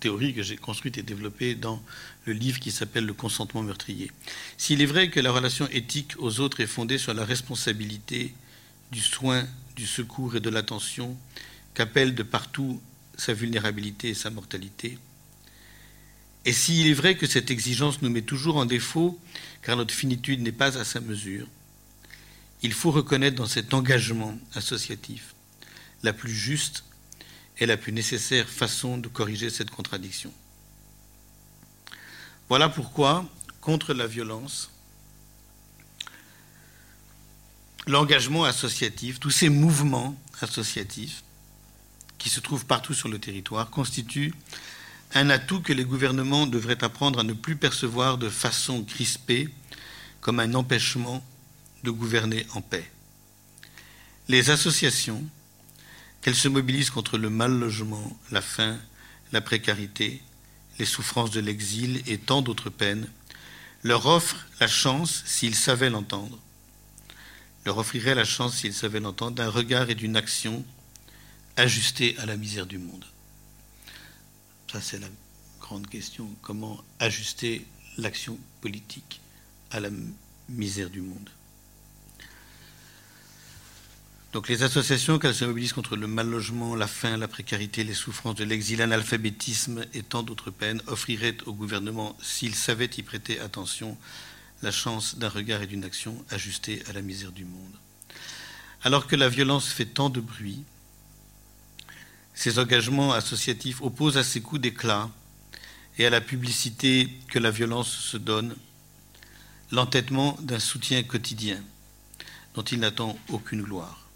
[0.00, 1.82] théorie que j'ai construite et développée dans
[2.24, 4.10] le livre qui s'appelle Le consentement meurtrier.
[4.58, 8.34] S'il est vrai que la relation éthique aux autres est fondée sur la responsabilité
[8.92, 11.16] du soin, du secours et de l'attention
[11.74, 12.80] qu'appelle de partout
[13.16, 14.98] sa vulnérabilité et sa mortalité,
[16.46, 19.20] et s'il est vrai que cette exigence nous met toujours en défaut,
[19.62, 21.48] car notre finitude n'est pas à sa mesure,
[22.62, 25.34] il faut reconnaître dans cet engagement associatif
[26.04, 26.84] la plus juste
[27.58, 30.32] et la plus nécessaire façon de corriger cette contradiction.
[32.48, 33.28] Voilà pourquoi,
[33.60, 34.70] contre la violence,
[37.88, 41.24] l'engagement associatif, tous ces mouvements associatifs
[42.18, 44.32] qui se trouvent partout sur le territoire, constituent
[45.16, 49.48] un atout que les gouvernements devraient apprendre à ne plus percevoir de façon crispée
[50.20, 51.24] comme un empêchement
[51.84, 52.90] de gouverner en paix.
[54.28, 55.24] Les associations,
[56.20, 58.76] qu'elles se mobilisent contre le mal logement, la faim,
[59.32, 60.20] la précarité,
[60.78, 63.08] les souffrances de l'exil et tant d'autres peines,
[63.84, 66.38] leur offrent la chance, s'ils savaient l'entendre,
[67.64, 70.62] leur offrirait la chance, s'ils savaient l'entendre, d'un regard et d'une action
[71.56, 73.04] ajustés à la misère du monde.
[74.80, 75.08] C'est la
[75.60, 76.28] grande question.
[76.42, 77.66] Comment ajuster
[77.96, 79.20] l'action politique
[79.70, 79.88] à la
[80.48, 81.30] misère du monde?
[84.32, 87.94] Donc les associations, qu'elles se mobilisent contre le mal logement, la faim, la précarité, les
[87.94, 93.40] souffrances de l'exil, l'analphabétisme et tant d'autres peines, offriraient au gouvernement, s'il savait y prêter
[93.40, 93.96] attention,
[94.62, 97.72] la chance d'un regard et d'une action ajustée à la misère du monde.
[98.82, 100.64] Alors que la violence fait tant de bruit,
[102.36, 105.10] ces engagements associatifs opposent à ces coups d'éclat
[105.98, 108.54] et à la publicité que la violence se donne
[109.72, 111.60] l'entêtement d'un soutien quotidien
[112.54, 114.06] dont il n'attend aucune gloire.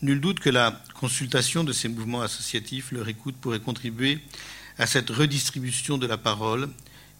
[0.00, 4.20] Nul doute que la consultation de ces mouvements associatifs, leur écoute pourrait contribuer
[4.78, 6.70] à cette redistribution de la parole,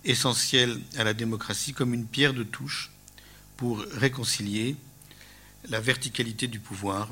[0.04, 2.92] essentielle à la démocratie, comme une pierre de touche
[3.56, 4.76] pour réconcilier
[5.68, 7.08] la verticalité du pouvoir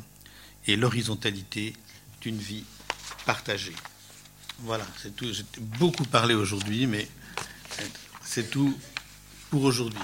[0.69, 1.75] et l'horizontalité
[2.21, 2.65] d'une vie
[3.25, 3.75] partagée.
[4.61, 5.33] Voilà, c'est tout.
[5.33, 7.09] J'ai beaucoup parlé aujourd'hui, mais
[8.25, 8.77] c'est tout
[9.51, 10.01] pour aujourd'hui.